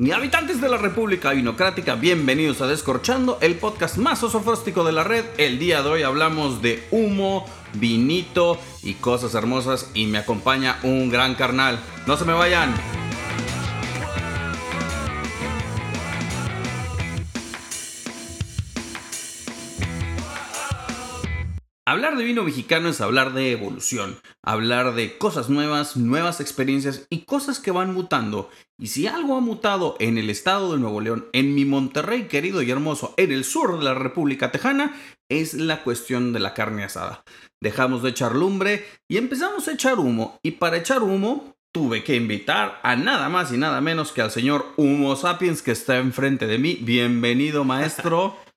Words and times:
ni 0.00 0.12
habitantes 0.12 0.62
de 0.62 0.68
la 0.70 0.78
República 0.78 1.32
Vinocrática, 1.32 1.94
bienvenidos 1.94 2.62
a 2.62 2.66
Descorchando, 2.66 3.36
el 3.42 3.56
podcast 3.56 3.98
más 3.98 4.22
osofróstico 4.22 4.82
de 4.82 4.92
la 4.92 5.04
red. 5.04 5.26
El 5.36 5.58
día 5.58 5.82
de 5.82 5.90
hoy 5.90 6.02
hablamos 6.04 6.62
de 6.62 6.82
humo, 6.90 7.44
vinito 7.74 8.58
y 8.82 8.94
cosas 8.94 9.34
hermosas 9.34 9.90
y 9.92 10.06
me 10.06 10.16
acompaña 10.16 10.78
un 10.84 11.10
gran 11.10 11.34
carnal. 11.34 11.78
No 12.06 12.16
se 12.16 12.24
me 12.24 12.32
vayan. 12.32 12.72
Hablar 21.90 22.16
de 22.16 22.22
vino 22.22 22.44
mexicano 22.44 22.88
es 22.88 23.00
hablar 23.00 23.32
de 23.32 23.50
evolución, 23.50 24.16
hablar 24.44 24.94
de 24.94 25.18
cosas 25.18 25.50
nuevas, 25.50 25.96
nuevas 25.96 26.40
experiencias 26.40 27.08
y 27.10 27.22
cosas 27.22 27.58
que 27.58 27.72
van 27.72 27.92
mutando. 27.92 28.48
Y 28.78 28.86
si 28.86 29.08
algo 29.08 29.36
ha 29.36 29.40
mutado 29.40 29.96
en 29.98 30.16
el 30.16 30.30
estado 30.30 30.72
de 30.72 30.78
Nuevo 30.78 31.00
León, 31.00 31.26
en 31.32 31.52
mi 31.52 31.64
Monterrey 31.64 32.28
querido 32.28 32.62
y 32.62 32.70
hermoso, 32.70 33.12
en 33.16 33.32
el 33.32 33.42
sur 33.42 33.76
de 33.76 33.84
la 33.84 33.94
República 33.94 34.52
Tejana, 34.52 34.94
es 35.28 35.54
la 35.54 35.82
cuestión 35.82 36.32
de 36.32 36.38
la 36.38 36.54
carne 36.54 36.84
asada. 36.84 37.24
Dejamos 37.60 38.04
de 38.04 38.10
echar 38.10 38.36
lumbre 38.36 38.86
y 39.08 39.16
empezamos 39.16 39.66
a 39.66 39.72
echar 39.72 39.98
humo. 39.98 40.38
Y 40.44 40.52
para 40.52 40.76
echar 40.76 41.02
humo, 41.02 41.56
tuve 41.74 42.04
que 42.04 42.14
invitar 42.14 42.78
a 42.84 42.94
nada 42.94 43.28
más 43.28 43.52
y 43.52 43.56
nada 43.56 43.80
menos 43.80 44.12
que 44.12 44.22
al 44.22 44.30
señor 44.30 44.64
Humo 44.76 45.16
Sapiens 45.16 45.60
que 45.60 45.72
está 45.72 45.98
enfrente 45.98 46.46
de 46.46 46.58
mí. 46.58 46.78
Bienvenido, 46.82 47.64
maestro. 47.64 48.36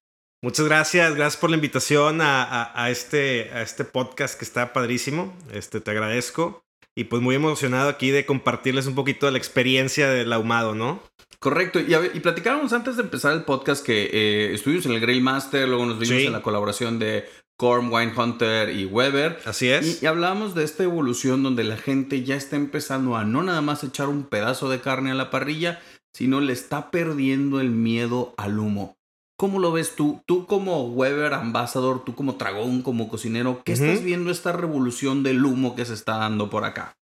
Muchas 0.44 0.66
gracias, 0.66 1.16
gracias 1.16 1.40
por 1.40 1.52
la 1.52 1.56
invitación 1.56 2.20
a, 2.22 2.90
este, 2.90 3.50
a 3.54 3.62
este 3.62 3.86
podcast 3.86 4.38
que 4.38 4.44
está 4.44 4.74
padrísimo. 4.74 5.34
Este, 5.54 5.80
te 5.80 5.92
agradezco. 5.92 6.66
Y 6.96 7.06
pues 7.06 7.22
muy 7.22 7.36
emocionado 7.36 7.88
aquí 7.88 8.12
de 8.12 8.26
compartirles 8.26 8.86
un 8.86 8.94
poquito 8.94 9.26
de 9.26 9.32
la 9.32 9.38
experiencia 9.38 10.10
del 10.10 10.34
ahumado, 10.34 10.76
¿no? 10.76 11.02
Correcto. 11.40 11.80
Y, 11.80 11.96
y 11.96 12.20
platicábamos 12.20 12.74
antes 12.74 12.98
de 12.98 13.04
empezar 13.04 13.32
el 13.32 13.44
podcast 13.44 13.86
que 13.86 14.10
eh, 14.12 14.54
estuvimos 14.54 14.86
en 14.86 14.92
el 14.92 15.00
Grail 15.00 15.22
Master, 15.22 15.66
luego 15.66 15.86
nos 15.86 15.98
vimos 15.98 16.22
en 16.22 16.34
la 16.34 16.42
colaboración 16.42 17.00
de 17.00 17.24
Corm, 17.56 17.90
Wine 17.90 18.12
Hunter 18.14 18.70
y 18.70 18.84
Weber. 18.84 19.40
Así 19.46 19.70
es. 19.70 20.02
Y, 20.02 20.04
y, 20.04 20.08
hablábamos 20.08 20.56
de 20.56 20.66
esta 20.66 20.84
evolución 20.84 21.42
donde 21.42 21.64
la 21.64 21.78
gente 21.78 22.22
ya 22.26 22.36
está 22.36 22.58
empezando 22.58 23.16
a 23.16 23.24
no 23.24 23.44
nada 23.44 23.62
más 23.62 23.86
echar 23.86 24.10
un 24.10 24.26
pedazo 24.26 24.70
de 24.70 24.82
carne 24.82 25.12
a 25.12 25.16
la 25.16 25.30
parrilla, 25.30 25.82
sino 26.14 26.42
le 26.42 26.52
está 26.52 26.92
perdiendo 26.92 27.62
el 27.62 27.70
miedo 27.70 28.34
al 28.36 28.60
humo. 28.60 28.98
¿Cómo 29.44 29.60
lo 29.60 29.74
ves 29.74 29.98
tú? 29.98 30.24
Tú 30.26 30.46
como 30.46 30.86
Weber 30.86 31.34
Ambassador, 31.34 32.06
tú 32.06 32.16
como 32.16 32.38
Tragón, 32.38 32.82
como 32.82 33.10
cocinero, 33.10 33.62
¿qué 33.66 33.74
estás 33.74 34.02
viendo 34.02 34.32
esta 34.32 34.54
revolución 34.54 35.22
del 35.22 35.44
humo 35.44 35.76
que 35.76 35.84
se 35.84 35.96
está 35.96 36.16
dando 36.16 36.50
por 36.50 36.64
acá? 36.64 36.96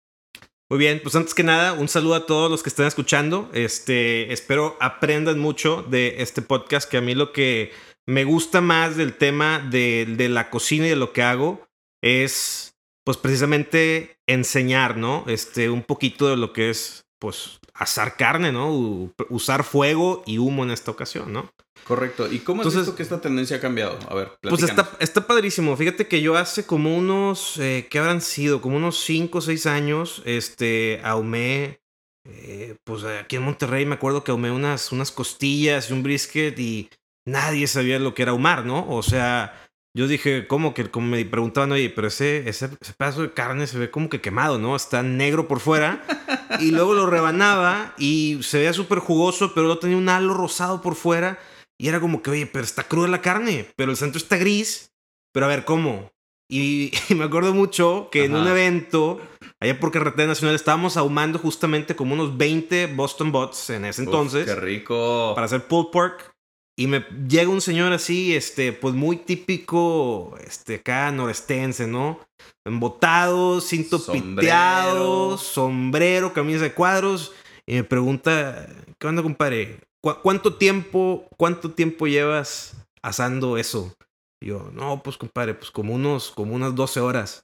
Muy 0.70 0.80
bien, 0.80 1.02
pues 1.04 1.18
antes 1.18 1.34
que 1.34 1.44
nada, 1.44 1.74
un 1.74 1.90
saludo 1.90 2.16
a 2.16 2.26
todos 2.26 2.50
los 2.50 2.64
que 2.64 2.70
están 2.70 2.86
escuchando. 2.86 3.50
Este, 3.54 4.32
espero 4.32 4.78
aprendan 4.80 5.38
mucho 5.38 5.84
de 5.90 6.22
este 6.22 6.42
podcast, 6.42 6.90
que 6.90 6.96
a 6.96 7.02
mí 7.02 7.14
lo 7.14 7.34
que 7.34 7.74
me 8.08 8.24
gusta 8.24 8.62
más 8.62 8.96
del 8.96 9.16
tema 9.18 9.60
de, 9.60 10.08
de 10.10 10.30
la 10.30 10.50
cocina 10.50 10.88
y 10.88 10.92
de 10.92 10.96
lo 10.96 11.12
que 11.12 11.24
hago 11.24 11.68
es, 12.02 12.74
pues 13.04 13.18
precisamente 13.18 14.18
enseñar, 14.28 14.96
¿no? 14.96 15.26
Este, 15.28 15.70
un 15.70 15.84
poquito 15.84 16.30
de 16.30 16.38
lo 16.38 16.54
que 16.54 16.70
es, 16.70 17.06
pues, 17.20 17.60
asar 17.80 18.18
carne, 18.18 18.52
¿no? 18.52 19.10
usar 19.30 19.64
fuego 19.64 20.22
y 20.26 20.38
humo 20.38 20.64
en 20.64 20.72
esta 20.72 20.92
ocasión, 20.92 21.32
¿no? 21.32 21.50
Correcto. 21.88 22.32
¿Y 22.32 22.40
cómo 22.40 22.62
Entonces, 22.62 22.90
es 22.90 22.94
que 22.94 23.02
esta 23.02 23.22
tendencia 23.22 23.58
ha 23.58 23.60
cambiado? 23.62 23.98
A 24.08 24.14
ver, 24.14 24.32
Pues 24.42 24.64
está, 24.64 24.92
está 25.00 25.26
padrísimo. 25.26 25.76
Fíjate 25.78 26.08
que 26.08 26.22
yo 26.22 26.36
hace 26.36 26.66
como 26.66 26.96
unos, 26.96 27.58
eh, 27.58 27.88
¿qué 27.90 28.00
habrán 28.00 28.22
sido? 28.22 28.62
Como 28.62 28.76
unos 28.78 29.00
5 29.00 29.38
o 29.38 29.42
6 29.42 29.66
años, 29.66 30.22
este, 30.26 31.00
ahumé, 31.04 31.80
eh, 32.26 32.76
pues 32.84 33.06
aquí 33.06 33.38
en 33.38 33.44
Monterrey 33.44 33.86
me 33.86 33.96
acuerdo 33.96 34.26
que 34.26 34.32
ahumé 34.32 34.52
unas, 34.52 34.92
unas 34.92 35.12
costillas 35.12 35.90
y 35.90 35.94
un 35.94 36.04
brisket 36.04 36.60
y 36.60 36.90
nadie 37.26 37.66
sabía 37.66 37.98
lo 37.98 38.14
que 38.14 38.24
era 38.24 38.32
ahumar, 38.34 38.66
¿no? 38.66 38.90
O 38.90 39.02
sea, 39.02 39.69
yo 39.96 40.08
dije, 40.08 40.48
¿cómo 40.48 40.74
que? 40.74 40.90
Como 40.90 41.08
me 41.08 41.26
preguntaban, 41.26 41.72
oye, 41.72 41.90
pero 41.90 42.08
ese, 42.08 42.48
ese, 42.48 42.70
pedazo 42.98 43.24
de 43.24 43.34
carne 43.34 43.66
se 43.68 43.80
ve 43.80 43.90
como 43.90 44.10
que 44.10 44.22
quemado, 44.22 44.60
¿no? 44.60 44.76
Está 44.76 45.02
negro 45.02 45.48
por 45.48 45.60
fuera. 45.60 46.04
y 46.60 46.72
luego 46.72 46.94
lo 46.94 47.08
rebanaba 47.08 47.96
y 47.98 48.40
se 48.42 48.60
veía 48.60 48.74
súper 48.74 49.00
jugoso, 49.00 49.54
pero 49.54 49.66
luego 49.66 49.80
tenía 49.80 49.98
un 49.98 50.10
halo 50.10 50.34
rosado 50.34 50.82
por 50.82 50.96
fuera. 50.96 51.40
Y 51.78 51.88
era 51.88 52.00
como 52.00 52.22
que, 52.22 52.30
oye, 52.30 52.46
pero 52.46 52.66
está 52.66 52.84
cruda 52.84 53.08
la 53.08 53.22
carne, 53.22 53.68
pero 53.76 53.92
el 53.92 53.98
centro 53.98 54.18
está 54.18 54.38
gris. 54.38 54.92
Pero 55.34 55.46
a 55.46 55.50
ver, 55.50 55.66
¿cómo? 55.66 56.12
Y, 56.50 56.92
me 57.16 57.24
acuerdo 57.24 57.54
mucho 57.54 58.10
que 58.12 58.26
en 58.26 58.36
un 58.36 58.48
evento, 58.48 59.20
allá 59.60 59.80
por 59.80 59.92
Carretera 59.92 60.28
Nacional, 60.28 60.56
estábamos 60.56 60.98
ahumando 60.98 61.40
justamente 61.40 61.96
como 61.96 62.14
unos 62.14 62.38
20 62.38 62.88
Boston 62.96 63.32
Bots 63.32 63.70
en 63.70 63.86
ese 63.86 64.04
entonces. 64.04 64.46
¡Qué 64.46 64.56
rico! 64.56 65.34
Para 65.36 65.46
hacer 65.46 65.66
pulled 65.66 65.92
pork. 65.92 66.32
Y 66.80 66.88
me 66.88 67.06
llega 67.28 67.50
un 67.50 67.60
señor 67.60 67.92
así, 67.92 68.34
este, 68.34 68.72
pues 68.72 68.96
muy 68.96 69.18
típico, 69.18 70.38
este, 70.48 70.76
acá 70.76 71.12
norestense, 71.12 71.88
¿no? 71.88 72.22
Embotado, 72.66 73.60
cinto 73.60 74.02
piteado, 74.10 75.38
sombrero, 75.38 76.32
camisa 76.32 76.64
de 76.64 76.74
cuadros. 76.74 77.34
Y 77.68 77.74
me 77.74 77.84
pregunta, 77.84 78.66
¿qué 78.98 79.08
onda, 79.08 79.22
compadre? 79.22 79.82
¿Cuánto 80.24 80.56
tiempo, 80.56 81.28
cuánto 81.36 81.70
tiempo 81.72 82.08
llevas 82.08 82.78
asando 83.02 83.58
eso? 83.58 83.94
Y 84.42 84.48
yo, 84.48 84.72
no, 84.72 85.04
pues 85.04 85.18
compadre, 85.18 85.56
pues 85.56 85.72
como 85.72 85.94
unos, 85.94 86.32
como 86.32 86.56
unas 86.56 86.76
12 86.76 87.02
horas. 87.02 87.44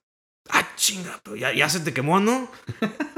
Ah, 0.49 0.65
chinga, 0.77 1.19
pero 1.23 1.35
ya, 1.35 1.53
ya 1.53 1.67
se 1.67 1.81
te 1.81 1.93
quemó, 1.93 2.21
¿no? 2.21 2.49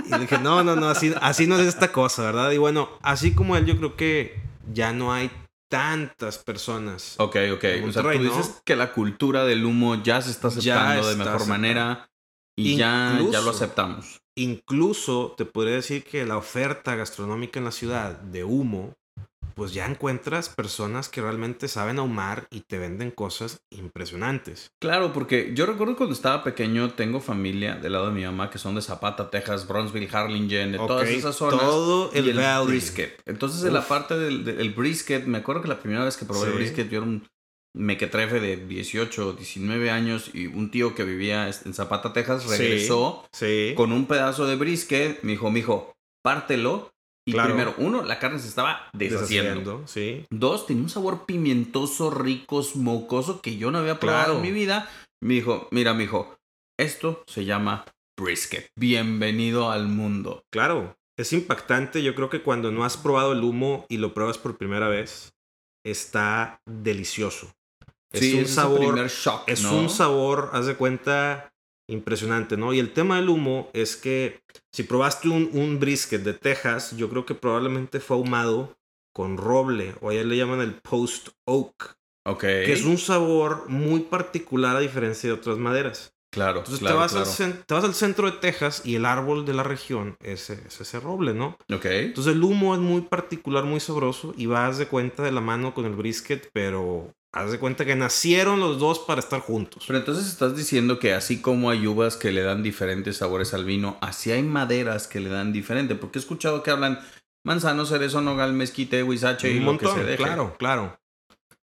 Y 0.03 0.17
dije, 0.17 0.39
no, 0.39 0.63
no, 0.63 0.75
no, 0.75 0.89
así, 0.89 1.13
así 1.22 1.45
no 1.45 1.59
es 1.59 1.67
esta 1.67 1.91
cosa, 1.91 2.23
¿verdad? 2.23 2.49
Y 2.53 2.57
bueno, 2.57 2.89
así 3.03 3.35
como 3.35 3.55
él, 3.55 3.67
yo 3.67 3.78
creo 3.78 3.95
que 3.95 4.41
ya 4.73 4.94
no 4.94 5.13
hay 5.13 5.29
tantas 5.69 6.38
personas. 6.38 7.16
Ok, 7.19 7.35
ok. 7.53 7.66
O 7.88 7.91
sea, 7.91 8.03
tú 8.03 8.23
dices 8.23 8.61
que 8.63 8.75
la 8.75 8.94
cultura 8.94 9.45
del 9.45 9.66
humo 9.66 10.01
ya 10.01 10.22
se 10.22 10.31
está 10.31 10.47
aceptando 10.47 11.09
de 11.09 11.16
mejor 11.16 11.47
manera 11.47 12.09
y 12.55 12.78
ya, 12.78 13.19
ya 13.31 13.41
lo 13.41 13.51
aceptamos. 13.51 14.22
Incluso 14.35 15.33
te 15.38 15.45
podría 15.45 15.75
decir 15.75 16.03
que 16.03 16.25
la 16.25 16.38
oferta 16.38 16.95
gastronómica 16.95 17.59
en 17.59 17.66
la 17.66 17.72
ciudad 17.72 18.19
de 18.19 18.44
humo 18.44 18.95
pues 19.57 19.73
ya 19.73 19.88
encuentras 19.88 20.50
personas 20.50 21.09
que 21.09 21.19
realmente 21.19 21.68
saben 21.68 21.97
ahumar 21.97 22.47
y 22.51 22.62
te 22.62 22.78
venden 22.78 23.09
cosas 23.09 23.59
impresionantes. 23.72 24.69
Claro, 24.79 25.13
porque 25.13 25.51
yo 25.56 25.66
recuerdo 25.66 25.97
cuando 25.97 26.13
estaba 26.13 26.44
pequeño, 26.44 26.91
tengo 26.91 27.19
familia 27.19 27.75
del 27.75 27.94
lado 27.94 28.06
de 28.06 28.12
mi 28.12 28.23
mamá 28.23 28.51
que 28.51 28.59
son 28.59 28.75
de 28.75 28.84
Zapata, 28.84 29.31
Texas, 29.31 29.67
Bronzeville, 29.67 30.16
Harlingen, 30.16 30.73
de 30.73 30.78
todas 30.78 31.09
esas 31.09 31.35
zonas. 31.35 31.59
Todo 31.59 32.12
el, 32.13 32.35
brisket. 32.67 33.19
Entonces, 33.25 33.63
en 33.63 33.73
la 33.73 33.88
parte 33.88 34.16
del, 34.16 34.73
brisket, 34.75 35.25
me 35.25 35.40
acuerdo 35.40 35.63
que 35.63 35.69
la 35.69 35.79
primera 35.79 36.06
vez 36.06 36.17
que 36.17 36.25
probé 36.25 36.50
el 36.50 36.53
brisket, 36.53 36.88
yo 36.90 37.00
era 37.00 37.07
un 37.07 37.28
mequetrefe 37.73 38.40
de 38.40 38.57
18, 38.57 39.34
19 39.34 39.90
años 39.90 40.29
y 40.35 40.46
un 40.46 40.69
tío 40.69 40.94
que 40.94 41.03
vivía 41.03 41.50
en 41.66 41.73
Zapata, 41.73 42.13
Texas, 42.13 42.46
regresó 42.46 43.25
con 43.75 43.91
un 43.91 44.06
pedazo 44.06 44.46
de 44.46 44.56
brisket. 44.56 45.23
Me 45.23 45.31
dijo, 45.31 45.50
mijo, 45.50 45.96
pártelo 46.22 46.91
y 47.27 47.33
primero, 47.33 47.75
uno, 47.77 48.03
la 48.03 48.19
carne 48.19 48.39
se 48.39 48.47
estaba 48.47 48.89
deshaciendo. 48.93 49.83
sí. 49.85 50.25
Dos, 50.29 50.65
tenía 50.65 50.83
un 50.83 50.89
sabor 50.89 51.25
pimientoso, 51.25 52.09
rico, 52.09 52.63
smokoso 52.63 53.41
que 53.41 53.57
yo 53.57 53.69
no 53.69 53.79
había 53.79 53.99
probado 53.99 54.38
en 54.38 54.41
mi 54.41 54.51
vida. 54.51 54.89
Me 55.21 55.33
dijo, 55.33 55.67
mira, 55.71 55.93
mi 55.93 56.05
hijo, 56.05 56.37
esto 56.79 57.23
se 57.27 57.43
llama 57.43 57.83
brisket. 58.17 58.69
Bienvenido 58.77 59.71
al 59.71 59.89
mundo. 59.89 60.45
Claro, 60.53 60.95
es 61.17 61.33
impactante. 61.33 62.01
Yo 62.01 62.16
creo 62.16 62.29
que 62.29 62.43
cuando 62.43 62.71
no 62.71 62.85
has 62.85 62.95
probado 62.95 63.33
el 63.33 63.43
humo 63.43 63.85
y 63.89 63.97
lo 63.97 64.13
pruebas 64.13 64.37
por 64.37 64.57
primera 64.57 64.87
vez, 64.87 65.33
está 65.85 66.61
delicioso. 66.66 67.51
Es 68.13 68.33
un 68.35 68.47
sabor. 68.47 69.05
es 69.47 69.66
un 69.66 69.89
sabor, 69.89 70.51
haz 70.53 70.66
de 70.66 70.75
cuenta, 70.75 71.51
impresionante, 71.87 72.57
¿no? 72.57 72.73
Y 72.73 72.79
el 72.79 72.93
tema 72.93 73.17
del 73.17 73.29
humo 73.29 73.69
es 73.73 73.95
que 73.95 74.41
si 74.72 74.84
probaste 74.84 75.29
un, 75.29 75.49
un 75.53 75.79
brisket 75.79 76.23
de 76.23 76.34
Texas, 76.34 76.95
yo 76.97 77.09
creo 77.09 77.25
que 77.25 77.35
probablemente 77.35 77.99
fue 77.99 78.17
ahumado 78.17 78.78
con 79.13 79.37
roble, 79.37 79.95
o 80.01 80.09
allá 80.09 80.23
le 80.23 80.37
llaman 80.37 80.61
el 80.61 80.75
post 80.75 81.29
oak. 81.45 81.97
Ok. 82.25 82.41
Que 82.41 82.73
es 82.73 82.85
un 82.85 82.97
sabor 82.97 83.69
muy 83.69 84.01
particular 84.01 84.75
a 84.75 84.79
diferencia 84.79 85.28
de 85.29 85.34
otras 85.34 85.57
maderas. 85.57 86.13
Claro. 86.29 86.59
Entonces 86.59 86.85
te, 86.85 86.93
vas 86.93 87.16
Al 87.16 87.53
te 87.66 87.73
vas 87.73 87.84
al 87.84 87.95
centro 87.95 88.29
de 88.29 88.37
Texas 88.37 88.81
y 88.85 88.95
el 88.95 89.05
árbol 89.05 89.45
de 89.45 89.53
la 89.53 89.63
región 89.63 90.17
es, 90.22 90.49
es, 90.49 90.79
ese 90.79 90.99
roble, 90.99 91.33
¿no? 91.33 91.57
Ok. 91.73 91.85
Entonces 91.85 92.33
el 92.33 92.43
humo 92.43 92.75
es 92.75 92.81
muy 92.81 93.01
particular, 93.01 93.63
muy 93.63 93.79
sabroso 93.79 94.33
y 94.37 94.45
vas 94.45 94.78
de 94.78 94.87
cuenta 94.87 95.23
de 95.23 95.31
la 95.31 95.41
mano 95.41 95.73
con 95.73 95.85
el 95.85 95.95
brisket, 95.95 96.49
pero 96.53 97.16
Haz 97.34 97.52
de 97.52 97.59
cuenta 97.59 97.85
que 97.85 97.96
nacieron 97.96 98.59
los 98.59 98.79
dos 98.79 99.00
para 99.00 99.20
estar 99.20 99.41
juntos. 99.41 99.84
Pero 99.85 100.00
entonces 100.00 100.28
estás 100.28 100.56
diciendo 100.56 100.97
que 100.97 101.14
así 101.14 101.41
como 101.41 101.70
hay 101.70 101.85
uvas 101.85 102.16
que 102.16 102.32
le 102.32 102.41
dan 102.41 102.64
diferentes 102.64 103.18
sabores 103.18 103.53
al 103.53 103.66
vino, 103.66 103.97
así 104.02 104.32
hay 104.32 104.44
maderas 104.44 105.08
que 105.08 105.20
le 105.20 105.29
dan 105.29 105.52
diferente. 105.52 105.96
Porque 105.96 106.20
he 106.20 106.22
escuchado 106.22 106.64
que 106.64 106.72
hablan 106.72 107.00
manzano, 107.46 107.85
cerezo, 107.85 108.22
nogal, 108.22 108.53
mezquite, 108.53 109.03
huizache 109.03 109.52
y 109.52 109.59
lo 109.59 109.78
que 109.78 109.88
se 109.88 110.03
deje. 110.03 110.24
Claro, 110.24 110.56
claro. 110.58 111.00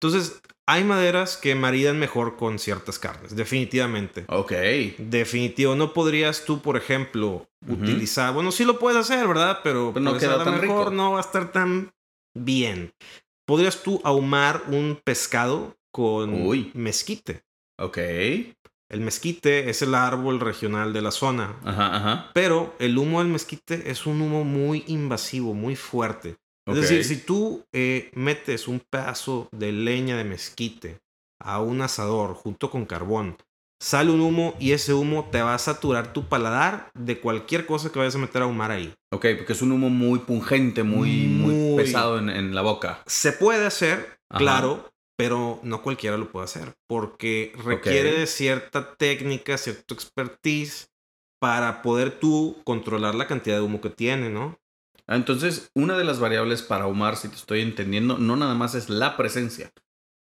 Entonces, 0.00 0.42
hay 0.66 0.84
maderas 0.84 1.36
que 1.36 1.54
maridan 1.54 1.98
mejor 1.98 2.36
con 2.36 2.58
ciertas 2.58 2.98
carnes, 2.98 3.36
definitivamente. 3.36 4.24
Ok. 4.28 4.52
Definitivo, 4.98 5.74
no 5.76 5.92
podrías 5.92 6.44
tú, 6.44 6.62
por 6.62 6.76
ejemplo, 6.76 7.46
utilizar, 7.66 8.32
bueno, 8.34 8.50
sí 8.52 8.64
lo 8.64 8.78
puedes 8.78 8.98
hacer, 8.98 9.26
¿verdad? 9.26 9.60
Pero, 9.62 9.92
Pero 9.94 10.04
no 10.04 10.10
pues, 10.12 10.22
queda 10.22 10.42
tan 10.44 10.60
mejor 10.60 10.86
rico. 10.86 10.90
no 10.90 11.12
va 11.12 11.18
a 11.18 11.22
estar 11.22 11.52
tan 11.52 11.92
bien. 12.34 12.92
Podrías 13.46 13.82
tú 13.82 14.00
ahumar 14.04 14.62
un 14.68 14.98
pescado 15.02 15.76
con 15.92 16.46
Uy. 16.46 16.70
mezquite. 16.74 17.42
Ok. 17.78 17.98
El 18.90 19.00
mezquite 19.00 19.70
es 19.70 19.82
el 19.82 19.94
árbol 19.94 20.40
regional 20.40 20.92
de 20.92 21.02
la 21.02 21.10
zona, 21.10 21.56
Ajá, 21.64 21.96
ajá. 21.96 22.30
pero 22.34 22.74
el 22.78 22.96
humo 22.98 23.20
del 23.20 23.28
mezquite 23.32 23.90
es 23.90 24.06
un 24.06 24.20
humo 24.20 24.44
muy 24.44 24.84
invasivo, 24.86 25.54
muy 25.54 25.74
fuerte. 25.74 26.36
Ok. 26.66 26.76
Es 26.76 26.82
decir, 26.82 27.04
si 27.04 27.16
tú 27.18 27.64
eh, 27.72 28.10
metes 28.14 28.68
un 28.68 28.80
pedazo 28.80 29.48
de 29.52 29.72
leña 29.72 30.16
de 30.16 30.24
mezquite 30.24 31.00
a 31.40 31.60
un 31.60 31.80
asador 31.82 32.34
junto 32.34 32.70
con 32.70 32.84
carbón, 32.86 33.36
sale 33.84 34.10
un 34.10 34.22
humo 34.22 34.56
y 34.58 34.72
ese 34.72 34.94
humo 34.94 35.28
te 35.30 35.42
va 35.42 35.54
a 35.54 35.58
saturar 35.58 36.14
tu 36.14 36.24
paladar 36.26 36.90
de 36.94 37.20
cualquier 37.20 37.66
cosa 37.66 37.92
que 37.92 37.98
vayas 37.98 38.14
a 38.14 38.18
meter 38.18 38.40
a 38.40 38.46
ahumar 38.46 38.70
ahí. 38.70 38.94
Ok, 39.12 39.26
porque 39.36 39.52
es 39.52 39.60
un 39.60 39.72
humo 39.72 39.90
muy 39.90 40.20
pungente, 40.20 40.82
muy, 40.82 41.26
muy, 41.26 41.54
Muy. 41.54 41.76
pesado 41.76 42.18
en, 42.18 42.30
en 42.30 42.54
la 42.54 42.62
boca. 42.62 43.02
Se 43.04 43.32
puede 43.32 43.66
hacer, 43.66 44.18
Ajá. 44.30 44.38
claro, 44.38 44.90
pero 45.18 45.60
no 45.62 45.82
cualquiera 45.82 46.16
lo 46.16 46.32
puede 46.32 46.44
hacer 46.44 46.72
porque 46.88 47.52
requiere 47.62 48.20
de 48.20 48.26
cierta 48.26 48.94
técnica, 48.94 49.58
cierto 49.58 49.92
expertise 49.92 50.88
para 51.38 51.82
poder 51.82 52.18
tú 52.18 52.56
controlar 52.64 53.14
la 53.14 53.26
cantidad 53.26 53.56
de 53.56 53.62
humo 53.62 53.82
que 53.82 53.90
tiene, 53.90 54.30
¿no? 54.30 54.58
Entonces, 55.06 55.68
una 55.74 55.98
de 55.98 56.04
las 56.04 56.20
variables 56.20 56.62
para 56.62 56.84
ahumar, 56.84 57.18
si 57.18 57.28
te 57.28 57.36
estoy 57.36 57.60
entendiendo, 57.60 58.16
no 58.16 58.34
nada 58.36 58.54
más 58.54 58.74
es 58.74 58.88
la 58.88 59.18
presencia. 59.18 59.70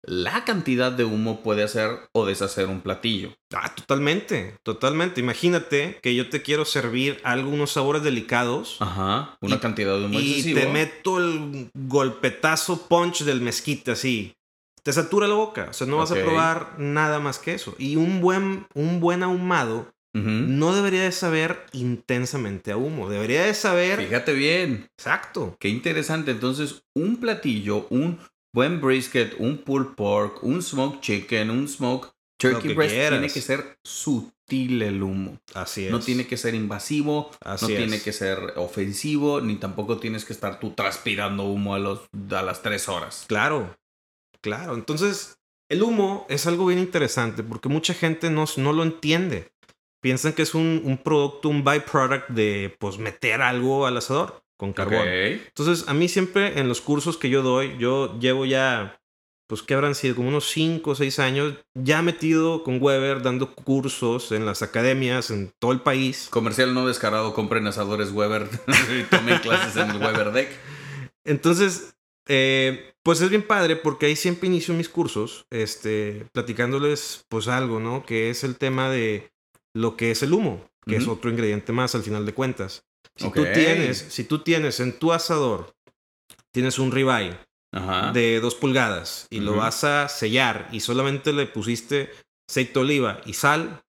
La 0.01 0.45
cantidad 0.45 0.91
de 0.93 1.03
humo 1.03 1.41
puede 1.43 1.61
hacer 1.63 1.89
o 2.13 2.25
deshacer 2.25 2.67
un 2.67 2.79
platillo. 2.81 3.33
Ah, 3.53 3.73
totalmente, 3.75 4.55
totalmente. 4.63 5.19
Imagínate 5.19 5.99
que 6.01 6.15
yo 6.15 6.29
te 6.29 6.41
quiero 6.41 6.63
servir 6.63 7.19
algunos 7.23 7.71
sabores 7.71 8.01
delicados 8.01 8.77
Ajá. 8.79 9.37
Una 9.41 9.55
Y- 9.57 9.59
cantidad 9.59 9.97
de 9.99 10.05
humo 10.05 10.19
y 10.19 10.29
excesivo. 10.29 10.59
te 10.61 10.67
meto 10.67 11.17
el 11.17 11.69
golpetazo 11.73 12.87
punch 12.87 13.23
del 13.23 13.41
mezquite 13.41 13.91
así. 13.91 14.33
Te 14.83 14.93
satura 14.93 15.27
la 15.27 15.35
boca, 15.35 15.67
o 15.69 15.73
sea, 15.73 15.85
no 15.85 15.97
vas 15.97 16.11
a 16.11 16.15
probar 16.15 16.75
nada 16.79 17.19
más 17.19 17.37
que 17.37 17.53
eso. 17.53 17.75
Y 17.77 17.97
un 17.97 18.21
buen, 18.21 18.65
un 18.73 18.99
buen 19.01 19.21
ahumado 19.23 19.91
no 20.13 20.73
debería 20.75 21.03
de 21.03 21.11
saber 21.11 21.65
intensamente 21.71 22.71
a 22.71 22.77
humo, 22.77 23.09
debería 23.09 23.43
de 23.45 23.53
saber... 23.53 23.99
Fíjate 23.99 24.33
bien. 24.33 24.87
Exacto. 24.97 25.55
Qué 25.59 25.69
interesante. 25.69 26.31
Entonces, 26.31 26.81
un 26.95 27.17
platillo, 27.17 27.85
un 27.89 28.19
buen 28.53 28.81
brisket, 28.81 29.35
un 29.39 29.57
pulled 29.57 29.95
pork, 29.95 30.43
un 30.43 30.61
smoked 30.61 31.01
chicken, 31.01 31.49
un 31.49 31.67
smoked 31.67 32.11
turkey 32.37 32.73
breast, 32.73 32.93
quieras. 32.93 33.19
tiene 33.19 33.33
que 33.33 33.41
ser 33.41 33.79
sutil 33.83 34.81
el 34.81 35.03
humo. 35.03 35.39
Así 35.53 35.85
es. 35.85 35.91
No 35.91 35.99
tiene 35.99 36.25
que 36.25 36.37
ser 36.37 36.55
invasivo, 36.55 37.31
Así 37.41 37.65
no 37.65 37.71
es. 37.71 37.77
tiene 37.77 38.01
que 38.01 38.13
ser 38.13 38.53
ofensivo, 38.55 39.41
ni 39.41 39.55
tampoco 39.55 39.97
tienes 39.97 40.25
que 40.25 40.33
estar 40.33 40.59
tú 40.59 40.71
transpirando 40.71 41.43
humo 41.43 41.75
a, 41.75 41.79
los, 41.79 42.01
a 42.31 42.41
las 42.41 42.61
tres 42.61 42.89
horas. 42.89 43.25
Claro, 43.27 43.75
claro. 44.41 44.75
Entonces, 44.75 45.39
el 45.69 45.83
humo 45.83 46.25
es 46.29 46.47
algo 46.47 46.65
bien 46.65 46.79
interesante 46.79 47.43
porque 47.43 47.69
mucha 47.69 47.93
gente 47.93 48.29
no, 48.29 48.45
no 48.57 48.73
lo 48.73 48.83
entiende. 48.83 49.51
Piensan 50.01 50.31
que 50.31 50.43
es 50.43 50.55
un, 50.55 50.81
un 50.85 50.97
producto, 50.97 51.49
un 51.49 51.65
byproduct 51.65 52.29
de 52.29 52.73
pues 52.79 52.97
meter 52.97 53.41
algo 53.41 53.85
al 53.85 53.97
asador 53.97 54.41
con 54.59 54.73
carbón. 54.73 55.07
Entonces, 55.07 55.87
a 55.87 55.93
mí 55.93 56.09
siempre 56.09 56.59
en 56.59 56.67
los 56.67 56.81
cursos 56.81 57.17
que 57.17 57.29
yo 57.29 57.41
doy, 57.41 57.77
yo 57.79 58.19
llevo 58.19 58.45
ya, 58.45 58.99
pues 59.47 59.61
que 59.61 59.73
habrán 59.73 59.95
sido 59.95 60.17
como 60.17 60.27
unos 60.27 60.49
5 60.49 60.91
o 60.91 60.95
6 60.95 61.19
años, 61.19 61.53
ya 61.75 62.01
metido 62.01 62.61
con 62.63 62.83
Weber 62.83 63.21
dando 63.21 63.55
cursos 63.55 64.33
en 64.33 64.45
las 64.45 64.61
academias 64.61 65.31
en 65.31 65.53
todo 65.59 65.71
el 65.71 65.79
país. 65.79 66.27
Comercial 66.29 66.73
no 66.73 66.85
descarado, 66.85 67.33
compren 67.33 67.65
asadores 67.67 68.11
Weber 68.11 68.49
y 68.99 69.03
tomen 69.03 69.37
clases 69.37 69.77
en 69.77 69.91
el 69.91 69.97
Weber 69.97 70.33
Deck. 70.33 70.49
Entonces, 71.23 71.95
eh, 72.27 72.91
pues 73.01 73.21
es 73.21 73.29
bien 73.29 73.47
padre 73.47 73.77
porque 73.77 74.07
ahí 74.07 74.17
siempre 74.17 74.47
inicio 74.47 74.73
mis 74.73 74.89
cursos, 74.89 75.45
este, 75.51 76.25
platicándoles 76.33 77.23
pues 77.29 77.47
algo, 77.47 77.79
¿no? 77.79 78.05
Que 78.05 78.29
es 78.29 78.43
el 78.43 78.57
tema 78.57 78.89
de 78.89 79.31
lo 79.73 79.95
que 79.95 80.11
es 80.11 80.21
el 80.21 80.33
humo, 80.33 80.69
que 80.85 80.97
es 80.97 81.07
otro 81.07 81.29
ingrediente 81.29 81.71
más 81.71 81.95
al 81.95 82.03
final 82.03 82.25
de 82.25 82.33
cuentas. 82.33 82.88
Si 83.15 83.31
tú 83.31 83.43
tienes, 83.53 83.97
si 83.97 84.23
tú 84.23 84.39
tienes 84.39 84.79
en 84.79 84.97
tu 84.97 85.11
asador, 85.11 85.73
tienes 86.51 86.79
un 86.79 86.91
ribeye 86.91 87.37
Ajá. 87.71 88.11
de 88.13 88.39
dos 88.39 88.55
pulgadas 88.55 89.27
y 89.29 89.41
lo 89.41 89.55
vas 89.55 89.83
a 89.83 90.07
sellar 90.07 90.69
y 90.71 90.79
solamente 90.79 91.33
le 91.33 91.45
pusiste 91.45 92.11
aceite 92.49 92.73
de 92.73 92.79
oliva 92.79 93.21
y 93.25 93.33
sal, 93.33 93.83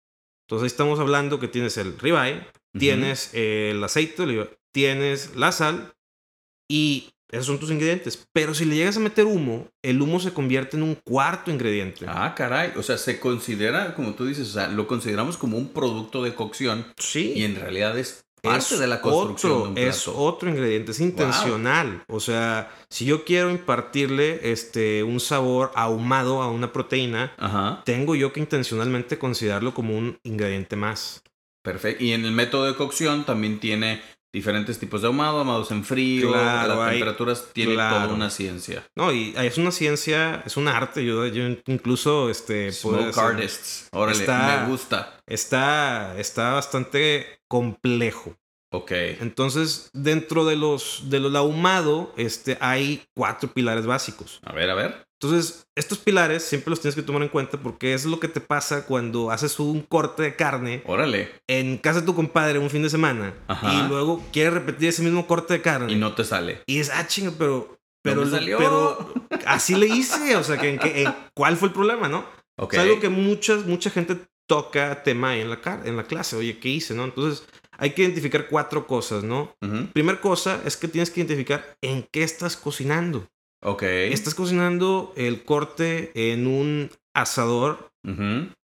entonces 0.48 0.64
ahí 0.64 0.68
estamos 0.68 1.00
hablando 1.00 1.40
que 1.40 1.48
tienes 1.48 1.78
el 1.78 1.98
ribeye, 1.98 2.46
tienes 2.78 3.34
el 3.34 3.84
aceite 3.84 4.18
de 4.18 4.24
oliva, 4.24 4.48
tienes 4.74 5.36
la 5.36 5.52
sal 5.52 5.94
y 6.68 7.12
esos 7.32 7.46
son 7.46 7.60
tus 7.60 7.70
ingredientes. 7.70 8.28
Pero 8.34 8.54
si 8.54 8.66
le 8.66 8.76
llegas 8.76 8.98
a 8.98 9.00
meter 9.00 9.26
humo, 9.26 9.68
el 9.84 10.02
humo 10.02 10.20
se 10.20 10.34
convierte 10.34 10.78
en 10.78 10.84
un 10.84 10.96
cuarto 10.96 11.52
ingrediente. 11.52 12.06
Ah, 12.08 12.34
caray. 12.36 12.74
O 12.76 12.84
sea, 12.84 12.98
se 12.98 13.20
considera, 13.20 13.94
como 13.94 14.16
tú 14.16 14.26
dices, 14.26 14.50
o 14.50 14.54
sea, 14.54 14.68
lo 14.68 14.88
consideramos 14.88 15.38
como 15.38 15.58
un 15.58 15.70
producto 15.70 16.24
de 16.24 16.34
cocción 16.34 16.88
sí. 16.98 17.34
y 17.36 17.44
en 17.44 17.56
realidad 17.56 17.98
es 17.98 18.26
parte 18.42 18.74
es 18.76 18.80
de 18.80 18.88
la 18.88 19.02
construcción 19.02 19.52
otro, 19.52 19.74
de 19.74 19.82
un 19.84 19.90
es 19.90 20.08
otro 20.08 20.50
ingrediente, 20.50 20.92
es 20.92 21.00
intencional. 21.00 22.04
O 22.08 22.20
sea, 22.20 22.72
si 22.90 23.06
yo 23.06 23.26
quiero 23.26 23.50
impartirle 23.50 24.52
este, 24.52 25.04
un 25.04 25.20
sabor 25.20 25.72
ahumado 25.76 26.42
a 26.42 26.50
una 26.50 26.72
proteína, 26.74 27.34
Ajá. 27.38 27.82
tengo 27.86 28.16
yo 28.16 28.34
que 28.34 28.40
intencionalmente 28.40 29.18
considerarlo 29.18 29.74
como 29.74 29.98
un 29.98 30.20
ingrediente 30.24 30.76
más. 30.76 31.24
Perfecto. 31.62 32.04
Y 32.04 32.14
en 32.14 32.26
el 32.26 32.32
método 32.32 32.66
de 32.66 32.76
cocción 32.76 33.26
también 33.26 33.60
tiene 33.60 34.02
diferentes 34.32 34.78
tipos 34.80 35.02
de 35.02 35.08
ahumado, 35.08 35.40
ahumados 35.40 35.72
en 35.72 35.84
frío, 35.84 36.32
Claro, 36.32 36.76
las 36.76 36.80
hay- 36.88 37.00
temperaturas, 37.00 37.48
tiene 37.54 37.74
claro. 37.74 37.96
toda 38.04 38.14
una 38.14 38.30
ciencia. 38.30 38.84
No, 38.96 39.12
y 39.12 39.34
es 39.38 39.58
una 39.58 39.72
ciencia, 39.72 40.44
es 40.46 40.56
un 40.58 40.68
arte. 40.68 41.04
Yo, 41.06 41.26
yo 41.28 41.44
incluso 41.68 42.30
este, 42.30 42.72
Smoke 42.72 43.08
decir- 43.08 43.20
artists. 43.24 43.88
Órale, 43.92 44.20
Está- 44.20 44.62
me 44.64 44.70
gusta. 44.72 45.18
está, 45.26 46.16
está 46.20 46.54
bastante 46.54 47.40
complejo. 47.48 48.36
Ok. 48.72 48.92
Entonces, 49.20 49.90
dentro 49.94 50.46
de 50.46 50.56
los 50.56 51.10
de 51.10 51.20
lo 51.20 51.36
ahumado, 51.36 52.14
este, 52.18 52.58
hay 52.62 53.04
cuatro 53.16 53.52
pilares 53.52 53.88
básicos. 53.88 54.40
A 54.44 54.54
ver, 54.54 54.70
a 54.70 54.76
ver. 54.76 55.08
Entonces, 55.22 55.68
estos 55.76 55.98
pilares 55.98 56.44
siempre 56.44 56.70
los 56.70 56.80
tienes 56.80 56.96
que 56.96 57.02
tomar 57.02 57.22
en 57.24 57.28
cuenta 57.30 57.58
porque 57.60 57.94
es 57.94 58.06
lo 58.06 58.20
que 58.22 58.30
te 58.30 58.40
pasa 58.40 58.86
cuando 58.86 59.32
haces 59.32 59.60
un 59.60 59.82
corte 59.82 60.24
de 60.24 60.36
carne 60.38 60.82
Órale. 60.86 61.30
en 61.48 61.78
casa 61.78 62.00
de 62.00 62.06
tu 62.06 62.16
compadre 62.16 62.58
un 62.58 62.70
fin 62.70 62.84
de 62.84 62.90
semana 62.90 63.34
Ajá. 63.48 63.74
y 63.74 63.88
luego 63.90 64.24
quieres 64.32 64.54
repetir 64.54 64.88
ese 64.90 65.02
mismo 65.02 65.28
corte 65.28 65.54
de 65.56 65.62
carne 65.62 65.92
Y 65.92 65.98
no 65.98 66.16
te 66.16 66.24
sale. 66.24 66.62
y 66.66 66.78
dices, 66.78 66.94
ah, 66.96 67.06
chinga, 67.06 67.34
pero 67.38 67.78
pero, 68.02 68.26
salió. 68.30 68.58
pero 68.58 69.14
así 69.46 69.76
le 69.76 69.88
hice, 69.88 70.38
o 70.38 70.44
sea, 70.46 70.58
que, 70.58 70.70
en 70.70 70.80
que- 70.80 71.04
en- 71.04 71.14
¿cuál 71.34 71.58
fue 71.58 71.68
el 71.68 71.74
problema, 71.74 72.08
no? 72.08 72.24
Ok. 72.58 72.76
Es 72.76 72.80
algo 72.80 73.02
que 73.02 73.10
muchas, 73.10 73.66
mucha 73.66 73.90
gente 73.90 74.18
toca 74.48 75.04
tema 75.04 75.36
en 75.36 75.50
la, 75.50 75.60
en 75.84 75.98
la 75.98 76.04
clase. 76.04 76.38
Oye, 76.38 76.60
¿qué 76.60 76.70
hice, 76.70 76.94
no? 76.96 77.04
Entonces, 77.04 77.44
hay 77.78 77.92
que 77.92 78.04
identificar 78.04 78.48
cuatro 78.48 78.88
cosas, 78.88 79.24
¿no? 79.26 79.54
Ujú. 79.62 79.88
Primer 79.92 80.22
cosa 80.22 80.62
es 80.66 80.78
que 80.78 80.88
tienes 80.88 81.12
que 81.12 81.20
identificar 81.20 81.76
en 81.82 82.08
qué 82.10 82.24
estás 82.24 82.56
cocinando. 82.56 83.28
Ok. 83.62 83.84
Estás 83.84 84.36
cocinando 84.36 85.14
el 85.16 85.44
corte 85.44 86.12
en 86.16 86.48
un 86.48 86.90
asador 87.14 87.92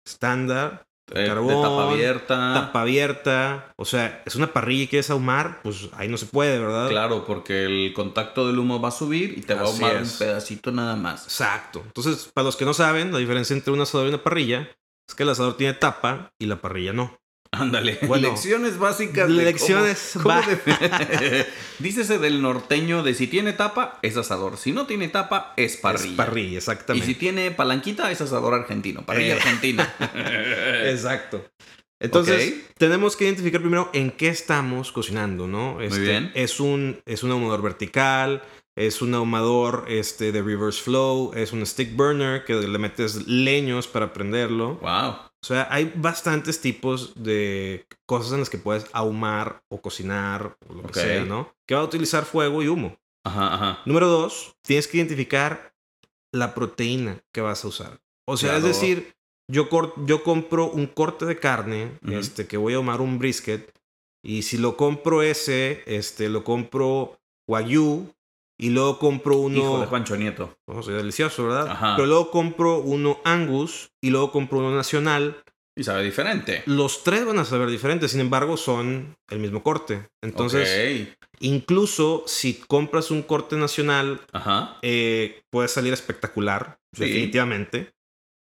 estándar, 0.04 0.84
Eh, 1.14 1.26
carbón, 1.26 1.49
de 1.56 1.62
tapa 1.62 1.90
abierta. 1.90 2.54
tapa 2.54 2.80
abierta. 2.82 3.72
O 3.76 3.84
sea, 3.84 4.22
es 4.25 4.34
una 4.37 4.52
parrilla 4.52 4.84
y 4.84 4.88
quieres 4.88 5.11
ahumar, 5.11 5.61
pues 5.62 5.88
ahí 5.94 6.08
no 6.08 6.16
se 6.16 6.26
puede, 6.26 6.58
¿verdad? 6.58 6.88
Claro, 6.88 7.25
porque 7.26 7.64
el 7.64 7.92
contacto 7.92 8.46
del 8.46 8.58
humo 8.58 8.80
va 8.80 8.88
a 8.88 8.92
subir 8.92 9.34
y 9.37 9.42
te 9.42 9.54
va 9.54 9.62
a 9.62 9.64
ahumar 9.64 9.96
es. 9.96 10.12
un 10.12 10.18
pedacito 10.18 10.70
nada 10.72 10.96
más. 10.96 11.25
Exacto. 11.25 11.82
Entonces, 11.84 12.30
para 12.32 12.46
los 12.46 12.56
que 12.56 12.64
no 12.64 12.72
saben, 12.72 13.12
la 13.12 13.18
diferencia 13.18 13.54
entre 13.54 13.72
un 13.72 13.80
asador 13.80 14.06
y 14.06 14.08
una 14.11 14.22
parrilla 14.22 14.70
es 15.08 15.14
que 15.14 15.25
el 15.25 15.28
asador 15.30 15.56
tiene 15.56 15.75
tapa 15.75 16.32
y 16.40 16.46
la 16.46 16.61
parrilla 16.61 16.92
no. 16.92 17.18
Ándale. 17.54 17.99
Bueno, 18.06 18.28
lecciones 18.30 18.78
básicas. 18.78 19.28
de 19.28 19.35
lecciones 19.35 20.14
de- 20.16 21.47
Dícese 21.78 22.18
del 22.18 22.40
norteño 22.40 23.02
de 23.02 23.14
si 23.14 23.26
tiene 23.26 23.52
tapa, 23.52 23.99
es 24.02 24.16
asador. 24.16 24.56
Si 24.56 24.73
no 24.73 24.87
tiene 24.87 25.09
tapa, 25.09 25.52
es 25.59 25.76
parrilla. 25.76 26.11
Es 26.11 26.16
parrilla, 26.16 26.49
Y 26.52 26.56
exactamente. 26.56 27.06
si 27.06 27.14
tiene 27.14 27.50
palanquita, 27.50 28.11
es 28.11 28.21
asador 28.23 28.54
argentino. 28.54 29.04
Parrilla 29.04 29.35
Eh. 29.35 29.38
argentina. 29.38 29.94
Exacto. 30.85 31.44
Entonces, 32.00 32.54
tenemos 32.78 33.16
que 33.16 33.25
identificar 33.26 33.61
primero 33.61 33.88
en 33.92 34.11
qué 34.11 34.28
estamos 34.28 34.90
cocinando, 34.90 35.47
¿no? 35.47 35.80
Este, 35.80 36.00
bien. 36.00 36.32
Es 36.35 36.59
un, 36.59 37.00
es 37.06 37.23
un 37.23 37.30
ahumador 37.30 37.62
vertical, 37.62 38.42
es 38.75 39.02
un 39.02 39.14
ahumador 39.14 39.85
este, 39.88 40.32
de 40.32 40.42
reverse 40.42 40.82
flow, 40.82 41.32
es 41.37 41.52
un 41.52 41.64
stick 41.64 41.94
burner 41.94 42.44
que 42.44 42.54
le 42.54 42.78
metes 42.78 43.28
leños 43.28 43.87
para 43.87 44.12
prenderlo. 44.12 44.76
wow. 44.82 45.30
O 45.42 45.46
sea, 45.46 45.66
hay 45.70 45.92
bastantes 45.96 46.61
tipos 46.61 47.14
de 47.22 47.87
cosas 48.06 48.32
en 48.32 48.38
las 48.40 48.50
que 48.50 48.58
puedes 48.58 48.87
ahumar 48.92 49.64
o 49.68 49.80
cocinar 49.80 50.56
o 50.68 50.75
lo 50.75 50.82
que 50.84 51.00
sea, 51.00 51.25
¿no? 51.25 51.52
Que 51.66 51.75
va 51.75 51.80
a 51.80 51.84
utilizar 51.84 52.25
fuego 52.25 52.62
y 52.62 52.68
humo. 52.68 52.96
Ajá, 53.25 53.54
ajá. 53.54 53.82
Número 53.84 54.06
dos, 54.06 54.54
tienes 54.62 54.87
que 54.87 54.99
identificar 54.99 55.75
la 56.32 56.54
proteína 56.54 57.22
que 57.32 57.40
vas 57.40 57.64
a 57.64 57.68
usar. 57.68 58.00
O 58.25 58.37
sea, 58.37 58.56
es 58.56 58.62
decir, 58.62 59.16
yo, 59.49 59.68
compro 59.68 60.70
un 60.70 60.87
corte 60.87 61.26
de 61.26 61.38
carne, 61.38 61.99
este, 62.08 62.46
que 62.46 62.56
voy 62.56 62.75
a 62.75 62.76
tomar 62.76 63.00
un 63.00 63.18
brisket, 63.18 63.72
y 64.25 64.42
si 64.42 64.58
lo 64.58 64.76
compro 64.76 65.22
ese, 65.22 65.82
este, 65.87 66.28
lo 66.28 66.44
compro 66.44 67.18
Wagyu, 67.49 68.14
y 68.62 68.71
luego 68.71 68.99
compro 69.00 69.37
uno... 69.38 69.57
Hijo 69.59 69.81
de 69.81 69.87
Juancho 69.87 70.16
Nieto. 70.16 70.57
Oh, 70.66 70.83
sería 70.85 70.99
delicioso, 70.99 71.45
¿verdad? 71.47 71.66
Ajá. 71.69 71.97
Pero 71.97 72.07
luego 72.07 72.31
compro 72.31 72.78
uno 72.78 73.19
Angus, 73.25 73.90
y 74.00 74.11
luego 74.11 74.31
compro 74.31 74.59
uno 74.59 74.75
Nacional. 74.75 75.42
Y 75.76 75.83
sabe 75.83 76.04
diferente. 76.04 76.62
Los 76.66 77.02
tres 77.02 77.25
van 77.25 77.38
a 77.40 77.45
saber 77.45 77.69
diferentes, 77.71 78.12
sin 78.12 78.21
embargo, 78.21 78.57
son 78.57 79.16
el 79.31 79.38
mismo 79.40 79.64
corte. 79.64 80.07
Entonces, 80.23 81.09
incluso 81.40 82.23
si 82.26 82.54
compras 82.54 83.11
un 83.11 83.23
corte 83.23 83.57
nacional, 83.57 84.21
Ajá. 84.33 84.78
eh, 84.83 85.42
puede 85.50 85.66
salir 85.69 85.92
espectacular, 85.92 86.78
Sí. 86.95 87.04
definitivamente. 87.04 87.92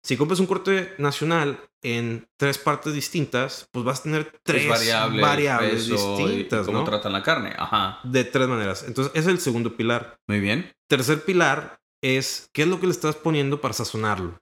Si 0.05 0.17
compras 0.17 0.41
un 0.41 0.47
corte 0.47 0.95
nacional 0.99 1.61
en 1.83 2.27
tres 2.37 2.59
partes 2.59 2.93
distintas, 2.93 3.67
pues 3.73 3.85
vas 3.85 4.01
a 4.01 4.03
tener 4.05 4.33
tres 4.43 4.65
Es 4.65 4.69
variable. 4.69 5.23
variables 5.23 5.87
y- 5.89 5.93
distintas, 5.93 6.67
cómo 6.67 6.79
¿no? 6.79 6.85
tratan 6.85 7.13
la 7.13 7.23
carne. 7.23 7.55
Ajá. 7.57 8.01
De 8.03 8.25
tres 8.25 8.49
maneras. 8.49 8.85
Entonces, 8.87 9.13
ese 9.15 9.29
es 9.31 9.35
el 9.35 9.39
segundo 9.41 9.77
pilar. 9.77 10.17
Muy 10.29 10.41
bien. 10.41 10.73
Tercer 10.89 11.25
pilar 11.25 11.79
es 12.03 12.49
qué 12.53 12.63
es 12.63 12.69
lo 12.69 12.81
que 12.81 12.87
le 12.87 12.93
estás 12.93 13.15
poniendo 13.15 13.61
para 13.61 13.75
sazonarlo. 13.75 14.41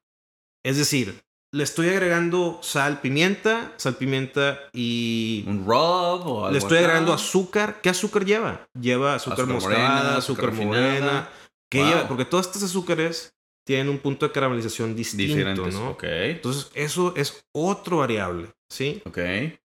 Es 0.64 0.78
decir, 0.78 1.22
le 1.52 1.64
estoy 1.64 1.88
agregando 1.88 2.58
sal, 2.62 3.00
pimienta, 3.00 3.72
sal, 3.76 3.96
pimienta 3.96 4.58
y 4.72 5.44
Un 5.46 5.64
rub 5.66 5.72
o 5.74 6.44
algo 6.46 6.50
le 6.52 6.58
estoy 6.58 6.78
acá. 6.78 6.86
agregando 6.86 7.12
azúcar. 7.12 7.80
¿Qué 7.82 7.90
azúcar 7.90 8.24
lleva? 8.24 8.66
Lleva 8.80 9.14
azúcar, 9.14 9.40
Azúcar 9.40 9.54
moscada, 9.54 9.78
morena, 9.78 10.16
azúcar, 10.16 10.44
azúcar 10.50 10.66
morena. 10.66 11.28
¿Qué 11.70 11.80
Wow. 11.80 11.88
lleva? 11.88 12.08
Porque 12.08 12.24
todos 12.24 12.46
estos 12.46 12.62
azúcares 12.62 13.34
tienen 13.70 13.88
un 13.88 13.98
punto 13.98 14.26
de 14.26 14.32
caramelización 14.32 14.96
distinto, 14.96 15.36
Diferentes. 15.36 15.74
¿no? 15.74 15.96
Entonces, 16.02 16.72
eso 16.74 17.14
es 17.16 17.44
otro 17.52 17.98
variable, 17.98 18.48
¿sí? 18.68 19.00
Ok. 19.04 19.18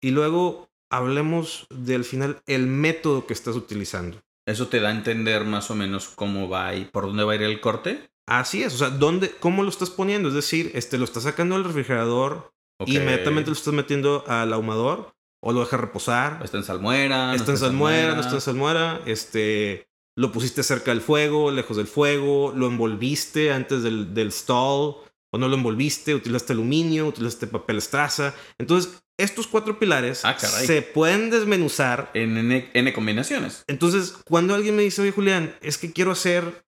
Y 0.02 0.10
luego 0.10 0.70
hablemos 0.90 1.68
del 1.70 2.04
final, 2.04 2.42
el 2.48 2.66
método 2.66 3.28
que 3.28 3.34
estás 3.34 3.56
utilizando. 3.56 4.18
Eso 4.48 4.70
te 4.70 4.80
da 4.80 4.90
a 4.90 4.92
entender 4.92 5.46
más 5.46 5.70
o 5.70 5.76
menos 5.76 6.08
cómo 6.10 6.50
va 6.50 6.74
y 6.74 6.86
por 6.86 7.06
dónde 7.06 7.24
va 7.24 7.34
a 7.34 7.36
ir 7.36 7.44
el 7.44 7.62
corte. 7.62 8.10
Así 8.28 8.64
es, 8.64 8.74
o 8.74 8.78
sea, 8.80 8.90
¿dónde, 8.90 9.30
¿cómo 9.40 9.62
lo 9.62 9.70
estás 9.70 9.92
poniendo? 9.92 10.30
Es 10.30 10.34
decir, 10.34 10.72
este, 10.74 10.98
lo 10.98 11.04
estás 11.06 11.22
sacando 11.24 11.54
del 11.56 11.64
refrigerador, 11.64 12.52
Ok. 12.80 12.90
inmediatamente 12.90 13.52
lo 13.52 13.56
estás 13.56 13.74
metiendo 13.76 14.24
al 14.28 14.52
ahumador, 14.52 15.14
o 15.44 15.54
lo 15.54 15.60
dejas 15.60 15.80
reposar, 15.80 16.42
Está 16.44 16.58
en 16.58 16.64
salmuera. 16.64 17.28
no 17.28 17.34
está 17.36 17.52
en 17.52 17.58
salmuera, 17.60 18.16
no 18.16 18.22
está 18.22 18.34
en 18.34 18.42
salmuera, 18.42 19.02
este, 19.06 19.88
lo 20.18 20.32
pusiste 20.32 20.64
cerca 20.64 20.92
del 20.92 21.02
fuego, 21.02 21.52
lejos 21.52 21.78
del 21.78 21.88
fuego, 21.88 22.54
lo 22.56 22.68
envolviste 22.68 23.52
antes 23.52 23.84
del, 23.84 24.14
del 24.14 24.32
stall, 24.32 24.96
o 25.34 25.38
no 25.38 25.48
lo 25.48 25.56
envolviste, 25.56 26.14
utilizaste 26.14 26.54
aluminio, 26.54 27.08
utilizaste 27.08 27.48
papel 27.48 27.78
estraza. 27.78 28.36
Entonces, 28.58 29.02
estos 29.18 29.48
cuatro 29.48 29.80
pilares 29.80 30.26
Ah, 30.26 30.38
se 30.38 30.82
pueden 30.82 31.30
desmenuzar. 31.30 32.12
En 32.14 32.38
N, 32.38 32.70
N 32.74 32.94
combinaciones. 32.94 33.64
Entonces, 33.68 34.16
cuando 34.26 34.54
alguien 34.54 34.76
me 34.76 34.84
dice, 34.84 35.02
oye, 35.02 35.12
Julián, 35.12 35.56
es 35.62 35.78
que 35.78 35.94
quiero 35.94 36.12
hacer 36.12 36.66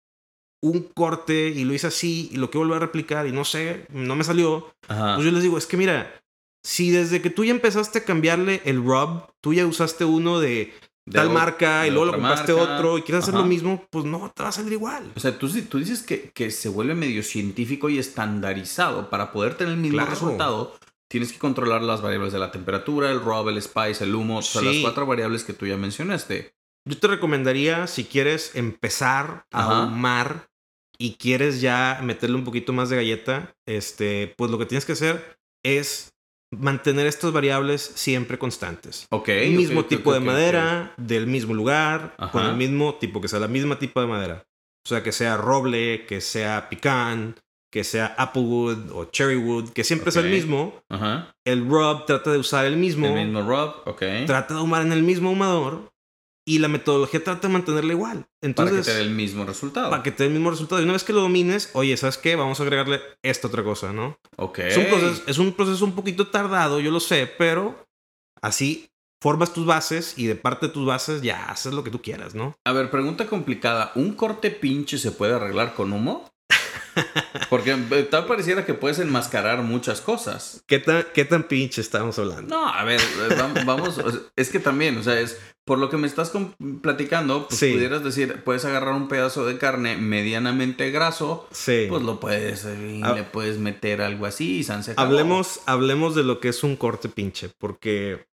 un 0.61 0.83
corte 0.83 1.49
y 1.49 1.65
lo 1.65 1.73
hice 1.73 1.87
así 1.87 2.29
y 2.31 2.37
lo 2.37 2.49
quiero 2.49 2.65
volver 2.65 2.77
a 2.77 2.85
replicar 2.85 3.27
y 3.27 3.33
no 3.33 3.43
sé, 3.43 3.85
no 3.89 4.15
me 4.15 4.23
salió, 4.23 4.73
Ajá. 4.87 5.15
pues 5.15 5.25
yo 5.25 5.31
les 5.33 5.43
digo, 5.43 5.57
es 5.57 5.65
que 5.65 5.75
mira, 5.75 6.23
si 6.63 6.89
desde 6.89 7.21
que 7.21 7.29
tú 7.29 7.43
ya 7.43 7.51
empezaste 7.51 7.99
a 7.99 8.05
cambiarle 8.05 8.61
el 8.63 8.77
rub, 8.81 9.25
tú 9.41 9.53
ya 9.53 9.65
usaste 9.65 10.05
uno 10.05 10.39
de, 10.39 10.73
De 11.05 11.19
tal 11.19 11.29
marca 11.31 11.85
y 11.85 11.89
luego 11.91 12.05
lo 12.05 12.11
compraste 12.13 12.53
marca. 12.53 12.75
otro 12.75 12.97
y 12.97 13.01
quieres 13.01 13.23
hacer 13.23 13.33
lo 13.35 13.43
mismo, 13.45 13.85
pues 13.89 14.05
no 14.05 14.31
te 14.33 14.41
va 14.43 14.49
a 14.49 14.51
salir 14.53 14.71
igual. 14.73 15.11
O 15.15 15.19
sea, 15.19 15.37
tú, 15.37 15.49
sí- 15.49 15.63
tú 15.63 15.77
dices 15.79 16.01
que, 16.01 16.31
que 16.31 16.49
se 16.49 16.69
vuelve 16.69 16.95
medio 16.95 17.23
científico 17.23 17.89
y 17.89 17.97
estandarizado. 17.99 19.09
Para 19.09 19.31
poder 19.33 19.55
tener 19.55 19.73
el 19.73 19.79
mismo 19.79 19.97
Claro. 19.97 20.11
resultado, 20.11 20.77
tienes 21.09 21.33
que 21.33 21.39
controlar 21.39 21.81
las 21.81 22.01
variables 22.01 22.31
de 22.33 22.39
la 22.39 22.51
temperatura, 22.51 23.11
el 23.11 23.19
rub, 23.19 23.49
el 23.49 23.61
spice, 23.61 24.03
el 24.05 24.15
humo, 24.15 24.37
o 24.37 24.41
sea, 24.41 24.61
Sí. 24.61 24.67
las 24.67 24.77
cuatro 24.81 25.05
variables 25.05 25.43
que 25.43 25.53
tú 25.53 25.65
ya 25.67 25.77
mencionaste. 25.77 26.53
Yo 26.89 26.97
te 26.97 27.07
recomendaría, 27.07 27.87
si 27.87 28.05
quieres 28.05 28.55
empezar 28.55 29.45
a 29.51 29.59
Ajá. 29.63 29.83
ahumar 29.83 30.49
y 30.97 31.15
quieres 31.15 31.59
ya 31.61 31.99
meterle 32.03 32.35
un 32.37 32.43
poquito 32.45 32.71
más 32.73 32.89
de 32.89 32.95
galleta, 32.97 33.55
este, 33.65 34.33
pues 34.37 34.49
lo 34.51 34.57
que 34.57 34.65
tienes 34.65 34.85
que 34.85 34.93
hacer 34.93 35.37
es 35.65 36.12
mantener 36.59 37.07
estas 37.07 37.31
variables 37.31 37.81
siempre 37.95 38.37
constantes. 38.37 39.07
Ok. 39.09 39.29
El 39.29 39.53
mismo 39.53 39.85
tipo 39.85 40.13
de 40.13 40.19
madera, 40.19 40.93
del 40.97 41.27
mismo 41.27 41.53
lugar, 41.53 42.13
Ajá. 42.17 42.31
con 42.31 42.45
el 42.45 42.55
mismo 42.55 42.95
tipo, 42.95 43.21
que 43.21 43.27
sea 43.27 43.39
la 43.39 43.47
misma 43.47 43.79
tipo 43.79 43.99
de 44.01 44.07
madera. 44.07 44.43
O 44.85 44.89
sea, 44.89 45.01
que 45.03 45.11
sea 45.11 45.37
roble, 45.37 46.05
que 46.05 46.19
sea 46.21 46.67
pecan, 46.69 47.35
que 47.71 47.83
sea 47.83 48.13
applewood 48.17 48.91
o 48.91 49.05
cherrywood, 49.05 49.69
que 49.69 49.83
siempre 49.83 50.09
es 50.09 50.15
el 50.17 50.29
mismo. 50.29 50.81
Ajá. 50.89 51.33
El 51.45 51.67
rub 51.67 52.05
trata 52.05 52.31
de 52.31 52.37
usar 52.37 52.65
el 52.65 52.77
mismo, 52.77 53.07
El 53.07 53.25
mismo 53.27 53.41
rub, 53.41 53.73
ok. 53.85 54.03
trata 54.27 54.53
de 54.55 54.59
ahumar 54.59 54.81
en 54.83 54.91
el 54.91 55.01
mismo 55.03 55.29
ahumador 55.29 55.92
y 56.45 56.59
la 56.59 56.67
metodología 56.67 57.23
trata 57.23 57.47
de 57.47 57.53
mantenerla 57.53 57.93
igual. 57.93 58.17
Para 58.17 58.27
que 58.27 58.47
Entonces, 58.47 58.85
te 58.85 58.93
dé 58.93 59.01
el 59.01 59.11
mismo 59.11 59.45
resultado. 59.45 59.89
para 59.89 60.03
que 60.03 60.11
te 60.11 60.23
dé 60.23 60.27
el 60.27 60.33
mismo 60.33 60.51
resultado. 60.51 60.81
Y 60.81 60.83
una 60.83 60.93
vez 60.93 61.03
que 61.03 61.13
lo 61.13 61.21
domines, 61.21 61.69
oye, 61.73 61.95
¿sabes 61.97 62.17
qué? 62.17 62.35
Vamos 62.35 62.59
a 62.59 62.63
agregarle 62.63 63.01
esta 63.21 63.47
otra 63.47 63.63
cosa, 63.63 63.93
¿no? 63.93 64.17
Ok. 64.37 64.59
Es, 64.59 64.77
un 64.77 64.85
proceso, 64.85 65.23
es 65.27 65.37
un 65.37 65.53
proceso 65.53 65.85
un 65.85 65.93
poquito 65.93 66.27
tardado, 66.27 66.79
yo 66.79 66.91
lo 66.91 66.99
sé, 66.99 67.31
pero 67.37 67.85
así 68.41 68.89
formas 69.21 69.53
tus 69.53 69.65
bases 69.65 70.17
y 70.17 70.27
de 70.27 70.35
parte 70.35 70.67
de 70.67 70.73
tus 70.73 70.85
bases 70.85 71.21
ya 71.21 71.45
haces 71.45 71.73
lo 71.73 71.83
que 71.85 71.91
tú 71.91 72.01
quieras, 72.01 72.35
¿no? 72.35 72.57
A 72.65 72.73
ver, 72.73 72.91
pregunta 72.91 73.25
complicada. 73.25 73.93
¿Un 73.95 74.13
corte 74.13 74.51
pinche 74.51 74.97
se 74.97 75.11
puede 75.11 75.33
arreglar 75.33 75.75
con 75.75 75.93
humo? 75.93 76.29
Porque 77.49 77.71
eh, 77.71 78.07
tal 78.09 78.25
pareciera 78.25 78.65
que 78.65 78.73
puedes 78.73 78.99
enmascarar 78.99 79.61
muchas 79.63 80.01
cosas. 80.01 80.63
¿Qué 80.67 80.79
tan, 80.79 81.05
qué 81.13 81.25
tan 81.25 81.43
pinche 81.43 81.81
estamos 81.81 82.17
hablando? 82.19 82.55
No, 82.55 82.67
a 82.67 82.83
ver, 82.83 82.99
eh, 82.99 83.35
vam- 83.37 83.65
vamos, 83.65 83.99
es 84.35 84.49
que 84.49 84.59
también, 84.59 84.97
o 84.97 85.03
sea, 85.03 85.19
es 85.19 85.39
por 85.65 85.79
lo 85.79 85.89
que 85.89 85.95
me 85.97 86.07
estás 86.07 86.31
platicando, 86.81 87.47
pues 87.47 87.59
Sí. 87.59 87.71
pudieras 87.73 88.03
decir, 88.03 88.43
puedes 88.43 88.65
agarrar 88.65 88.93
un 88.95 89.07
pedazo 89.07 89.45
de 89.45 89.57
carne 89.57 89.95
medianamente 89.95 90.91
graso, 90.91 91.47
Sí. 91.51 91.85
pues 91.89 92.03
lo 92.03 92.19
puedes, 92.19 92.65
eh, 92.65 92.99
Ah. 93.03 93.13
le 93.15 93.23
puedes 93.23 93.57
meter 93.57 94.01
algo 94.01 94.25
así 94.25 94.57
y 94.57 94.63
se 94.63 94.73
hablemos, 94.97 95.61
hablemos 95.65 96.15
de 96.15 96.23
lo 96.23 96.39
que 96.39 96.49
es 96.49 96.63
un 96.63 96.75
corte 96.75 97.07
pinche, 97.09 97.49
porque... 97.57 98.25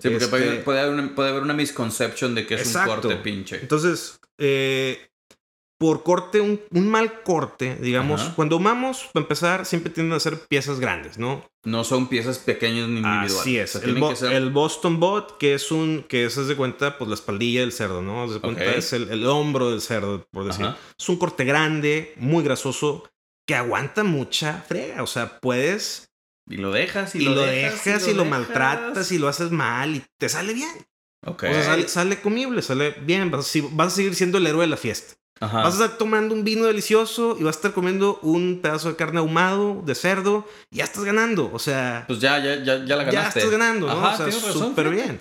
Sí, 0.00 0.08
porque 0.08 0.24
este, 0.24 0.28
puede, 0.28 0.56
puede 0.62 0.80
haber 0.80 0.94
una, 0.94 1.14
puede 1.14 1.28
haber 1.30 1.42
una 1.44 1.54
misconception 1.54 2.34
de 2.34 2.44
que 2.46 2.54
es 2.56 2.62
Exacto. 2.62 2.94
un 2.94 3.00
corte 3.00 3.16
pinche. 3.18 3.60
Entonces, 3.60 4.18
eh, 4.38 5.11
por 5.82 6.04
corte, 6.04 6.40
un, 6.40 6.60
un 6.70 6.88
mal 6.88 7.22
corte, 7.24 7.76
digamos, 7.80 8.20
Ajá. 8.20 8.34
cuando 8.36 8.54
ahumamos, 8.54 9.08
para 9.12 9.24
empezar, 9.24 9.66
siempre 9.66 9.90
tienden 9.92 10.14
a 10.16 10.20
ser 10.20 10.38
piezas 10.46 10.78
grandes, 10.78 11.18
¿no? 11.18 11.44
No 11.64 11.82
son 11.82 12.08
piezas 12.08 12.38
pequeñas 12.38 12.88
ni 12.88 12.98
individuales. 12.98 13.36
Así 13.40 13.58
es. 13.58 13.74
O 13.74 13.78
sea, 13.80 13.80
el, 13.80 13.84
tienen 13.94 14.00
bo- 14.00 14.10
que 14.10 14.16
ser- 14.16 14.32
el 14.32 14.50
Boston 14.50 15.00
Bot, 15.00 15.38
que 15.38 15.54
es 15.54 15.72
un, 15.72 16.04
que 16.08 16.24
es, 16.24 16.36
de 16.46 16.54
cuenta, 16.54 16.98
pues 16.98 17.08
la 17.08 17.14
espaldilla 17.14 17.60
del 17.62 17.72
cerdo, 17.72 18.00
¿no? 18.00 18.32
De 18.32 18.38
cuenta, 18.40 18.64
es 18.64 18.92
el, 18.92 19.10
el 19.10 19.26
hombro 19.26 19.70
del 19.72 19.80
cerdo, 19.80 20.24
por 20.30 20.44
decir. 20.44 20.66
Ajá. 20.66 20.78
Es 20.96 21.08
un 21.08 21.16
corte 21.16 21.44
grande, 21.44 22.14
muy 22.16 22.44
grasoso, 22.44 23.10
que 23.46 23.56
aguanta 23.56 24.04
mucha 24.04 24.64
frega. 24.68 25.02
O 25.02 25.06
sea, 25.08 25.40
puedes 25.40 26.08
Y 26.48 26.58
lo 26.58 26.70
dejas 26.70 27.16
y, 27.16 27.18
y, 27.18 27.22
lo 27.24 27.40
dejas, 27.42 28.06
y 28.06 28.14
lo 28.14 28.22
dejas. 28.24 28.26
maltratas 28.38 29.10
y 29.10 29.18
lo 29.18 29.26
haces 29.26 29.50
mal 29.50 29.96
y 29.96 30.04
te 30.18 30.28
sale 30.28 30.54
bien. 30.54 30.86
Ok. 31.26 31.42
O 31.44 31.52
sea, 31.52 31.64
sale, 31.64 31.88
sale 31.88 32.20
comible, 32.20 32.62
sale 32.62 32.92
bien. 33.02 33.30
Vas 33.32 33.52
vas 33.72 33.92
a 33.92 33.96
seguir 33.96 34.14
siendo 34.14 34.38
el 34.38 34.46
héroe 34.46 34.62
de 34.62 34.68
la 34.70 34.76
fiesta. 34.76 35.14
Ajá. 35.42 35.62
Vas 35.64 35.80
a 35.80 35.84
estar 35.84 35.98
tomando 35.98 36.34
un 36.34 36.44
vino 36.44 36.66
delicioso 36.66 37.36
y 37.38 37.42
vas 37.42 37.56
a 37.56 37.58
estar 37.58 37.72
comiendo 37.72 38.18
un 38.22 38.60
pedazo 38.62 38.88
de 38.90 38.96
carne 38.96 39.18
ahumado, 39.18 39.82
de 39.84 39.94
cerdo, 39.96 40.46
y 40.70 40.76
ya 40.76 40.84
estás 40.84 41.02
ganando. 41.04 41.50
O 41.52 41.58
sea, 41.58 42.04
Pues 42.06 42.20
ya, 42.20 42.38
ya, 42.38 42.56
ya, 42.62 42.84
ya 42.84 42.96
la 42.96 43.04
ya 43.06 43.10
ganaste. 43.12 43.40
estás 43.40 43.50
ganando, 43.50 43.86
¿no? 43.88 43.92
Ajá, 44.06 44.24
o 44.24 44.30
sea, 44.30 44.52
súper 44.52 44.88
bien. 44.90 45.20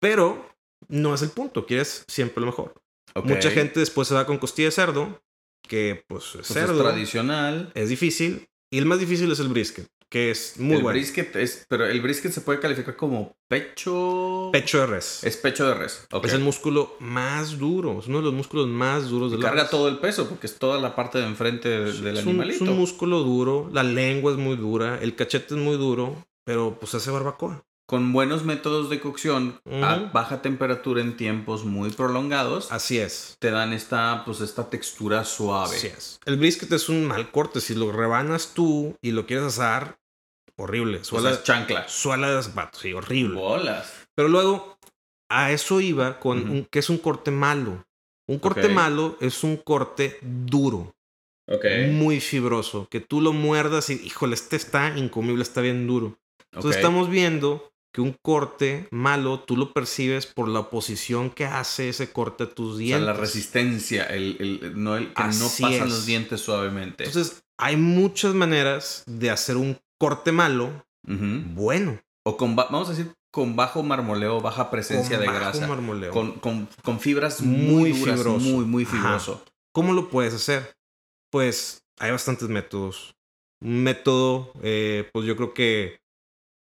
Pero 0.00 0.46
no 0.88 1.14
es 1.14 1.22
el 1.22 1.30
punto, 1.30 1.64
quieres 1.66 2.04
siempre 2.06 2.40
lo 2.42 2.46
mejor. 2.48 2.74
Ok. 3.14 3.24
Mucha 3.26 3.50
gente 3.50 3.80
después 3.80 4.06
se 4.08 4.14
va 4.14 4.26
con 4.26 4.36
costilla 4.38 4.68
de 4.68 4.72
cerdo, 4.72 5.20
que 5.66 6.04
pues, 6.06 6.24
Pues 6.34 6.46
cerdo 6.48 6.74
es 6.74 6.78
tradicional. 6.82 7.72
es 7.74 7.88
difícil, 7.88 8.46
y 8.70 8.78
el 8.78 8.84
más 8.84 8.98
difícil 9.00 9.32
es 9.32 9.40
el 9.40 9.48
brisket, 9.48 9.86
que 10.08 10.30
es 10.30 10.58
muy 10.58 10.76
el 10.76 10.82
bueno. 10.82 10.98
brisket 10.98 11.34
es, 11.36 11.66
pero 11.68 11.84
el 11.86 12.00
brisket 12.00 12.32
se 12.32 12.40
puede 12.40 12.60
calificar 12.60 12.96
como 12.96 13.36
pecho. 13.48 14.50
Pecho 14.52 14.80
de 14.80 14.86
res. 14.86 15.24
Es 15.24 15.36
pecho 15.36 15.66
de 15.66 15.74
res. 15.74 16.06
Ok. 16.12 16.26
Es 16.26 16.32
el 16.32 16.40
músculo 16.40 16.96
más 17.00 17.58
duro, 17.58 17.98
es 17.98 18.06
uno 18.06 18.18
de 18.18 18.24
los 18.24 18.34
músculos 18.34 18.68
más 18.68 19.08
duros 19.08 19.32
de 19.32 19.38
la 19.38 19.44
carga 19.44 19.62
res. 19.62 19.70
todo 19.70 19.88
el 19.88 19.98
peso 19.98 20.28
porque 20.28 20.46
es 20.46 20.58
toda 20.58 20.80
la 20.80 20.94
parte 20.94 21.18
de 21.18 21.26
enfrente 21.26 21.68
del 21.68 21.88
es 21.88 22.22
un, 22.24 22.30
animalito. 22.30 22.64
es 22.64 22.70
un 22.70 22.76
músculo 22.76 23.20
duro, 23.20 23.68
la 23.72 23.82
lengua 23.82 24.32
es 24.32 24.38
muy 24.38 24.56
dura, 24.56 24.98
el 25.02 25.14
cachete 25.16 25.54
es 25.54 25.60
muy 25.60 25.76
duro, 25.76 26.26
pero 26.44 26.78
pues 26.78 26.94
hace 26.94 27.10
barbacoa. 27.10 27.64
Con 27.88 28.12
buenos 28.12 28.44
métodos 28.44 28.90
de 28.90 28.98
cocción 28.98 29.60
a 29.80 30.10
baja 30.12 30.42
temperatura 30.42 31.00
en 31.00 31.16
tiempos 31.16 31.64
muy 31.64 31.90
prolongados, 31.90 32.72
Así 32.72 32.98
es. 32.98 33.36
te 33.38 33.52
dan 33.52 33.72
esta, 33.72 34.24
pues, 34.24 34.40
esta 34.40 34.68
textura 34.70 35.24
suave. 35.24 35.76
Así 35.76 35.86
es. 35.86 36.18
El 36.24 36.36
brisket 36.36 36.72
es 36.72 36.88
un 36.88 37.04
mal 37.04 37.30
corte. 37.30 37.60
Si 37.60 37.76
lo 37.76 37.92
rebanas 37.92 38.54
tú 38.54 38.96
y 39.00 39.12
lo 39.12 39.24
quieres 39.26 39.44
asar, 39.46 40.00
horrible. 40.56 40.98
O 40.98 41.04
Suela, 41.04 41.34
sea, 41.34 41.42
chancla. 41.44 41.88
suela 41.88 42.28
de 42.34 42.42
zapato, 42.42 42.76
sí, 42.80 42.92
horrible. 42.92 43.36
Bolas. 43.38 44.08
Pero 44.16 44.26
luego, 44.28 44.78
a 45.30 45.52
eso 45.52 45.80
iba 45.80 46.18
con 46.18 46.48
un, 46.50 46.64
que 46.64 46.80
es 46.80 46.90
un 46.90 46.98
corte 46.98 47.30
malo. 47.30 47.84
Un 48.28 48.40
corte 48.40 48.68
malo 48.68 49.16
es 49.20 49.44
un 49.44 49.56
corte 49.58 50.18
duro. 50.22 50.92
Ok. 51.48 51.64
Muy 51.92 52.18
fibroso. 52.18 52.88
Que 52.90 52.98
tú 52.98 53.20
lo 53.20 53.32
muerdas 53.32 53.90
y, 53.90 53.92
híjole, 54.04 54.34
este 54.34 54.56
está 54.56 54.98
incomible, 54.98 55.44
está 55.44 55.60
bien 55.60 55.86
duro. 55.86 56.18
Entonces 56.52 56.78
estamos 56.78 57.08
viendo 57.08 57.70
que 57.96 58.02
un 58.02 58.14
corte 58.22 58.86
malo 58.90 59.40
tú 59.40 59.56
lo 59.56 59.72
percibes 59.72 60.26
por 60.26 60.48
la 60.48 60.60
oposición 60.60 61.30
que 61.30 61.46
hace 61.46 61.88
ese 61.88 62.12
corte 62.12 62.44
a 62.44 62.50
tus 62.50 62.74
O 62.74 62.76
sea, 62.76 62.84
dientes. 62.84 63.06
la 63.06 63.14
resistencia, 63.14 64.04
el, 64.04 64.36
el- 64.38 64.82
no, 64.84 64.98
el, 64.98 65.14
que 65.14 65.22
no 65.22 65.28
pasan 65.48 65.72
es. 65.72 65.80
los 65.80 66.04
dientes 66.04 66.42
suavemente. 66.42 67.04
Entonces 67.04 67.42
hay 67.58 67.78
muchas 67.78 68.34
maneras 68.34 69.02
de 69.06 69.30
hacer 69.30 69.56
un 69.56 69.78
corte 69.98 70.30
malo 70.30 70.84
bueno. 71.08 71.98
O 72.26 72.36
con, 72.36 72.54
vamos 72.54 72.88
a 72.88 72.90
decir, 72.92 73.14
con 73.32 73.56
bajo 73.56 73.82
marmoleo, 73.82 74.42
baja 74.42 74.70
presencia 74.70 75.16
con 75.16 75.20
de 75.20 75.32
bajo 75.32 75.38
grasa. 75.40 75.66
marmoleo. 75.66 76.12
Con, 76.12 76.32
con, 76.40 76.68
con 76.82 77.00
fibras 77.00 77.40
muy, 77.40 77.90
Muy 77.90 77.92
duras, 77.98 78.16
fibroso. 78.16 78.40
muy, 78.46 78.64
muy 78.66 78.84
Ajá. 78.84 78.92
fibroso. 78.96 79.44
¿Cómo 79.72 79.94
lo 79.94 80.10
puedes 80.10 80.34
hacer? 80.34 80.76
Pues 81.30 81.82
hay 81.98 82.10
bastantes 82.10 82.48
métodos. 82.50 83.14
Un 83.62 83.82
método, 83.82 84.52
eh, 84.62 85.08
pues 85.14 85.24
yo 85.24 85.34
creo 85.36 85.54
que 85.54 85.98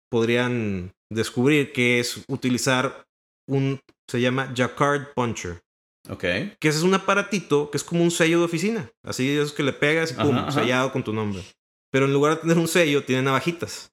podrían 0.09 0.93
descubrir 1.11 1.71
que 1.73 1.99
es 1.99 2.23
utilizar 2.27 3.05
un, 3.47 3.79
se 4.09 4.21
llama 4.21 4.51
Jacquard 4.55 5.13
Puncher, 5.13 5.61
Ok. 6.09 6.21
que 6.21 6.67
ese 6.67 6.77
es 6.79 6.83
un 6.83 6.93
aparatito 6.93 7.69
que 7.71 7.77
es 7.77 7.83
como 7.83 8.03
un 8.03 8.11
sello 8.11 8.39
de 8.39 8.45
oficina. 8.45 8.89
Así 9.03 9.37
es 9.37 9.51
que 9.51 9.63
le 9.63 9.73
pegas 9.73 10.11
y 10.11 10.15
pum, 10.15 10.35
Ajá, 10.37 10.47
ajá. 10.47 10.51
sellado 10.61 10.91
con 10.91 11.03
tu 11.03 11.13
nombre. 11.13 11.43
Pero 11.91 12.05
en 12.05 12.13
lugar 12.13 12.35
de 12.35 12.41
tener 12.41 12.57
un 12.57 12.67
sello, 12.67 13.03
tiene 13.03 13.21
navajitas. 13.21 13.91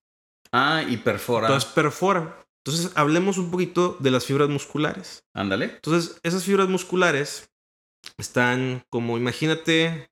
Ah, 0.52 0.82
y 0.88 0.96
perfora. 0.98 1.46
Entonces 1.46 1.70
perfora. 1.70 2.38
Entonces 2.64 2.92
hablemos 2.94 3.38
un 3.38 3.50
poquito 3.50 3.96
de 4.00 4.10
las 4.10 4.24
fibras 4.26 4.48
musculares. 4.48 5.24
Ándale. 5.34 5.64
Entonces, 5.66 6.20
esas 6.22 6.44
fibras 6.44 6.68
musculares 6.68 7.50
están 8.18 8.84
como, 8.90 9.16
imagínate, 9.18 10.10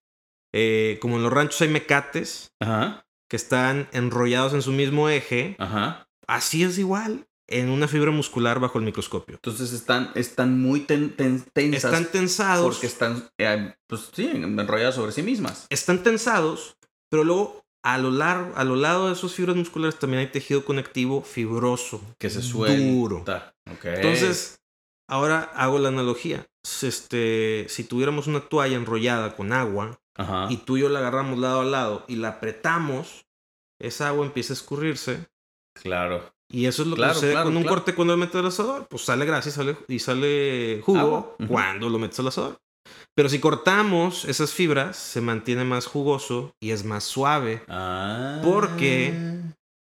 eh, 0.53 0.99
como 1.01 1.17
en 1.17 1.23
los 1.23 1.33
ranchos 1.33 1.61
hay 1.63 1.69
mecates 1.69 2.53
Ajá. 2.61 3.07
que 3.29 3.37
están 3.37 3.89
enrollados 3.93 4.53
en 4.55 4.63
su 4.63 4.73
mismo 4.73 5.09
eje. 5.09 5.55
Ajá. 5.59 6.09
Así 6.31 6.63
es 6.63 6.79
igual 6.79 7.27
en 7.49 7.69
una 7.71 7.89
fibra 7.89 8.13
muscular 8.13 8.61
bajo 8.61 8.79
el 8.79 8.85
microscopio. 8.85 9.35
Entonces 9.35 9.73
están, 9.73 10.13
están 10.15 10.61
muy 10.63 10.81
ten- 10.81 11.17
ten- 11.17 11.43
tensas. 11.53 11.85
Están 11.93 12.07
tensados. 12.13 12.65
porque 12.75 12.87
están, 12.87 13.29
eh, 13.39 13.75
pues 13.89 14.11
sí, 14.15 14.31
enrolladas 14.33 14.95
sobre 14.95 15.11
sí 15.13 15.23
mismas. 15.25 15.67
Están 15.71 16.05
tensados, 16.05 16.77
pero 17.11 17.25
luego 17.25 17.65
a 17.83 17.99
lo 17.99 18.11
largo, 18.13 18.53
a 18.57 18.63
lo 18.63 18.77
lado 18.77 19.09
de 19.09 19.15
esas 19.15 19.33
fibras 19.33 19.57
musculares 19.57 19.99
también 19.99 20.21
hay 20.21 20.29
tejido 20.29 20.65
conectivo 20.65 21.23
fibroso. 21.23 22.01
Que 22.19 22.31
se 22.31 22.43
suelta. 22.43 22.79
Duro. 22.79 23.25
Entonces, 23.83 24.61
ahora 25.09 25.51
hago 25.55 25.79
la 25.81 25.89
analogía. 25.89 26.47
Este, 26.83 27.67
si 27.69 27.85
tuviéramos 27.85 28.27
una 28.29 28.41
toalla 28.41 28.77
enrollada 28.77 29.35
con 29.35 29.53
agua, 29.53 29.99
Ajá. 30.15 30.47
y 30.51 30.59
tú 30.59 30.77
y 30.77 30.83
yo 30.83 30.89
la 30.89 30.99
agarramos 31.01 31.39
lado 31.39 31.63
a 31.63 31.65
lado 31.65 32.05
y 32.07 32.17
la 32.17 32.29
apretamos, 32.29 33.27
esa 33.81 34.09
agua 34.09 34.27
empieza 34.27 34.53
a 34.53 34.57
escurrirse. 34.57 35.27
Claro. 35.83 36.23
Y 36.53 36.67
eso 36.67 36.83
es 36.83 36.89
lo 36.89 36.97
Claro, 36.97 37.13
que 37.13 37.15
sucede 37.15 37.33
claro, 37.33 37.47
con 37.47 37.57
un 37.57 37.63
claro. 37.63 37.77
corte 37.77 37.95
cuando 37.95 38.15
lo 38.15 38.19
metes 38.19 38.37
al 38.37 38.47
asador. 38.47 38.87
Pues 38.89 39.03
sale 39.05 39.25
grasa 39.25 39.49
y 39.49 39.53
sale, 39.53 39.77
y 39.89 39.99
sale 40.01 40.81
jugo 40.85 41.37
cuando 41.49 41.89
lo 41.89 41.99
metes 41.99 42.19
al 42.21 42.29
asador. 42.29 42.59
Pero 43.15 43.29
si 43.29 43.39
cortamos 43.41 44.25
esas 44.25 44.53
fibras, 44.53 44.97
se 44.97 45.21
mantiene 45.21 45.65
más 45.65 45.87
jugoso 45.87 46.53
y 46.61 46.71
es 46.73 46.85
más 46.85 47.05
suave. 47.05 47.63
Ah. 47.69 48.41
Porque- 48.43 49.15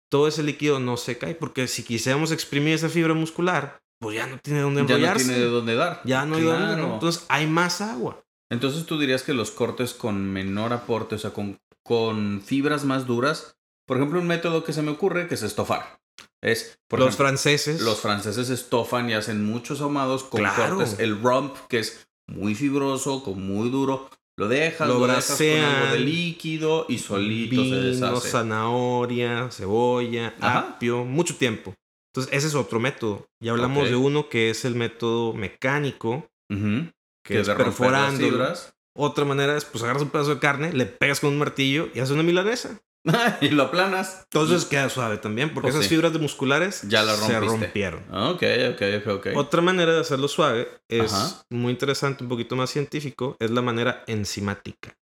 Todo 0.08 0.28
ese 0.28 0.44
líquido 0.44 0.78
no 0.78 0.96
se 0.96 1.18
cae. 1.18 1.34
Porque 1.34 1.66
si 1.66 1.82
quisiéramos 1.82 2.30
exprimir 2.30 2.74
esa 2.74 2.88
fibra 2.88 3.12
muscular, 3.12 3.80
pues 4.00 4.14
ya 4.16 4.26
no 4.28 4.38
tiene 4.38 4.60
dónde 4.60 4.82
Ya 4.82 4.86
no 4.86 4.94
enrollarse. 4.94 5.24
tiene 5.24 5.40
de 5.40 5.46
dónde 5.46 5.74
dar. 5.74 6.00
Ya 6.04 6.24
no 6.24 6.36
hay 6.36 6.42
dónde. 6.44 6.76
¿no? 6.76 6.94
Entonces 6.94 7.24
hay 7.28 7.46
más 7.48 7.80
agua. 7.80 8.22
Entonces 8.50 8.86
tú 8.86 8.98
dirías 9.00 9.24
que 9.24 9.34
los 9.34 9.50
cortes 9.50 9.94
con 9.94 10.24
menor 10.32 10.72
aporte, 10.72 11.16
o 11.16 11.18
sea, 11.18 11.32
con, 11.32 11.58
con 11.84 12.40
fibras 12.40 12.84
más 12.84 13.06
duras, 13.06 13.56
por 13.86 13.96
ejemplo, 13.96 14.20
un 14.20 14.26
método 14.26 14.64
que 14.64 14.72
se 14.72 14.82
me 14.82 14.90
ocurre 14.90 15.28
que 15.28 15.34
es 15.34 15.42
estofar. 15.42 15.98
Es, 16.42 16.78
por 16.88 16.98
Los 17.00 17.08
ejemplo, 17.08 17.26
franceses. 17.26 17.80
los 17.82 18.00
franceses 18.00 18.50
estofan 18.50 19.08
y 19.10 19.14
hacen 19.14 19.44
muchos 19.44 19.80
ahumados 19.80 20.24
con 20.24 20.40
Claro. 20.40 20.76
cortes. 20.76 20.98
El 20.98 21.20
rump, 21.20 21.56
que 21.68 21.78
es 21.80 22.06
muy 22.28 22.54
fibroso, 22.54 23.22
con 23.24 23.42
muy 23.46 23.70
duro, 23.70 24.08
lo 24.38 24.48
dejas, 24.48 24.86
Lo 24.86 24.98
lo, 24.98 25.06
dejas 25.06 25.26
con 25.26 25.36
brasean. 25.38 25.64
algo 25.64 25.92
de 25.94 25.98
líquido 26.00 26.86
y 26.88 26.98
solito 26.98 27.56
se 27.56 27.62
vino, 27.62 27.76
deshace. 27.80 28.28
zanahoria, 28.30 29.50
cebolla, 29.50 30.34
Ajá. 30.40 30.58
apio, 30.74 31.04
mucho 31.04 31.36
tiempo. 31.36 31.74
Entonces, 32.12 32.32
ese 32.34 32.46
es 32.48 32.54
otro 32.54 32.80
método. 32.80 33.26
Ya 33.42 33.52
hablamos 33.52 33.88
de 33.88 33.96
uno 33.96 34.28
que 34.28 34.50
es 34.50 34.64
el 34.64 34.74
método 34.74 35.32
mecánico, 35.32 36.28
que, 36.48 36.90
Que 37.24 37.40
es 37.40 37.48
perforando. 37.48 38.54
Otra 38.98 39.24
manera 39.26 39.56
es, 39.56 39.64
pues 39.66 39.84
agarras 39.84 40.02
un 40.02 40.08
pedazo 40.10 40.30
de 40.34 40.40
carne, 40.40 40.72
le 40.72 40.86
pegas 40.86 41.20
con 41.20 41.30
un 41.30 41.38
martillo 41.38 41.88
y 41.94 42.00
haces 42.00 42.12
una 42.12 42.22
milanesa. 42.22 42.80
y 43.40 43.48
lo 43.50 43.64
aplanas. 43.64 44.22
Entonces 44.24 44.64
queda 44.64 44.88
suave 44.88 45.18
también, 45.18 45.54
porque 45.54 45.66
Pues 45.68 45.74
esas 45.76 45.84
sí. 45.86 45.90
fibras 45.94 46.12
de 46.12 46.18
musculares 46.18 46.82
Ya 46.88 47.02
la 47.02 47.14
se 47.16 47.38
rompieron. 47.40 48.02
Ok, 48.12 48.42
ok, 48.72 48.82
ok, 49.00 49.06
ok. 49.14 49.26
Otra 49.36 49.62
manera 49.62 49.92
de 49.94 50.00
hacerlo 50.00 50.28
suave 50.28 50.68
es 50.88 51.12
Ajá. 51.12 51.42
muy 51.50 51.72
interesante, 51.72 52.22
un 52.24 52.28
poquito 52.28 52.56
más 52.56 52.70
científico, 52.70 53.36
es 53.38 53.50
la 53.50 53.62
manera 53.62 54.04
enzimática. 54.06 54.96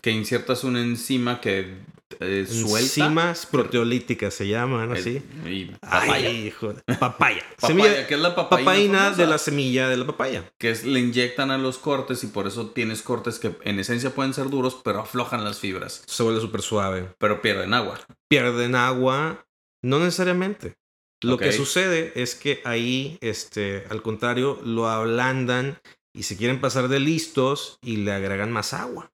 Que 0.00 0.10
insertas 0.10 0.64
una 0.64 0.80
enzima 0.80 1.40
que 1.40 1.76
eh, 2.20 2.46
suelta. 2.46 2.80
Enzimas 2.80 3.46
proteolíticas 3.46 4.34
se 4.34 4.46
llaman 4.46 4.92
así. 4.92 5.22
Y 5.46 5.66
papaya. 5.80 6.28
Ay, 6.28 6.46
hijo 6.46 6.72
de- 6.74 6.82
Papaya. 6.96 7.42
Papaya, 7.60 8.00
es 8.08 8.18
la 8.18 8.34
papaína, 8.34 8.64
papaína 8.64 9.10
de 9.10 9.26
la 9.26 9.38
semilla 9.38 9.88
de 9.88 9.96
la 9.96 10.06
papaya. 10.06 10.50
Que 10.58 10.70
es, 10.70 10.84
le 10.84 11.00
inyectan 11.00 11.50
a 11.50 11.58
los 11.58 11.78
cortes 11.78 12.22
y 12.24 12.28
por 12.28 12.46
eso 12.46 12.70
tienes 12.70 13.02
cortes 13.02 13.38
que 13.38 13.56
en 13.64 13.78
esencia 13.80 14.10
pueden 14.10 14.34
ser 14.34 14.50
duros, 14.50 14.78
pero 14.84 15.00
aflojan 15.00 15.44
las 15.44 15.58
fibras. 15.58 16.02
Se 16.06 16.22
vuelve 16.22 16.40
súper 16.40 16.62
suave. 16.62 17.08
Pero 17.18 17.42
pierden 17.42 17.74
agua. 17.74 17.98
Pierden 18.28 18.74
agua, 18.74 19.46
no 19.82 19.98
necesariamente. 19.98 20.74
Lo 21.22 21.36
que 21.36 21.52
sucede 21.52 22.12
es 22.14 22.34
que 22.34 22.62
ahí, 22.64 23.18
este, 23.20 23.84
al 23.90 24.00
contrario, 24.02 24.58
lo 24.64 24.88
ablandan 24.88 25.78
y 26.14 26.22
se 26.22 26.36
quieren 26.36 26.60
pasar 26.60 26.88
de 26.88 26.98
listos 26.98 27.78
y 27.82 27.98
le 27.98 28.12
agregan 28.12 28.50
más 28.50 28.72
agua. 28.72 29.10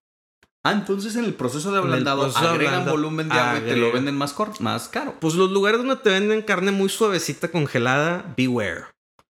Ah, 0.69 0.73
entonces 0.73 1.15
en 1.17 1.25
el 1.25 1.35
proceso 1.35 1.71
de 1.73 1.79
ablandado 1.79 2.23
proceso 2.23 2.49
agregan 2.49 2.75
ablanda- 2.75 2.91
volumen 2.93 3.29
de 3.29 3.35
agua 3.39 3.59
y 3.59 3.69
te 3.69 3.77
lo 3.77 3.93
venden 3.93 4.17
más, 4.17 4.35
más 4.61 4.89
caro. 4.89 5.15
Pues 5.21 5.35
los 5.35 5.51
lugares 5.51 5.79
donde 5.79 5.97
te 5.97 6.11
venden 6.11 6.43
carne 6.43 6.73
muy 6.73 6.89
suavecita 6.89 7.49
congelada, 7.51 8.35
beware. 8.37 8.85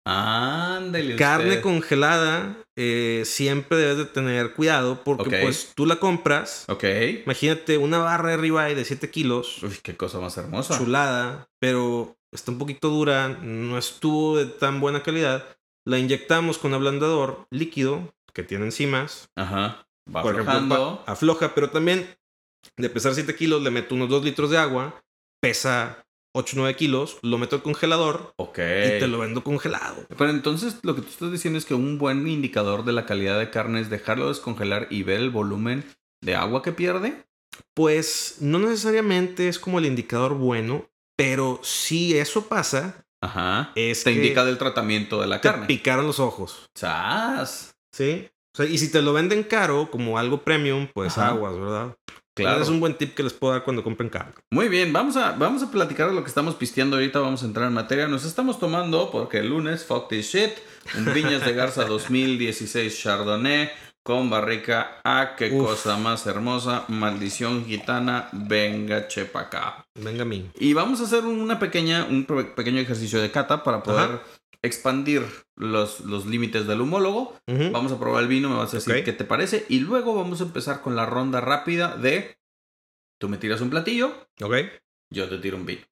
Ándele 0.04 1.16
Carne 1.16 1.48
usted. 1.50 1.60
congelada 1.62 2.56
eh, 2.76 3.22
siempre 3.26 3.76
debes 3.76 3.98
de 3.98 4.04
tener 4.06 4.54
cuidado 4.54 5.02
porque 5.04 5.40
pues 5.42 5.72
tú 5.74 5.84
la 5.84 5.96
compras. 5.96 6.64
Ok. 6.68 6.84
Imagínate 7.24 7.76
una 7.76 7.98
barra 7.98 8.30
de 8.30 8.36
ribeye 8.38 8.74
de 8.74 8.84
7 8.86 9.10
kilos. 9.10 9.62
Uy, 9.62 9.76
qué 9.82 9.96
cosa 9.96 10.18
más 10.18 10.36
hermosa. 10.38 10.78
chulada, 10.78 11.48
pero 11.60 12.16
está 12.32 12.52
un 12.52 12.58
poquito 12.58 12.88
dura, 12.88 13.28
no 13.28 13.76
estuvo 13.76 14.36
de 14.38 14.46
tan 14.46 14.80
buena 14.80 15.02
calidad. 15.02 15.44
La 15.84 15.98
inyectamos 15.98 16.56
con 16.58 16.72
ablandador 16.72 17.46
líquido 17.50 18.14
que 18.32 18.42
tiene 18.42 18.64
enzimas. 18.66 19.28
Ajá. 19.36 19.84
Va 20.14 20.22
Por 20.22 20.40
ejemplo, 20.40 21.02
afloja, 21.06 21.54
pero 21.54 21.70
también 21.70 22.08
de 22.76 22.88
pesar 22.90 23.14
7 23.14 23.34
kilos 23.34 23.62
le 23.62 23.70
meto 23.70 23.94
unos 23.94 24.08
2 24.08 24.24
litros 24.24 24.50
de 24.50 24.58
agua, 24.58 25.00
pesa 25.40 26.04
8 26.34 26.54
9 26.56 26.76
kilos, 26.76 27.18
lo 27.22 27.38
meto 27.38 27.56
al 27.56 27.62
congelador 27.62 28.32
y 28.38 28.52
te 28.54 29.06
lo 29.06 29.18
vendo 29.18 29.42
congelado. 29.42 30.06
Pero 30.16 30.30
entonces 30.30 30.76
lo 30.82 30.94
que 30.94 31.02
tú 31.02 31.08
estás 31.08 31.32
diciendo 31.32 31.58
es 31.58 31.64
que 31.64 31.74
un 31.74 31.98
buen 31.98 32.26
indicador 32.28 32.84
de 32.84 32.92
la 32.92 33.06
calidad 33.06 33.38
de 33.38 33.50
carne 33.50 33.80
es 33.80 33.90
dejarlo 33.90 34.28
descongelar 34.28 34.86
y 34.90 35.02
ver 35.02 35.20
el 35.20 35.30
volumen 35.30 35.84
de 36.22 36.36
agua 36.36 36.62
que 36.62 36.72
pierde. 36.72 37.24
Pues 37.74 38.36
no 38.40 38.58
necesariamente 38.58 39.48
es 39.48 39.58
como 39.58 39.78
el 39.78 39.86
indicador 39.86 40.34
bueno, 40.34 40.88
pero 41.16 41.60
si 41.62 42.16
eso 42.16 42.46
pasa, 42.46 43.04
Ajá. 43.20 43.72
es 43.74 44.04
Te 44.04 44.12
indica 44.12 44.44
del 44.44 44.58
tratamiento 44.58 45.20
de 45.20 45.26
la 45.26 45.40
te 45.40 45.48
carne. 45.48 45.66
picaron 45.66 46.06
los 46.06 46.20
ojos. 46.20 46.68
¡Sas! 46.74 47.74
Sí. 47.92 48.28
Sea, 48.58 48.66
y 48.66 48.76
si 48.78 48.90
te 48.90 49.00
lo 49.02 49.12
venden 49.12 49.42
caro, 49.44 49.88
como 49.90 50.18
algo 50.18 50.42
premium, 50.42 50.88
pues 50.92 51.16
Ajá. 51.16 51.28
aguas, 51.28 51.58
¿verdad? 51.58 51.96
Claro. 52.34 52.62
Es 52.62 52.68
un 52.68 52.78
buen 52.78 52.94
tip 52.94 53.14
que 53.14 53.22
les 53.24 53.32
puedo 53.32 53.52
dar 53.52 53.64
cuando 53.64 53.82
compren 53.82 54.08
carne. 54.10 54.32
Muy 54.52 54.68
bien, 54.68 54.92
vamos 54.92 55.16
a, 55.16 55.32
vamos 55.32 55.62
a 55.62 55.70
platicar 55.72 56.08
de 56.08 56.14
lo 56.14 56.22
que 56.22 56.28
estamos 56.28 56.54
pisteando 56.54 56.96
ahorita. 56.96 57.18
Vamos 57.18 57.42
a 57.42 57.46
entrar 57.46 57.66
en 57.66 57.74
materia. 57.74 58.06
Nos 58.06 58.24
estamos 58.24 58.60
tomando, 58.60 59.10
porque 59.10 59.38
el 59.38 59.48
lunes, 59.48 59.84
fuck 59.84 60.08
this 60.08 60.26
shit, 60.32 60.50
un 60.96 61.12
Viñas 61.12 61.44
de 61.44 61.52
Garza 61.52 61.84
2016 61.88 62.96
Chardonnay 63.00 63.70
con 64.04 64.30
barrica. 64.30 65.00
Ah, 65.04 65.34
qué 65.36 65.50
Uf. 65.52 65.66
cosa 65.68 65.96
más 65.96 66.26
hermosa. 66.26 66.84
Maldición 66.88 67.64
gitana, 67.66 68.28
venga, 68.32 69.08
chepa 69.08 69.40
acá. 69.40 69.84
Venga 69.96 70.22
a 70.22 70.24
mí. 70.26 70.48
Y 70.60 70.74
vamos 70.74 71.00
a 71.00 71.04
hacer 71.04 71.24
una 71.24 71.58
pequeña, 71.58 72.04
un 72.08 72.24
pe- 72.24 72.44
pequeño 72.44 72.80
ejercicio 72.80 73.20
de 73.20 73.30
cata 73.32 73.64
para 73.64 73.82
poder 73.82 74.10
Ajá. 74.10 74.22
expandir 74.62 75.24
los, 75.58 76.00
los 76.00 76.26
límites 76.26 76.66
del 76.66 76.80
humólogo. 76.80 77.36
Ujú. 77.46 77.70
Vamos 77.72 77.92
a 77.92 77.98
probar 77.98 78.22
el 78.22 78.28
vino, 78.28 78.48
me 78.48 78.56
vas 78.56 78.72
a 78.72 78.78
decir 78.78 79.04
qué 79.04 79.12
te 79.12 79.24
parece. 79.24 79.66
Y 79.68 79.80
luego 79.80 80.14
vamos 80.14 80.40
a 80.40 80.44
empezar 80.44 80.80
con 80.82 80.96
la 80.96 81.04
ronda 81.06 81.40
rápida 81.40 81.96
de... 81.96 82.36
Tú 83.20 83.28
me 83.28 83.36
tiras 83.36 83.60
un 83.60 83.70
platillo, 83.70 84.14
Ok. 84.40 84.54
yo 85.10 85.28
te 85.28 85.38
tiro 85.38 85.56
un 85.56 85.66
vino. 85.66 85.82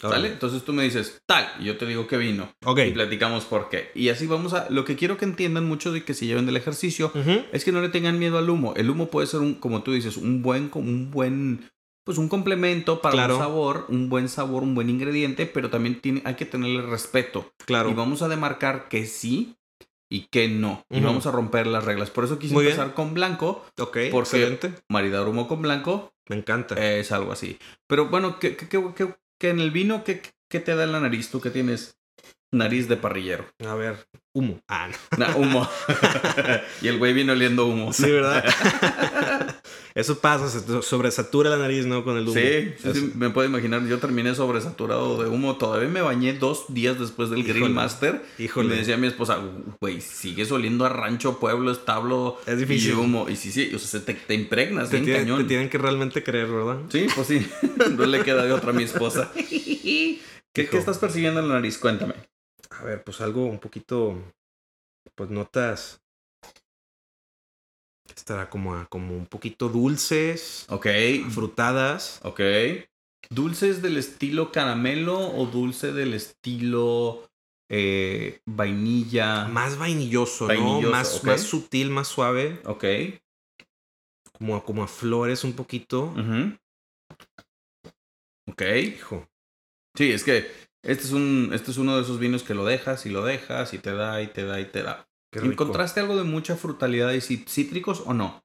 ¿Sale? 0.00 0.28
Entonces 0.28 0.64
tú 0.64 0.74
me 0.74 0.82
dices 0.82 1.22
tal, 1.24 1.48
y 1.60 1.64
yo 1.64 1.78
te 1.78 1.86
digo 1.86 2.06
qué 2.06 2.18
vino. 2.18 2.52
Ok. 2.66 2.80
Y 2.88 2.90
platicamos 2.90 3.44
por 3.44 3.70
qué. 3.70 3.90
Y 3.94 4.10
así 4.10 4.26
vamos 4.26 4.52
a. 4.52 4.68
Lo 4.68 4.84
que 4.84 4.96
quiero 4.96 5.16
que 5.16 5.24
entiendan 5.24 5.64
mucho 5.64 5.92
de 5.92 6.04
que 6.04 6.12
si 6.12 6.26
lleven 6.26 6.44
del 6.44 6.56
ejercicio 6.58 7.10
es 7.52 7.64
que 7.64 7.72
no 7.72 7.80
le 7.80 7.88
tengan 7.88 8.18
miedo 8.18 8.36
al 8.36 8.50
humo. 8.50 8.74
El 8.76 8.90
humo 8.90 9.08
puede 9.08 9.26
ser 9.28 9.40
un, 9.40 9.54
como 9.54 9.82
tú 9.82 9.92
dices, 9.92 10.18
un 10.18 10.42
buen, 10.42 10.70
un 10.74 11.10
buen, 11.10 11.70
pues 12.04 12.18
un 12.18 12.28
complemento 12.28 13.00
para 13.00 13.12
Claro. 13.14 13.34
un 13.36 13.40
sabor, 13.40 13.86
un 13.88 14.08
buen 14.08 14.28
sabor, 14.28 14.62
un 14.62 14.74
buen 14.74 14.90
ingrediente, 14.90 15.46
pero 15.46 15.70
también 15.70 16.00
tiene, 16.00 16.22
hay 16.24 16.34
que 16.34 16.44
tenerle 16.46 16.82
respeto. 16.82 17.52
Claro. 17.64 17.90
Y 17.90 17.94
vamos 17.94 18.22
a 18.22 18.28
demarcar 18.28 18.88
que 18.88 19.06
sí 19.06 19.56
y 20.10 20.28
que 20.30 20.48
no. 20.48 20.84
Y 20.90 20.98
Ujú. 20.98 21.06
vamos 21.06 21.26
a 21.26 21.30
romper 21.32 21.66
las 21.66 21.84
reglas. 21.84 22.10
Por 22.10 22.24
eso 22.24 22.38
quise 22.38 22.52
Muy 22.54 22.64
bien. 22.64 22.74
empezar 22.74 22.94
con 22.94 23.14
blanco. 23.14 23.64
Ok, 23.78 23.96
porque- 24.12 24.18
excelente. 24.18 24.72
Maridar 24.88 25.26
humo 25.26 25.48
con 25.48 25.62
blanco 25.62 26.12
Me 26.28 26.36
encanta. 26.36 26.74
es 26.74 27.10
algo 27.10 27.32
así. 27.32 27.58
Pero 27.88 28.08
bueno, 28.08 28.38
¿qué, 28.38 28.54
qué, 28.56 28.68
qué- 28.68 28.84
qué- 28.94 29.14
qué 29.40 29.48
en 29.50 29.60
el 29.60 29.70
vino, 29.70 30.04
¿qué, 30.04 30.20
qué 30.50 30.60
te 30.60 30.74
da 30.76 30.84
en 30.84 30.92
la 30.92 31.00
nariz? 31.00 31.30
Tú 31.30 31.40
que 31.40 31.50
tienes 31.50 31.96
nariz 32.52 32.86
de 32.86 32.96
parrillero. 32.96 33.46
A 33.66 33.74
ver, 33.74 34.06
humo. 34.32 34.60
Ah, 34.68 34.88
no. 34.88 35.26
Nah, 35.26 35.34
humo. 35.36 35.68
y 36.82 36.88
el 36.88 36.98
güey 36.98 37.12
viene 37.14 37.32
oliendo 37.32 37.66
humo. 37.66 37.92
Sí, 37.92 38.08
¿verdad? 38.10 38.44
Eso 39.94 40.18
pasa, 40.18 40.48
se 40.48 40.82
sobresatura 40.82 41.50
la 41.50 41.56
nariz, 41.56 41.86
¿no? 41.86 42.02
Con 42.02 42.16
el 42.16 42.24
humo. 42.26 42.34
Sí, 42.34 42.74
sí, 42.92 43.12
me 43.14 43.30
puedo 43.30 43.48
imaginar. 43.48 43.86
Yo 43.86 44.00
terminé 44.00 44.34
sobresaturado 44.34 45.22
de 45.22 45.28
humo. 45.28 45.56
Todavía 45.56 45.88
me 45.88 46.00
bañé 46.02 46.32
dos 46.32 46.64
días 46.74 46.98
después 46.98 47.30
del 47.30 47.44
Grill 47.44 47.58
Híjole. 47.58 47.74
Master. 47.74 48.24
Y 48.36 48.44
Híjole. 48.44 48.70
me 48.70 48.74
decía 48.74 48.96
mi 48.96 49.06
esposa, 49.06 49.38
güey, 49.80 50.00
sigues 50.00 50.50
oliendo 50.50 50.84
a 50.84 50.88
rancho, 50.88 51.38
pueblo, 51.38 51.70
establo 51.70 52.40
Es 52.44 52.58
difícil. 52.58 52.90
y 52.90 52.94
humo. 52.94 53.28
Y 53.28 53.36
sí, 53.36 53.52
sí, 53.52 53.72
o 53.72 53.78
sea, 53.78 53.88
se 53.88 54.00
te, 54.00 54.14
te 54.14 54.34
impregnas 54.34 54.90
te, 54.90 54.98
bien 54.98 55.16
cañón. 55.18 55.38
te 55.42 55.44
tienen 55.44 55.68
que 55.70 55.78
realmente 55.78 56.24
creer, 56.24 56.48
¿verdad? 56.48 56.78
Sí, 56.88 57.06
pues 57.14 57.28
sí. 57.28 57.46
no 57.96 58.04
le 58.06 58.24
queda 58.24 58.44
de 58.44 58.52
otra 58.52 58.70
a 58.70 58.72
mi 58.72 58.82
esposa. 58.82 59.30
¿Qué, 59.36 60.18
¿Qué 60.52 60.76
estás 60.76 60.98
persiguiendo 60.98 61.38
en 61.38 61.46
la 61.48 61.54
nariz? 61.54 61.78
Cuéntame. 61.78 62.14
A 62.70 62.82
ver, 62.82 63.04
pues 63.04 63.20
algo 63.20 63.46
un 63.46 63.60
poquito. 63.60 64.20
Pues 65.14 65.30
notas. 65.30 66.00
Estará 68.16 68.48
como, 68.48 68.74
a- 68.74 68.86
como 68.86 69.16
un 69.16 69.26
poquito 69.26 69.68
dulces, 69.68 70.66
Ok, 70.68 70.86
frutadas. 71.30 72.20
ok. 72.22 72.40
¿Dulces 73.30 73.82
del 73.82 73.96
estilo 73.96 74.52
caramelo 74.52 75.18
o 75.18 75.46
dulce 75.46 75.92
del 75.92 76.14
estilo 76.14 77.28
eh, 77.70 78.40
vainilla? 78.46 79.46
Más 79.46 79.78
vainilloso, 79.78 80.46
Vainilloso, 80.46 80.82
¿no? 80.84 80.90
Más, 80.90 81.24
más 81.24 81.42
sutil, 81.42 81.90
más 81.90 82.08
suave. 82.08 82.60
Ok. 82.66 82.84
Como, 84.38 84.56
a- 84.56 84.64
como 84.64 84.82
a 84.82 84.88
flores 84.88 85.42
un 85.44 85.54
poquito. 85.54 86.14
Ok. 88.46 88.62
Hijo. 88.84 89.28
Sí, 89.96 90.10
es 90.12 90.24
que 90.24 90.50
este 90.82 91.04
es, 91.04 91.12
un, 91.12 91.50
este 91.52 91.70
es 91.70 91.78
uno 91.78 91.96
de 91.96 92.02
esos 92.02 92.18
vinos 92.18 92.42
que 92.42 92.54
lo 92.54 92.64
dejas 92.64 93.06
y 93.06 93.10
lo 93.10 93.24
dejas 93.24 93.72
y 93.74 93.78
te 93.78 93.92
da 93.92 94.20
y 94.22 94.26
te 94.28 94.44
da 94.44 94.60
y 94.60 94.66
te 94.66 94.82
da. 94.82 95.08
Qué 95.34 95.40
rico. 95.40 95.50
¿Encontraste 95.64 95.98
algo 95.98 96.16
de 96.16 96.22
mucha 96.22 96.54
frutalidad 96.54 97.10
y 97.12 97.16
cí- 97.18 97.44
cítricos 97.48 98.04
o 98.06 98.14
no? 98.14 98.40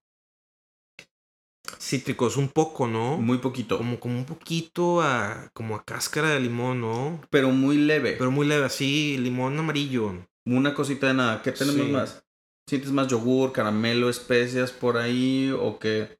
Cítricos, 1.79 2.35
un 2.37 2.49
poco, 2.49 2.87
¿no? 2.87 3.17
Muy 3.17 3.37
poquito. 3.37 3.77
Como, 3.77 3.99
como 3.99 4.17
un 4.17 4.25
poquito 4.25 5.01
a. 5.01 5.51
como 5.53 5.75
a 5.75 5.83
cáscara 5.85 6.29
de 6.31 6.39
limón, 6.39 6.81
¿no? 6.81 7.21
Pero 7.29 7.51
muy 7.51 7.77
leve. 7.77 8.13
Pero 8.17 8.31
muy 8.31 8.47
leve, 8.47 8.65
así, 8.65 9.17
limón 9.19 9.57
amarillo. 9.59 10.13
Una 10.45 10.73
cosita 10.73 11.07
de 11.07 11.13
nada. 11.13 11.41
¿Qué 11.43 11.51
tenemos 11.51 11.85
Sí. 11.85 11.91
más? 11.91 12.23
¿Sientes 12.67 12.91
más 12.91 13.07
yogur, 13.07 13.51
caramelo, 13.51 14.09
especias 14.09 14.71
por 14.71 14.97
ahí? 14.97 15.51
¿O 15.57 15.77
que 15.77 16.17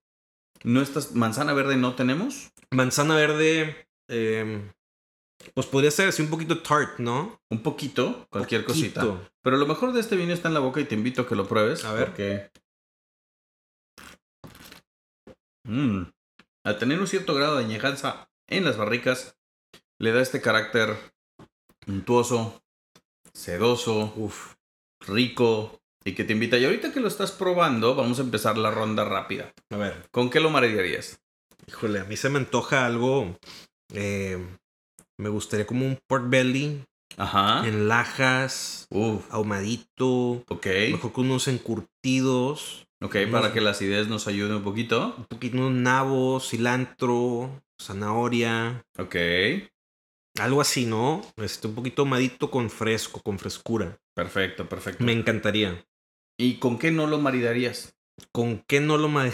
no 0.63 0.82
estás... 0.82 1.13
manzana 1.13 1.53
verde 1.53 1.77
no 1.77 1.95
tenemos? 1.95 2.51
Manzana 2.69 3.15
verde. 3.15 3.88
eh, 4.08 4.71
pues 5.54 5.67
podría 5.67 5.91
ser 5.91 6.10
así 6.10 6.21
un 6.21 6.30
poquito 6.30 6.62
tart, 6.62 6.99
¿no? 6.99 7.41
Un 7.49 7.63
poquito, 7.63 8.28
cualquier 8.30 8.65
cosita. 8.65 9.02
Poquito. 9.02 9.30
Pero 9.41 9.58
lo 9.58 9.65
mejor 9.65 9.93
de 9.93 10.02
este 10.02 10.15
vino 10.15 10.34
está 10.34 10.47
en 10.47 10.54
la 10.54 10.60
boca 10.60 10.80
y 10.80 10.86
te 10.86 10.95
invito 10.95 11.21
a 11.21 11.28
que 11.28 11.36
lo 11.36 11.47
pruebes. 11.47 11.86
A 11.86 11.93
ver. 11.93 12.06
Porque... 12.06 12.52
Mm. 15.65 16.04
Al 16.65 16.78
tener 16.78 16.99
un 16.99 17.08
cierto 17.08 17.34
grado 17.36 17.58
de 17.58 17.65
añejanza 17.65 18.30
en 18.47 18.65
las 18.65 18.78
barricas, 18.78 19.38
le 19.99 20.12
da 20.12 20.21
este 20.21 20.41
carácter 20.41 20.97
untuoso, 21.88 22.62
sedoso, 23.34 24.13
Uf. 24.17 24.56
rico 25.02 25.82
y 26.04 26.15
que 26.15 26.23
te 26.23 26.34
invita. 26.34 26.58
Y 26.58 26.65
ahorita 26.65 26.91
que 26.91 26.99
lo 26.99 27.08
estás 27.08 27.32
probando, 27.32 27.95
vamos 27.95 28.19
a 28.19 28.23
empezar 28.23 28.58
la 28.58 28.71
ronda 28.71 29.06
rápida. 29.06 29.54
A 29.69 29.78
ver. 29.78 30.08
¿Con 30.12 30.30
qué 30.30 30.39
lo 30.39 30.49
maridarías? 30.49 31.21
Híjole, 31.67 31.99
a 31.99 32.06
mí 32.06 32.17
se 32.17 32.30
me 32.30 32.39
antoja 32.39 32.86
algo. 32.86 33.38
eh, 33.93 34.45
me 35.19 35.29
gustaría 35.29 35.67
como 35.67 35.86
un 35.86 35.99
pork 36.08 36.29
belly 36.29 36.84
Ajá. 37.17 37.67
en 37.67 37.88
lajas, 37.88 38.88
Uf. 38.89 39.25
ahumadito. 39.29 40.43
Ok. 40.47 40.65
Mejor 40.91 41.13
que 41.13 41.21
unos 41.21 41.47
encurtidos. 41.47 42.86
Ok, 43.01 43.15
para 43.32 43.53
que 43.53 43.62
la 43.62 43.71
acidez 43.71 44.08
nos 44.08 44.27
ayude 44.27 44.55
un 44.55 44.63
poquito. 44.63 45.15
Un 45.17 45.25
poquito 45.25 45.58
unos 45.58 45.71
nabos, 45.73 46.49
cilantro, 46.49 47.62
zanahoria. 47.82 48.82
Ok. 48.97 49.15
Algo 50.39 50.62
así, 50.62 50.86
¿no? 50.86 51.21
Este, 51.38 51.67
un 51.67 51.75
poquito 51.75 52.01
ahumadito 52.03 52.49
con 52.51 52.69
fresco, 52.69 53.21
con 53.21 53.39
frescura. 53.39 53.97
Perfecto, 54.15 54.67
perfecto. 54.67 55.03
Me 55.03 55.12
encantaría. 55.12 55.86
¿Y 56.38 56.55
con 56.55 56.77
qué 56.77 56.91
no 56.91 57.08
lo 57.08 57.19
maridarías? 57.19 57.93
¿Con 58.32 58.60
qué 58.67 58.79
no 58.79 58.97
lo 58.97 59.08
ma- 59.10 59.29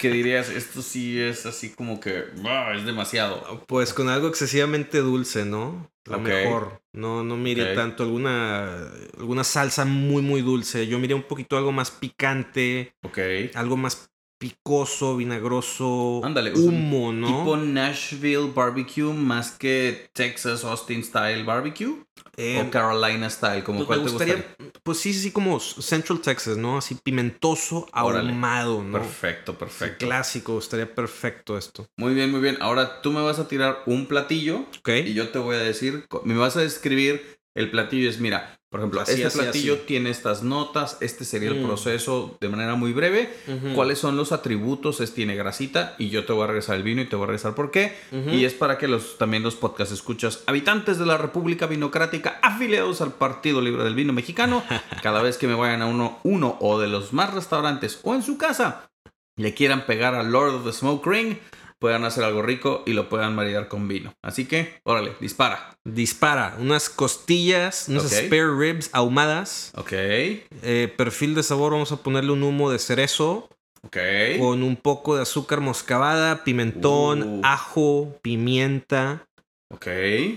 ¿Qué 0.00 0.10
dirías? 0.10 0.48
Esto 0.50 0.82
sí 0.82 1.20
es 1.20 1.46
así 1.46 1.70
como 1.70 2.00
que 2.00 2.24
"Ah, 2.44 2.72
es 2.76 2.84
demasiado. 2.84 3.64
Pues 3.66 3.92
con 3.94 4.08
algo 4.08 4.28
excesivamente 4.28 4.98
dulce, 4.98 5.44
¿no? 5.44 5.90
La 6.04 6.16
Ok. 6.18 6.22
mejor. 6.28 6.80
No, 6.92 7.22
no 7.24 7.36
mire 7.36 7.70
Ok. 7.70 7.74
tanto 7.76 8.02
alguna, 8.02 8.90
alguna 9.18 9.44
salsa 9.44 9.84
muy, 9.84 10.20
muy 10.22 10.42
dulce. 10.42 10.86
Yo 10.86 10.98
miré 10.98 11.14
un 11.14 11.22
poquito 11.22 11.56
algo 11.56 11.72
más 11.72 11.90
picante, 11.90 12.94
Ok. 13.02 13.18
algo 13.54 13.76
más 13.76 14.10
picoso, 14.42 15.16
vinagroso, 15.16 16.20
Ándale, 16.24 16.52
o 16.52 16.56
sea, 16.56 16.68
humo, 16.68 17.12
¿no? 17.12 17.26
Tipo 17.28 17.56
Nashville 17.56 18.50
barbecue 18.54 19.12
más 19.12 19.52
que 19.52 20.10
Texas 20.12 20.64
Austin 20.64 21.02
style 21.04 21.44
barbecue 21.44 22.02
Eh, 22.36 22.60
o 22.66 22.70
Carolina 22.70 23.30
style, 23.30 23.62
como 23.62 23.78
pues 23.78 23.86
cuál 23.86 23.98
me 24.00 24.04
te 24.06 24.10
gustaría, 24.10 24.34
gustaría. 24.36 24.72
pues 24.82 24.98
sí, 24.98 25.14
sí, 25.14 25.30
como 25.30 25.60
Central 25.60 26.20
Texas, 26.20 26.56
¿no? 26.56 26.78
Así 26.78 26.96
pimentoso, 26.96 27.86
Órale. 27.94 28.30
ahumado, 28.30 28.82
¿no? 28.82 28.98
Perfecto, 28.98 29.52
Sí, 29.52 29.58
perfecto. 29.58 30.06
clásico, 30.06 30.58
estaría 30.58 30.92
perfecto 30.92 31.56
esto. 31.56 31.86
Muy 31.96 32.14
bien, 32.14 32.30
muy 32.30 32.40
bien. 32.40 32.58
Ahora 32.60 33.00
tú 33.02 33.12
me 33.12 33.20
vas 33.22 33.38
a 33.38 33.48
tirar 33.48 33.82
un 33.86 34.06
platillo 34.06 34.66
y 34.86 35.14
yo 35.14 35.28
te 35.30 35.38
voy 35.38 35.56
a 35.56 35.60
decir, 35.60 36.04
me 36.24 36.36
vas 36.36 36.56
a 36.56 36.60
describir 36.60 37.38
el 37.54 37.70
platillo. 37.70 38.08
Es, 38.08 38.18
mira, 38.18 38.58
por 38.72 38.80
ejemplo, 38.80 39.00
Así, 39.02 39.12
este 39.12 39.26
así, 39.26 39.38
platillo 39.38 39.74
así. 39.74 39.82
tiene 39.86 40.08
estas 40.10 40.42
notas, 40.42 40.96
este 41.00 41.24
sería 41.24 41.50
el 41.50 41.60
Mm. 41.60 41.66
proceso 41.66 42.36
de 42.40 42.48
manera 42.48 42.74
muy 42.74 42.92
breve. 42.92 43.30
¿Cuáles 43.74 43.98
son 43.98 44.16
los 44.16 44.32
atributos? 44.32 45.00
Es 45.02 45.12
tiene 45.14 45.36
grasita 45.36 45.94
y 45.98 46.08
yo 46.08 46.24
te 46.24 46.32
voy 46.32 46.44
a 46.44 46.46
regresar 46.48 46.76
el 46.76 46.82
vino 46.82 47.02
y 47.02 47.04
te 47.04 47.14
voy 47.14 47.24
a 47.24 47.26
regresar 47.26 47.54
por 47.54 47.70
qué. 47.70 47.94
Y 48.32 48.44
es 48.46 48.54
para 48.54 48.78
que 48.78 48.88
los 48.88 49.18
también 49.18 49.42
los 49.42 49.54
podcast 49.56 49.92
escuchas 49.92 50.42
habitantes 50.46 50.98
de 50.98 51.04
la 51.06 51.18
República 51.18 51.66
Vinocrática 51.66 52.38
afiliados 52.42 53.02
al 53.02 53.12
Partido 53.12 53.60
Libre 53.60 53.84
del 53.84 53.94
Vino 53.94 54.12
Mexicano, 54.14 54.64
cada 55.02 55.20
vez 55.22 55.36
que 55.36 55.46
me 55.46 55.54
vayan 55.54 55.82
a 55.82 55.86
uno, 55.86 56.18
uno 56.22 56.56
o 56.60 56.80
de 56.80 56.88
los 56.88 57.12
más 57.12 57.34
restaurantes 57.34 58.00
o 58.02 58.14
en 58.14 58.22
su 58.22 58.38
casa 58.38 58.88
le 59.36 59.54
quieran 59.54 59.84
pegar 59.86 60.14
al 60.14 60.32
Lord 60.32 60.54
of 60.54 60.64
the 60.64 60.72
Smoke 60.72 61.06
Ring, 61.06 61.36
puedan 61.82 62.04
hacer 62.04 62.22
algo 62.24 62.40
rico 62.40 62.82
y 62.86 62.92
lo 62.94 63.08
puedan 63.10 63.34
maridar 63.34 63.66
con 63.68 63.88
vino. 63.88 64.14
Así 64.22 64.46
que, 64.46 64.80
órale, 64.84 65.12
dispara. 65.20 65.76
Dispara 65.84 66.54
unas 66.58 66.88
costillas, 66.88 67.88
unas 67.88 68.04
spare 68.10 68.56
ribs 68.56 68.88
ahumadas. 68.92 69.72
Ok, 69.76 69.92
Eh, 69.92 70.94
perfil 70.96 71.34
de 71.34 71.42
sabor, 71.42 71.72
vamos 71.72 71.90
a 71.92 71.96
ponerle 71.96 72.30
un 72.32 72.42
humo 72.44 72.70
de 72.70 72.78
cerezo 72.78 73.48
ok. 73.82 73.96
con 74.38 74.62
un 74.62 74.76
poco 74.76 75.16
de 75.16 75.22
azúcar 75.22 75.60
moscabada, 75.60 76.44
pimentón, 76.44 77.22
Uh. 77.22 77.40
ajo, 77.42 78.16
pimienta. 78.22 79.26
Ok. 79.74 79.86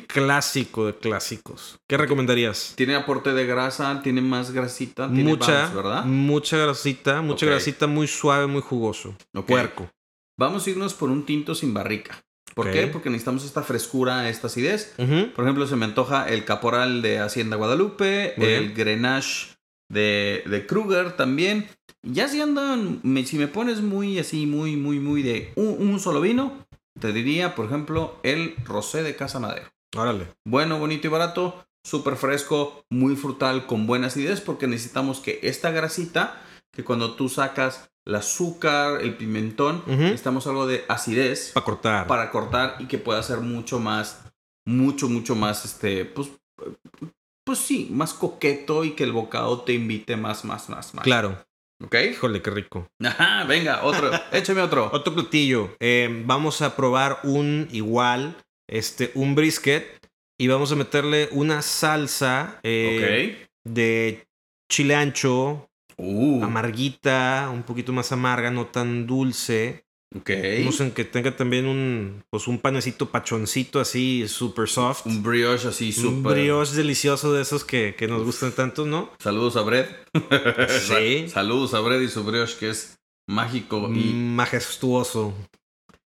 Clásico 0.07 0.85
de 0.87 0.95
clásicos. 0.95 1.77
¿Qué 1.89 1.97
recomendarías? 1.97 2.73
Tiene 2.75 2.95
aporte 2.95 3.33
de 3.33 3.45
grasa, 3.45 3.99
tiene 4.01 4.21
más 4.21 4.51
grasita, 4.51 5.07
tiene 5.11 5.29
Mucha, 5.29 5.67
¿verdad? 5.75 6.05
mucha 6.05 6.57
grasita, 6.57 7.21
mucha 7.21 7.45
Ok. 7.45 7.51
grasita 7.51 7.85
muy 7.85 8.07
suave, 8.07 8.47
muy 8.47 8.61
jugoso. 8.61 9.13
Ok. 9.35 9.45
Puerco. 9.47 9.89
Vamos 10.37 10.65
a 10.65 10.69
irnos 10.69 10.93
por 10.93 11.09
un 11.09 11.25
tinto 11.25 11.55
sin 11.55 11.73
barrica. 11.73 12.21
¿Por 12.53 12.71
qué? 12.71 12.87
Porque 12.87 13.09
necesitamos 13.09 13.43
esta 13.43 13.63
frescura, 13.63 14.29
esta 14.29 14.47
acidez. 14.47 14.93
Por 15.35 15.43
ejemplo, 15.43 15.67
se 15.67 15.75
me 15.75 15.85
antoja 15.85 16.29
el 16.29 16.45
caporal 16.45 17.01
de 17.01 17.19
Hacienda 17.19 17.57
Guadalupe, 17.57 18.33
Muy 18.37 18.47
el 18.47 18.59
bien. 18.63 18.73
Grenache 18.75 19.55
de, 19.89 20.43
de 20.45 20.65
Kruger 20.65 21.17
también. 21.17 21.67
Ya 22.03 22.27
si 22.29 22.39
andan, 22.41 22.99
me- 23.03 23.25
si 23.25 23.37
me 23.37 23.47
pones 23.47 23.81
muy 23.81 24.19
así, 24.19 24.45
muy, 24.45 24.77
muy, 24.77 24.99
muy 24.99 25.21
de 25.21 25.51
un, 25.55 25.89
un 25.89 25.99
solo 25.99 26.21
vino, 26.21 26.65
te 26.99 27.11
diría, 27.11 27.55
por 27.55 27.65
ejemplo, 27.65 28.19
el 28.23 28.55
Rosé 28.63 29.03
de 29.03 29.15
Casa 29.15 29.39
Madero. 29.39 29.67
Órale. 29.97 30.27
Bueno, 30.45 30.79
bonito 30.79 31.07
y 31.07 31.09
barato, 31.09 31.65
súper 31.83 32.15
fresco, 32.15 32.83
muy 32.89 33.15
frutal, 33.17 33.65
con 33.65 33.85
buena 33.87 34.07
acidez, 34.07 34.39
porque 34.39 34.67
necesitamos 34.67 35.19
que 35.19 35.39
esta 35.43 35.71
grasita, 35.71 36.41
que 36.71 36.83
cuando 36.83 37.15
tú 37.15 37.27
sacas 37.27 37.89
el 38.05 38.15
azúcar, 38.15 39.01
el 39.01 39.15
pimentón, 39.15 39.77
Ujú. 39.87 39.95
necesitamos 39.95 40.45
algo 40.47 40.67
de 40.67 40.85
acidez 40.87 41.51
Para 41.53 41.65
cortar. 41.65 42.07
para 42.07 42.31
cortar 42.31 42.75
y 42.79 42.85
que 42.85 42.97
pueda 42.97 43.21
ser 43.23 43.39
mucho 43.39 43.79
más 43.79 44.21
mucho, 44.67 45.07
mucho 45.09 45.35
más, 45.35 45.63
este, 45.65 46.05
pues, 46.05 46.29
pues 47.45 47.59
sí, 47.59 47.87
más 47.91 48.13
coqueto 48.13 48.83
y 48.83 48.91
que 48.91 49.03
el 49.03 49.11
bocado 49.11 49.61
te 49.61 49.73
invite 49.73 50.17
más, 50.17 50.43
más, 50.43 50.69
más, 50.69 50.93
más. 50.95 51.03
Claro. 51.03 51.37
¿Ok? 51.83 51.95
Híjole, 52.11 52.41
qué 52.41 52.49
rico. 52.49 52.87
Ajá, 53.03 53.43
venga, 53.43 53.83
otro. 53.83 54.09
Échame 54.31 54.61
otro. 54.61 54.89
Otro 54.91 55.13
platillo. 55.13 55.75
Eh, 55.79 56.23
vamos 56.25 56.61
a 56.61 56.75
probar 56.75 57.19
un 57.23 57.67
igual, 57.71 58.35
este, 58.67 59.11
un 59.13 59.35
brisket. 59.35 59.85
Y 60.37 60.47
vamos 60.47 60.71
a 60.71 60.75
meterle 60.75 61.29
una 61.31 61.61
salsa 61.61 62.59
eh, 62.63 63.47
de 63.65 64.27
chile 64.69 64.95
ancho, 64.95 65.69
Uh, 65.97 66.43
amarguita, 66.43 67.49
un 67.53 67.63
poquito 67.63 67.93
más 67.93 68.11
amarga, 68.11 68.51
no 68.51 68.67
tan 68.67 69.07
dulce. 69.07 69.85
ok. 70.15 70.29
Vamos 70.59 70.79
en 70.81 70.91
que 70.91 71.05
tenga 71.05 71.35
también 71.35 71.65
un, 71.65 72.23
pues 72.29 72.47
un 72.47 72.59
panecito 72.59 73.09
pachoncito 73.11 73.79
así, 73.79 74.27
super 74.27 74.67
soft. 74.67 75.05
Un 75.05 75.23
brioche 75.23 75.67
así 75.69 75.87
Un 75.87 75.93
súper. 75.93 76.33
brioche 76.33 76.75
delicioso 76.75 77.33
de 77.33 77.41
esos 77.41 77.63
que, 77.63 77.95
que 77.97 78.07
nos 78.07 78.23
gustan 78.23 78.51
tanto, 78.53 78.85
¿no? 78.85 79.09
Saludos 79.19 79.55
a 79.55 79.61
Brett. 79.61 79.89
Sí. 80.69 81.27
Saludos 81.29 81.73
a 81.73 81.79
Brett 81.79 82.01
y 82.03 82.07
su 82.09 82.23
brioche 82.23 82.57
que 82.59 82.69
es 82.69 82.97
mágico 83.27 83.89
y 83.93 84.13
Majestuoso. 84.13 85.33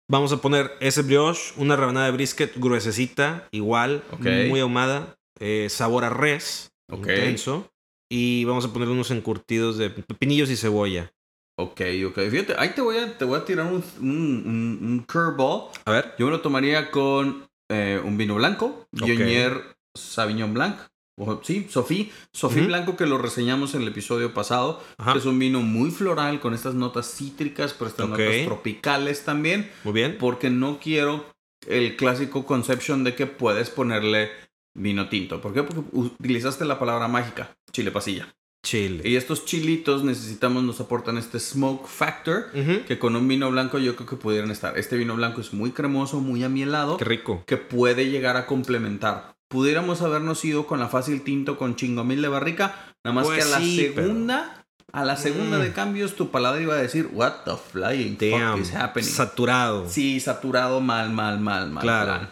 Vamos 0.09 0.33
a 0.33 0.37
poner 0.41 0.71
ese 0.81 1.03
brioche, 1.03 1.53
una 1.57 1.75
rebanada 1.77 2.07
de 2.07 2.13
brisket 2.13 2.53
gruesecita, 2.57 3.49
igual, 3.51 4.05
Ok. 4.13 4.27
muy 4.49 4.61
ahumada, 4.61 5.17
eh, 5.41 5.67
sabor 5.69 6.05
a 6.05 6.11
res, 6.11 6.71
Ok. 6.91 7.09
intenso. 7.09 7.69
Y 8.09 8.45
vamos 8.45 8.65
a 8.65 8.73
poner 8.73 8.89
unos 8.89 9.11
encurtidos 9.11 9.79
de 9.79 9.91
pepinillos 9.91 10.51
y 10.51 10.57
cebolla. 10.57 11.13
Ok, 11.59 11.81
ok. 12.07 12.19
Fíjate, 12.31 12.55
ahí 12.59 12.71
te 12.75 12.83
voy 12.83 12.99
a, 12.99 13.17
te 13.17 13.25
voy 13.25 13.39
a 13.39 13.45
tirar 13.45 13.67
un, 13.67 13.83
un, 14.01 14.09
un, 14.47 14.79
un 14.83 15.07
curveball. 15.11 15.71
A 15.85 15.91
ver. 15.91 16.15
Yo 16.19 16.27
me 16.27 16.33
lo 16.33 16.41
tomaría 16.41 16.91
con 16.91 17.49
eh, 17.71 18.01
un 18.05 18.17
vino 18.17 18.35
blanco, 18.35 18.87
Ok. 19.01 19.07
Bionier 19.07 19.77
Sauvignon 19.95 20.53
Blanc. 20.55 20.79
O, 21.19 21.41
sí, 21.43 21.67
Sofí. 21.71 22.13
Sofí. 22.31 22.61
Blanco 22.61 22.95
que 22.95 23.07
lo 23.07 23.17
reseñamos 23.17 23.75
en 23.75 23.83
el 23.83 23.89
episodio 23.89 24.35
pasado. 24.35 24.83
Ajá. 24.99 25.15
que 25.15 25.19
es 25.19 25.25
un 25.25 25.39
vino 25.39 25.63
muy 25.63 25.91
floral 25.91 26.41
con 26.41 26.53
estas 26.53 26.75
notas 26.75 27.11
cítricas, 27.11 27.73
pero 27.73 27.89
estas 27.89 28.09
notas 28.11 28.45
tropicales 28.45 29.25
también. 29.25 29.71
Muy 29.85 29.95
bien. 29.95 30.19
Porque 30.21 30.51
no 30.51 30.79
quiero 30.79 31.25
el 31.67 31.97
clásico 31.97 32.45
conception 32.45 33.03
de 33.03 33.15
que 33.15 33.27
puedes 33.27 33.71
ponerle 33.71 34.31
vino 34.77 35.09
tinto. 35.09 35.41
¿Por 35.41 35.53
qué? 35.55 35.63
Porque 35.63 35.83
utilizaste 35.93 36.65
la 36.65 36.79
palabra 36.79 37.09
mágica, 37.09 37.57
chile 37.73 37.91
pasilla. 37.91 38.29
Chile. 38.65 39.03
Y 39.09 39.15
estos 39.15 39.45
chilitos 39.45 40.03
necesitamos, 40.03 40.65
nos 40.65 40.81
aportan 40.81 41.19
este 41.19 41.39
smoke 41.39 41.87
factor, 41.87 42.51
que 42.87 42.99
con 42.99 43.15
un 43.15 43.29
vino 43.29 43.49
blanco 43.51 43.79
yo 43.79 43.95
creo 43.95 44.09
que 44.09 44.17
pudieran 44.17 44.51
estar. 44.51 44.77
Este 44.77 44.97
vino 44.97 45.15
blanco 45.15 45.41
es 45.41 45.53
muy 45.53 45.71
cremoso, 45.71 46.21
muy 46.21 46.43
amielado, 46.43 46.97
Qué 46.97 47.05
rico. 47.05 47.45
que 47.47 47.59
puede 47.59 48.11
llegar 48.11 48.37
a 48.37 48.47
complementar. 48.47 49.37
Pudiéramos 49.49 50.03
habernos 50.03 50.45
ido 50.45 50.67
con 50.67 50.81
la 50.81 50.89
fácil 50.89 51.23
tinto 51.23 51.57
con 51.57 51.77
chingomil 51.77 52.21
de 52.23 52.27
barrica, 52.29 52.93
nada 53.05 53.15
más 53.15 53.27
Pues 53.27 53.39
que 53.39 53.43
a 53.45 53.47
la 53.47 53.59
pero- 53.59 54.03
segunda, 54.03 54.67
a 54.93 55.05
la 55.05 55.17
segunda 55.17 55.59
Mm. 55.59 55.63
de 55.63 55.73
cambios, 55.73 56.17
tu 56.17 56.33
paladar 56.33 56.61
iba 56.61 56.75
a 56.75 56.79
decir, 56.79 57.09
what 57.13 57.45
the 57.45 57.53
flying 57.71 58.17
Damn. 58.19 58.55
fuck 58.59 58.61
is 58.67 58.75
happening? 58.75 59.09
Saturado. 59.09 59.89
Sí, 59.89 60.19
saturado, 60.19 60.81
mal, 60.81 61.11
mal, 61.11 61.39
mal, 61.39 61.71
mal. 61.71 61.83
Claro. 61.83 62.05
plan. 62.07 62.31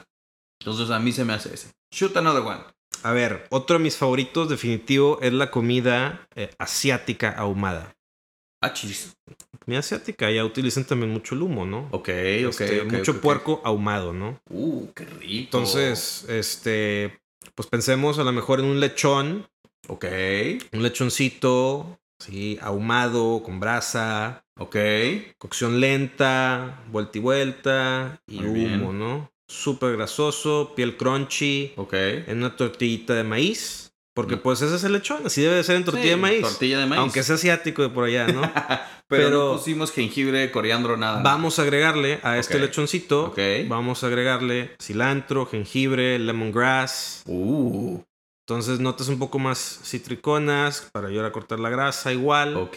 Entonces 0.61 0.90
a 0.90 0.98
mí 0.98 1.12
se 1.12 1.24
me 1.24 1.33
hace 1.35 1.54
ese. 1.54 1.68
Shoot 1.94 2.16
another 2.16 2.42
one. 2.42 2.61
A 3.04 3.12
ver, 3.12 3.46
otro 3.50 3.78
de 3.78 3.85
mis 3.85 3.96
favoritos 3.96 4.48
definitivo 4.48 5.18
es 5.22 5.33
la 5.33 5.50
comida 5.52 6.26
eh, 6.35 6.50
asiática 6.59 7.30
ahumada. 7.30 7.94
Ah, 8.61 8.72
chis. 8.72 9.14
Comida 9.64 9.78
asiática, 9.78 10.28
ya 10.30 10.44
utilizan 10.44 10.85
también 10.85 11.12
mucho 11.12 11.37
el 11.37 11.42
humo, 11.42 11.64
¿no? 11.66 11.87
Ok, 11.92 12.09
ok, 12.09 12.11
Este, 12.11 12.80
ok, 12.80 12.92
mucho 12.92 13.20
puerco 13.20 13.61
ahumado, 13.64 14.12
¿no? 14.12 14.40
Uh, 14.50 14.88
qué 14.94 15.04
rico. 15.04 15.44
Entonces, 15.59 16.24
este, 16.28 17.20
pues 17.54 17.68
pensemos 17.68 18.18
a 18.18 18.24
lo 18.24 18.33
mejor 18.33 18.59
en 18.59 18.66
un 18.66 18.80
lechón, 18.80 19.46
Ok, 19.87 20.07
un 20.72 20.83
lechoncito, 20.83 22.00
sí, 22.18 22.59
ahumado, 22.62 23.42
con 23.44 23.61
brasa, 23.61 24.42
ok. 24.59 24.76
cocción 25.38 25.78
lenta, 25.78 26.83
vuelta 26.90 27.18
y 27.18 27.20
vuelta, 27.20 28.18
y 28.26 28.40
Muy 28.40 28.46
humo, 28.46 28.54
bien. 28.92 28.98
¿no? 28.98 29.30
Súper 29.48 29.96
grasoso, 29.96 30.72
piel 30.74 30.96
crunchy, 30.96 31.72
Ok. 31.76 31.92
en 31.94 32.38
una 32.38 32.57
tortillita 32.57 33.14
de 33.14 33.24
maíz, 33.24 33.92
porque 34.14 34.37
pues 34.37 34.62
ese 34.62 34.76
es 34.76 34.85
el 34.85 34.92
lechón, 34.92 35.26
así 35.26 35.42
debe 35.42 35.57
de 35.57 35.64
ser 35.64 35.76
en 35.76 35.85
tortilla 35.85 36.04
Sí, 36.04 36.11
de 36.11 36.16
maíz. 36.16 36.40
Tortilla 36.42 36.78
de 36.78 36.87
maíz. 36.87 37.00
Aunque 37.00 37.22
sea 37.22 37.35
asiático 37.35 37.83
de 37.83 37.88
por 37.90 38.04
allá, 38.04 38.26
¿no? 38.28 38.40
pero, 39.07 39.24
pero- 39.24 39.44
no 39.52 39.59
pusimos 39.59 39.92
jengibre, 39.92 40.50
coriandro, 40.50 40.96
nada. 40.96 41.20
Vamos 41.22 41.59
a 41.59 41.62
agregarle 41.62 42.20
a 42.22 42.38
este 42.38 42.59
lechoncito, 42.59 43.24
Ok. 43.26 43.38
vamos 43.68 44.02
a 44.02 44.07
agregarle 44.07 44.70
cilantro, 44.80 45.44
jengibre, 45.46 46.18
lemongrass. 46.18 47.22
Uh, 47.26 48.00
Entonces 48.46 48.78
notas 48.80 49.09
un 49.09 49.18
poco 49.18 49.38
más 49.38 49.80
citriconas 49.85 50.88
para 50.92 51.09
ayudar 51.09 51.26
a 51.26 51.33
cortar 51.33 51.61
la 51.61 51.68
grasa 51.70 52.12
igual. 52.12 52.57
ok. 52.57 52.76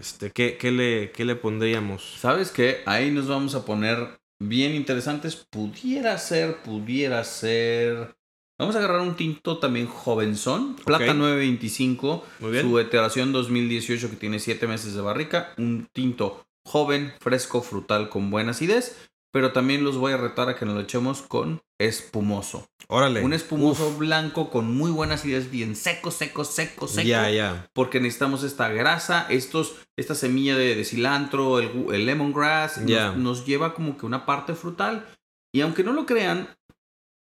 Este, 0.00 0.30
¿qué, 0.32 0.56
qué 0.58 0.70
le, 0.72 1.10
¿Qué 1.12 1.24
le 1.24 1.36
pondríamos? 1.36 2.16
¿Sabes 2.20 2.50
qué? 2.50 2.82
Ahí 2.86 3.10
nos 3.10 3.26
vamos 3.28 3.54
a 3.54 3.64
poner 3.64 4.18
bien 4.38 4.74
interesantes. 4.74 5.36
Pudiera 5.36 6.18
ser, 6.18 6.62
pudiera 6.62 7.22
ser. 7.24 8.16
Vamos 8.58 8.74
a 8.74 8.78
agarrar 8.78 9.02
un 9.02 9.16
tinto 9.16 9.58
también 9.58 9.86
jovenzón. 9.86 10.76
Plata 10.76 11.12
925. 11.12 12.24
Muy 12.40 12.50
bien. 12.52 12.62
Su 12.62 12.80
iteración 12.80 13.32
2018 13.32 14.10
que 14.10 14.16
tiene 14.16 14.38
7 14.38 14.66
meses 14.66 14.94
de 14.94 15.02
barrica. 15.02 15.52
Un 15.58 15.88
tinto 15.92 16.46
joven, 16.64 17.12
fresco, 17.20 17.62
frutal, 17.62 18.08
con 18.08 18.30
buena 18.30 18.52
acidez. 18.52 19.10
Pero 19.36 19.52
también 19.52 19.84
los 19.84 19.98
voy 19.98 20.14
a 20.14 20.16
retar 20.16 20.48
a 20.48 20.56
que 20.56 20.64
nos 20.64 20.76
lo 20.76 20.80
echemos 20.80 21.20
con 21.20 21.60
espumoso. 21.78 22.70
Órale. 22.88 23.22
Un 23.22 23.34
espumoso 23.34 23.94
blanco 23.98 24.48
con 24.48 24.74
muy 24.74 24.90
buena 24.90 25.16
acidez, 25.16 25.50
bien 25.50 25.76
seco, 25.76 26.10
seco, 26.10 26.42
seco, 26.42 26.88
seco. 26.88 27.06
Ya, 27.06 27.28
ya. 27.30 27.68
Porque 27.74 28.00
necesitamos 28.00 28.44
esta 28.44 28.70
grasa, 28.70 29.26
estos, 29.28 29.74
esta 29.98 30.14
semilla 30.14 30.56
de, 30.56 30.74
de 30.74 30.84
cilantro, 30.86 31.58
el, 31.58 31.68
el 31.92 32.06
lemongrass, 32.06 32.78
nos- 32.78 32.86
Ya. 32.90 33.12
nos, 33.12 33.44
lleva 33.44 33.74
como 33.74 33.98
que 33.98 34.06
una 34.06 34.24
parte 34.24 34.54
frutal. 34.54 35.06
Y 35.54 35.60
aunque 35.60 35.84
no 35.84 35.92
lo 35.92 36.06
crean, 36.06 36.48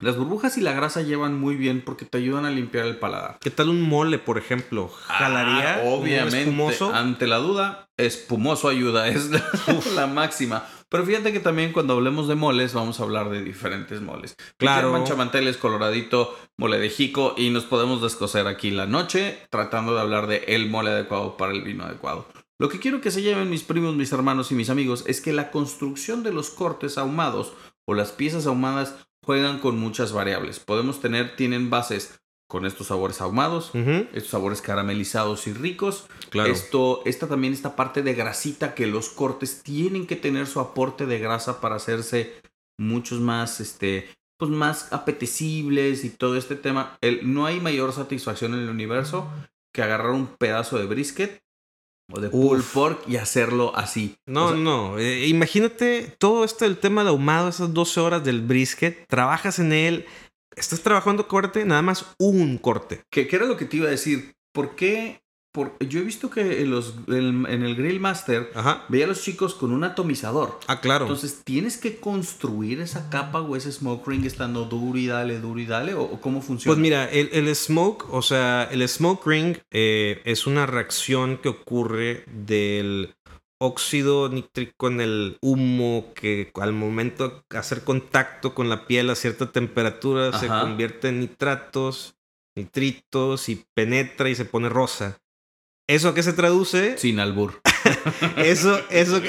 las 0.01 0.15
burbujas 0.15 0.57
y 0.57 0.61
la 0.61 0.71
grasa 0.71 1.01
llevan 1.01 1.37
muy 1.37 1.55
bien 1.55 1.81
porque 1.85 2.05
te 2.05 2.17
ayudan 2.17 2.45
a 2.45 2.49
limpiar 2.51 2.85
el 2.85 2.97
paladar. 2.97 3.37
¿Qué 3.41 3.49
tal 3.49 3.67
un 3.67 3.81
mole, 3.81 4.17
por 4.17 4.37
ejemplo? 4.37 4.87
¿Jalaría? 4.87 5.75
Ah, 5.75 5.81
obviamente. 5.83 6.39
espumoso? 6.39 6.93
Ante 6.93 7.27
la 7.27 7.37
duda, 7.37 7.89
espumoso 7.97 8.69
ayuda, 8.69 9.07
es 9.09 9.29
la, 9.29 9.43
la 9.95 10.07
máxima. 10.07 10.65
Pero 10.87 11.05
fíjate 11.05 11.33
que 11.33 11.41
también 11.41 11.73
cuando 11.73 11.93
hablemos 11.93 12.29
de 12.29 12.35
moles, 12.35 12.73
vamos 12.73 12.99
a 12.99 13.03
hablar 13.03 13.29
de 13.29 13.43
diferentes 13.43 14.01
moles. 14.01 14.35
Claro. 14.57 14.93
Manchamanteles, 14.93 15.57
coloradito, 15.57 16.33
mole 16.57 16.79
de 16.79 16.89
jico, 16.89 17.35
y 17.37 17.49
nos 17.49 17.65
podemos 17.65 18.01
descoser 18.01 18.47
aquí 18.47 18.71
la 18.71 18.85
noche 18.85 19.37
tratando 19.49 19.93
de 19.93 19.99
hablar 19.99 20.27
de 20.27 20.45
el 20.47 20.69
mole 20.69 20.91
adecuado 20.91 21.35
para 21.35 21.51
el 21.51 21.61
vino 21.61 21.83
adecuado. 21.83 22.25
Lo 22.57 22.69
que 22.69 22.79
quiero 22.79 23.01
que 23.01 23.11
se 23.11 23.21
lleven 23.21 23.49
mis 23.49 23.63
primos, 23.63 23.95
mis 23.95 24.11
hermanos 24.13 24.51
y 24.51 24.55
mis 24.55 24.69
amigos 24.69 25.03
es 25.07 25.21
que 25.21 25.33
la 25.33 25.51
construcción 25.51 26.23
de 26.23 26.33
los 26.33 26.49
cortes 26.49 26.97
ahumados 26.97 27.53
o 27.85 27.93
las 27.93 28.11
piezas 28.11 28.47
ahumadas 28.47 28.95
juegan 29.29 29.59
con 29.59 29.77
muchas 29.77 30.11
variables. 30.11 30.59
Podemos 30.59 31.01
tener, 31.01 31.35
tienen 31.35 31.69
bases 31.69 32.19
con 32.47 32.65
estos 32.65 32.87
sabores 32.87 33.21
ahumados, 33.21 33.69
estos 33.75 34.31
sabores 34.31 34.59
caramelizados 34.59 35.45
y 35.45 35.53
ricos. 35.53 36.07
Claro. 36.31 36.51
Esto, 36.51 37.03
esta 37.05 37.27
también 37.27 37.53
esta 37.53 37.75
parte 37.75 38.01
de 38.01 38.15
grasita 38.15 38.73
que 38.73 38.87
los 38.87 39.09
cortes 39.09 39.61
tienen 39.61 40.07
que 40.07 40.15
tener 40.15 40.47
su 40.47 40.59
aporte 40.59 41.05
de 41.05 41.19
grasa 41.19 41.61
para 41.61 41.75
hacerse 41.75 42.41
muchos 42.79 43.19
más, 43.19 43.59
este, 43.59 44.09
pues 44.39 44.49
más 44.49 44.91
apetecibles 44.91 46.03
y 46.05 46.09
todo 46.09 46.35
este 46.35 46.55
tema. 46.55 46.97
El, 46.99 47.31
no 47.31 47.45
hay 47.45 47.59
mayor 47.59 47.93
satisfacción 47.93 48.55
en 48.55 48.61
el 48.61 48.69
universo 48.69 49.29
que 49.71 49.83
agarrar 49.83 50.09
un 50.09 50.25
pedazo 50.25 50.79
de 50.79 50.87
brisket 50.87 51.43
o 52.11 52.19
de 52.19 52.29
pulled 52.29 52.63
pork 52.73 53.01
y 53.07 53.17
hacerlo 53.17 53.71
así. 53.75 54.15
No, 54.25 54.45
O 54.45 54.49
sea, 54.49 54.57
no. 54.57 54.97
eh, 54.99 55.27
imagínate 55.27 56.15
todo 56.17 56.43
esto 56.43 56.65
del 56.65 56.77
tema 56.77 57.03
de 57.03 57.09
ahumado, 57.09 57.49
esas 57.49 57.73
12 57.73 57.99
horas 57.99 58.23
del 58.23 58.41
brisket. 58.41 59.05
Trabajas 59.07 59.59
en 59.59 59.71
él. 59.73 60.05
Estás 60.55 60.81
trabajando 60.81 61.27
corte, 61.27 61.63
nada 61.65 61.81
más 61.81 62.05
un 62.17 62.57
corte. 62.57 63.01
¿Qué, 63.11 63.27
qué 63.27 63.35
era 63.37 63.45
lo 63.45 63.55
que 63.57 63.65
te 63.65 63.77
iba 63.77 63.87
a 63.87 63.91
decir? 63.91 64.33
¿Por 64.51 64.75
qué? 64.75 65.21
Por, 65.51 65.75
yo 65.79 65.99
he 65.99 66.03
visto 66.03 66.29
que 66.29 66.61
en, 66.61 66.69
los, 66.69 66.93
en, 67.07 67.47
en 67.47 67.63
el 67.63 67.75
Grill 67.75 67.99
Master 67.99 68.51
Ajá. 68.53 68.85
veía 68.87 69.05
a 69.05 69.07
los 69.07 69.23
chicos 69.23 69.55
con 69.55 69.71
un 69.71 69.83
atomizador. 69.83 70.59
Ah, 70.67 70.79
claro. 70.79 71.05
Entonces, 71.05 71.41
¿tienes 71.43 71.77
que 71.77 71.99
construir 71.99 72.79
esa 72.81 73.09
capa 73.09 73.41
o 73.41 73.55
ese 73.55 73.71
smoke 73.71 74.07
ring 74.07 74.25
estando 74.25 74.65
duro 74.65 74.99
y 74.99 75.07
dale, 75.07 75.39
duro 75.39 75.59
y 75.59 75.65
dale? 75.65 75.95
¿O, 75.95 76.03
o 76.03 76.21
cómo 76.21 76.41
funciona? 76.41 76.75
Pues 76.75 76.79
mira, 76.79 77.09
el, 77.09 77.29
el 77.33 77.55
smoke, 77.55 78.05
o 78.11 78.21
sea, 78.21 78.69
el 78.71 78.87
smoke 78.87 79.25
ring 79.25 79.57
eh, 79.71 80.21
es 80.23 80.45
una 80.45 80.67
reacción 80.67 81.37
que 81.37 81.49
ocurre 81.49 82.25
del 82.27 83.15
óxido 83.59 84.29
nítrico 84.29 84.87
en 84.87 85.01
el 85.01 85.37
humo 85.41 86.13
que 86.15 86.51
al 86.61 86.73
momento 86.73 87.43
de 87.49 87.57
hacer 87.57 87.83
contacto 87.83 88.53
con 88.53 88.69
la 88.69 88.87
piel 88.87 89.09
a 89.09 89.15
cierta 89.15 89.51
temperatura 89.51 90.31
se 90.39 90.47
convierte 90.47 91.09
en 91.09 91.19
nitratos, 91.19 92.15
nitritos 92.55 93.49
y 93.49 93.65
penetra 93.73 94.29
y 94.29 94.35
se 94.35 94.45
pone 94.45 94.69
rosa. 94.69 95.19
¿Eso 95.89 96.09
a 96.09 96.13
qué 96.13 96.21
se 96.21 96.33
traduce? 96.33 96.99
Sin 96.99 97.19
albur. 97.19 97.61
eso, 98.37 98.79
eso, 98.91 99.19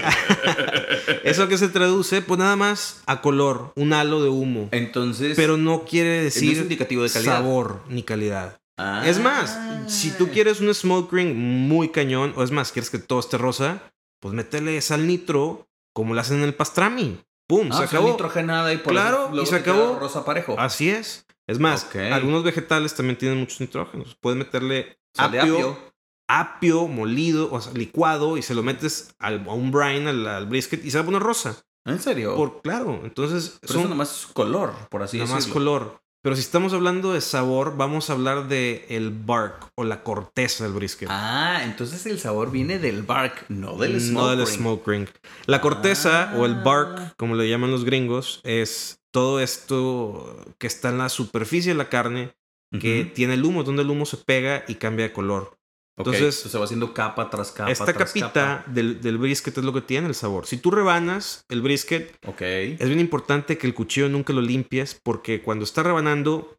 eso 1.25 1.49
que 1.49 1.57
se 1.57 1.69
traduce, 1.69 2.21
pues 2.21 2.39
nada 2.39 2.55
más 2.55 3.03
a 3.07 3.23
color, 3.23 3.73
un 3.77 3.95
halo 3.95 4.23
de 4.23 4.29
humo. 4.29 4.69
Entonces. 4.71 5.37
Pero 5.37 5.57
no 5.57 5.85
quiere 5.85 6.23
decir 6.23 6.51
no 6.51 6.53
es 6.53 6.59
indicativo 6.59 7.03
de 7.03 7.11
calidad. 7.11 7.37
sabor 7.39 7.83
ni 7.89 8.03
calidad. 8.03 8.61
Es 9.07 9.19
más, 9.19 9.59
si 9.91 10.11
tú 10.11 10.29
quieres 10.29 10.61
un 10.61 10.75
smoke 10.75 11.11
ring 11.13 11.35
muy 11.35 11.89
cañón, 11.89 12.35
o 12.37 12.43
es 12.43 12.51
más, 12.51 12.73
quieres 12.73 12.91
que 12.91 12.99
todo 12.99 13.21
esté 13.21 13.39
rosa, 13.39 13.83
pues 14.21 14.35
métele 14.35 14.79
sal 14.83 15.07
nitro 15.07 15.67
como 15.95 16.15
lo 16.15 16.21
hacen 16.21 16.39
en 16.39 16.45
el 16.45 16.55
pastrami. 16.55 17.21
¡Pum! 17.47 17.71
Ah, 17.73 17.79
se 17.79 17.85
acabó. 17.85 18.11
nitrogenada 18.11 18.73
y 18.75 18.77
por 18.79 18.93
Claro, 18.93 19.31
y 19.33 19.47
se 19.47 19.57
acabó. 19.57 19.99
rosa 19.99 20.27
parejo. 20.27 20.57
Así 20.59 20.91
es. 20.91 21.27
Es 21.47 21.59
más, 21.59 21.89
algunos 22.13 22.45
vegetales 22.45 22.95
también 22.95 23.17
tienen 23.17 23.39
muchos 23.39 23.61
nitrógenos. 23.63 24.15
Puedes 24.21 24.39
meterle 24.39 24.99
Sal 25.15 25.33
de 25.33 25.41
apio, 25.41 25.55
apio. 25.55 25.91
Apio 26.39 26.87
molido, 26.87 27.49
o 27.53 27.61
sea, 27.61 27.73
licuado, 27.73 28.37
y 28.37 28.43
se 28.43 28.55
lo 28.55 28.63
metes 28.63 29.15
al, 29.19 29.45
a 29.49 29.53
un 29.53 29.71
brine, 29.73 30.11
al, 30.11 30.27
al 30.27 30.47
brisket, 30.47 30.85
y 30.85 30.91
se 30.91 30.99
va 30.99 31.03
a 31.03 31.07
poner 31.07 31.23
rosa. 31.23 31.57
¿En 31.87 31.99
serio? 31.99 32.37
Por, 32.37 32.61
claro, 32.63 33.01
entonces 33.05 33.59
Pero 33.61 33.73
son 33.73 33.81
eso 33.83 33.89
nomás 33.89 34.21
es 34.21 34.27
color, 34.27 34.73
por 34.91 35.03
así 35.03 35.19
decirlo. 35.19 35.53
color. 35.53 36.01
Pero 36.23 36.37
si 36.37 36.43
estamos 36.43 36.75
hablando 36.75 37.15
de 37.15 37.23
sabor, 37.23 37.79
vamos 37.79 38.11
a 38.11 38.13
hablar 38.13 38.47
de 38.47 38.85
el 38.91 39.09
bark 39.11 39.71
o 39.75 39.85
la 39.85 40.03
corteza 40.03 40.65
del 40.65 40.75
brisket. 40.75 41.09
Ah, 41.11 41.63
entonces 41.65 42.05
el 42.05 42.21
sabor 42.21 42.51
viene 42.51 42.79
del 42.79 43.03
bark, 43.03 43.47
no 43.49 43.79
del 43.79 43.99
smoke 43.99 44.23
no 44.23 44.29
del 44.29 44.47
ring. 44.47 44.49
smoke 44.59 44.87
ring. 44.87 45.09
La 45.47 45.63
corteza 45.63 46.35
o 46.37 46.45
el 46.45 46.57
Ah. 46.57 46.63
bark, 46.63 47.17
como 47.17 47.37
le 47.37 47.49
llaman 47.49 47.71
los 47.71 47.87
gringos, 47.87 48.43
es 48.45 49.01
todo 49.11 49.41
esto 49.41 50.37
que 50.59 50.67
está 50.67 50.91
en 50.91 50.99
la 50.99 51.09
superficie 51.09 51.73
de 51.73 51.79
la 51.79 51.89
carne, 51.89 52.33
que 52.79 53.03
Ujú. 53.05 53.11
tiene 53.15 53.35
el 53.35 53.45
humo, 53.47 53.65
donde 53.65 53.81
el 53.83 53.91
humo 53.91 54.05
se 54.05 54.19
pega 54.19 54.65
y 54.69 54.75
cambia 54.75 55.07
de 55.07 55.13
color. 55.15 55.57
Entonces- 56.01 56.41
se 56.41 56.59
va 56.59 56.65
haciendo 56.65 56.93
capa 56.95 57.31
tras 57.31 57.53
capa. 57.53 57.71
Esta 57.71 57.87
tras 57.87 58.09
capita 58.13 58.33
capa. 58.33 58.65
del, 58.67 59.01
del 59.01 59.19
brisket 59.19 59.57
es 59.59 59.65
lo 59.65 59.73
que 59.73 59.81
tiene 59.83 60.09
el 60.09 60.15
sabor. 60.15 60.47
Si 60.47 60.57
tú 60.59 60.71
rebanas 60.71 61.45
el 61.49 61.63
brisket, 61.63 62.17
Ok. 62.27 62.43
es 62.43 62.87
bien 62.89 63.01
importante 63.01 63.59
que 63.59 63.67
el 63.67 63.75
cuchillo 63.75 64.09
nunca 64.09 64.33
lo 64.33 64.41
limpies 64.41 64.99
porque 65.03 65.43
cuando 65.43 65.65
está 65.65 65.83
rebanando, 65.83 66.57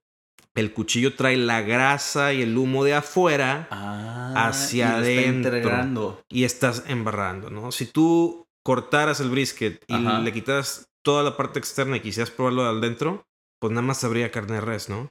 el 0.56 0.74
cuchillo 0.74 1.16
trae 1.16 1.38
la 1.38 1.62
grasa 1.62 2.34
y 2.34 2.42
el 2.42 2.58
humo 2.58 2.84
de 2.84 2.94
afuera 2.96 3.68
Ah, 3.72 4.34
hacia 4.50 4.86
y 4.86 4.90
está 4.90 4.98
adentro. 4.98 5.58
integrando. 5.58 6.24
y 6.30 6.44
estás 6.44 6.84
embarrando, 6.88 7.50
¿no? 7.50 7.72
Si 7.72 7.86
tú 7.86 8.46
cortaras 8.64 9.20
el 9.22 9.30
brisket 9.30 9.82
y 9.88 9.94
Ajá. 9.94 10.20
le 10.20 10.34
quitaras 10.34 10.90
toda 11.04 11.24
la 11.24 11.36
parte 11.38 11.58
externa 11.60 11.98
y 11.98 12.02
quisieras 12.02 12.32
probarlo 12.32 12.68
al 12.68 12.80
dentro, 12.82 13.26
pues 13.60 13.72
nada 13.72 13.82
más 13.82 14.00
sabría 14.02 14.30
carne 14.30 14.56
de 14.56 14.62
res, 14.62 14.90
¿no? 14.90 15.10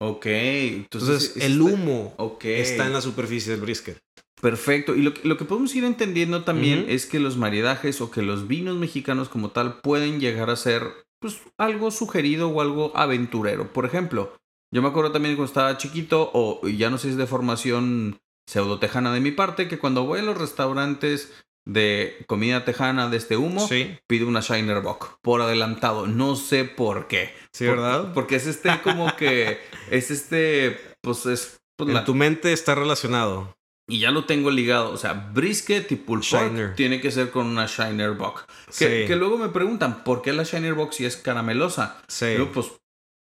Ok. 0.00 0.26
Entonces, 0.26 1.32
Entonces, 1.34 1.36
el 1.44 1.60
humo 1.60 2.14
Ok. 2.18 2.44
está 2.46 2.86
en 2.86 2.92
la 2.92 3.00
superficie 3.00 3.52
del 3.52 3.60
brisket. 3.60 3.98
Perfecto. 4.40 4.94
Y 4.94 5.02
lo, 5.02 5.14
que- 5.14 5.26
lo 5.26 5.36
que 5.38 5.44
podemos 5.44 5.74
ir 5.74 5.84
entendiendo 5.84 6.44
también 6.44 6.84
es 6.88 7.06
que 7.06 7.20
los 7.20 7.36
maridajes 7.36 8.00
o 8.00 8.10
que 8.10 8.20
los 8.22 8.46
vinos 8.48 8.76
mexicanos 8.76 9.28
como 9.28 9.50
tal 9.50 9.80
pueden 9.80 10.20
llegar 10.20 10.50
a 10.50 10.56
ser 10.56 10.82
pues 11.20 11.40
algo 11.56 11.90
sugerido 11.90 12.48
o 12.50 12.60
algo 12.60 12.92
aventurero. 12.94 13.72
Por 13.72 13.86
ejemplo, 13.86 14.36
yo 14.74 14.82
me 14.82 14.88
acuerdo 14.88 15.12
también 15.12 15.36
cuando 15.36 15.48
estaba 15.48 15.78
chiquito 15.78 16.30
o 16.34 16.66
ya 16.68 16.90
no 16.90 16.98
sé 16.98 17.04
si 17.08 17.12
es 17.12 17.16
de 17.16 17.26
formación 17.26 18.18
pseudo 18.46 18.78
tejana 18.78 19.14
de 19.14 19.20
mi 19.20 19.30
parte 19.30 19.66
que 19.68 19.78
cuando 19.78 20.04
voy 20.04 20.18
a 20.18 20.22
los 20.22 20.36
restaurantes 20.36 21.32
de 21.66 22.18
comida 22.26 22.64
tejana 22.64 23.08
de 23.08 23.16
este 23.16 23.36
humo 23.36 23.66
Sí, 23.66 23.96
pido 24.06 24.28
una 24.28 24.40
Shiner 24.40 24.80
Bock 24.80 25.18
por 25.22 25.40
adelantado. 25.40 26.06
No 26.06 26.36
sé 26.36 26.64
por 26.64 27.08
qué. 27.08 27.32
sí, 27.52 27.66
Por- 27.66 27.76
¿verdad? 27.76 28.12
Porque 28.12 28.36
es 28.36 28.46
este 28.46 28.80
como 28.82 29.14
que 29.16 29.58
es 29.90 30.10
este 30.10 30.78
pues 31.00 31.24
es 31.26 31.58
pues, 31.76 31.88
en 31.88 31.94
la- 31.94 32.04
tu 32.04 32.14
mente 32.14 32.52
está 32.52 32.74
relacionado. 32.74 33.54
y 33.88 33.98
ya 34.00 34.10
lo 34.10 34.24
tengo 34.24 34.50
ligado. 34.50 34.90
O 34.90 34.96
sea, 34.96 35.12
brisket 35.32 35.90
y 35.92 35.96
pulled 35.96 36.24
pork 36.30 36.74
tiene 36.76 37.00
que 37.00 37.10
ser 37.10 37.30
con 37.30 37.46
una 37.46 37.66
Shiner 37.66 38.12
Bock. 38.12 38.46
Sí, 38.70 38.84
Que, 39.06 39.16
luego 39.16 39.36
me 39.38 39.48
preguntan, 39.48 40.04
¿por 40.04 40.22
qué 40.22 40.32
la 40.32 40.42
Shiner 40.44 40.74
Bock 40.74 40.92
si 40.92 41.04
es 41.04 41.16
caramelosa? 41.16 42.00
sí. 42.08 42.26
Pues, 42.52 42.66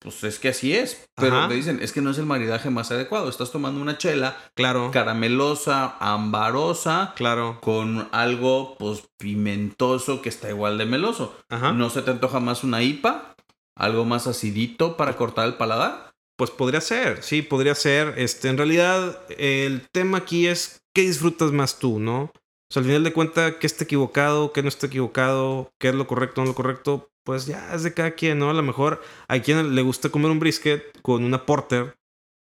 pues 0.02 0.24
es 0.24 0.38
que 0.38 0.48
así 0.48 0.74
es. 0.74 1.06
Pero 1.16 1.38
Ajá. 1.38 1.48
me 1.48 1.54
dicen, 1.54 1.80
es 1.82 1.92
que 1.92 2.00
no 2.00 2.10
es 2.10 2.18
el 2.18 2.26
maridaje 2.26 2.70
más 2.70 2.90
adecuado. 2.90 3.28
Estás 3.28 3.52
tomando 3.52 3.80
una 3.80 3.98
chela 3.98 4.36
claro, 4.54 4.90
caramelosa, 4.90 5.96
ambarosa, 6.00 7.12
claro. 7.16 7.58
con 7.60 8.08
algo, 8.12 8.76
pues, 8.78 9.04
pimentoso 9.18 10.22
que 10.22 10.28
está 10.28 10.48
igual 10.48 10.78
de 10.78 10.86
meloso. 10.86 11.36
Ajá. 11.48 11.72
¿No 11.72 11.90
se 11.90 12.02
te 12.02 12.10
antoja 12.10 12.40
más 12.40 12.64
una 12.64 12.82
IPA? 12.82 13.36
¿Algo 13.76 14.04
más 14.04 14.26
acidito 14.26 14.96
para 14.96 15.16
cortar 15.16 15.46
el 15.46 15.54
paladar? 15.54 16.12
Pues 16.36 16.50
podría 16.50 16.80
ser, 16.80 17.22
sí, 17.22 17.42
podría 17.42 17.74
ser. 17.74 18.14
Este, 18.16 18.48
en 18.48 18.56
realidad, 18.56 19.20
el 19.38 19.88
tema 19.92 20.18
aquí 20.18 20.46
es 20.46 20.82
qué 20.94 21.02
disfrutas 21.02 21.52
más 21.52 21.78
tú, 21.78 21.98
¿no? 21.98 22.32
O 22.72 22.72
sea, 22.72 22.80
al 22.80 22.86
final 22.86 23.04
de 23.04 23.12
cuentas, 23.12 23.54
qué 23.60 23.66
está 23.66 23.84
equivocado, 23.84 24.52
qué 24.52 24.62
no 24.62 24.68
está 24.68 24.86
equivocado, 24.86 25.70
qué 25.78 25.90
es 25.90 25.94
lo 25.94 26.06
correcto, 26.06 26.40
no 26.40 26.48
lo 26.48 26.54
correcto, 26.54 27.11
pues 27.24 27.46
ya 27.46 27.74
es 27.74 27.82
de 27.82 27.92
cada 27.94 28.12
quien, 28.12 28.38
¿no? 28.38 28.50
A 28.50 28.54
lo 28.54 28.62
mejor 28.62 29.02
hay 29.28 29.40
quien 29.40 29.74
le 29.74 29.82
gusta 29.82 30.08
comer 30.10 30.30
un 30.30 30.38
brisket 30.40 31.00
con 31.02 31.24
una 31.24 31.46
porter 31.46 31.94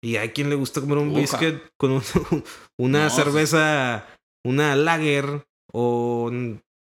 y 0.03 0.15
hay 0.15 0.29
quien 0.29 0.49
le 0.49 0.55
gusta 0.55 0.81
comer 0.81 0.97
un 0.97 1.13
brisket 1.13 1.61
con 1.77 1.91
un- 1.91 2.03
una 2.79 3.03
No, 3.05 3.09
cerveza, 3.09 4.07
una 4.45 4.75
lager 4.75 5.43
o 5.71 6.31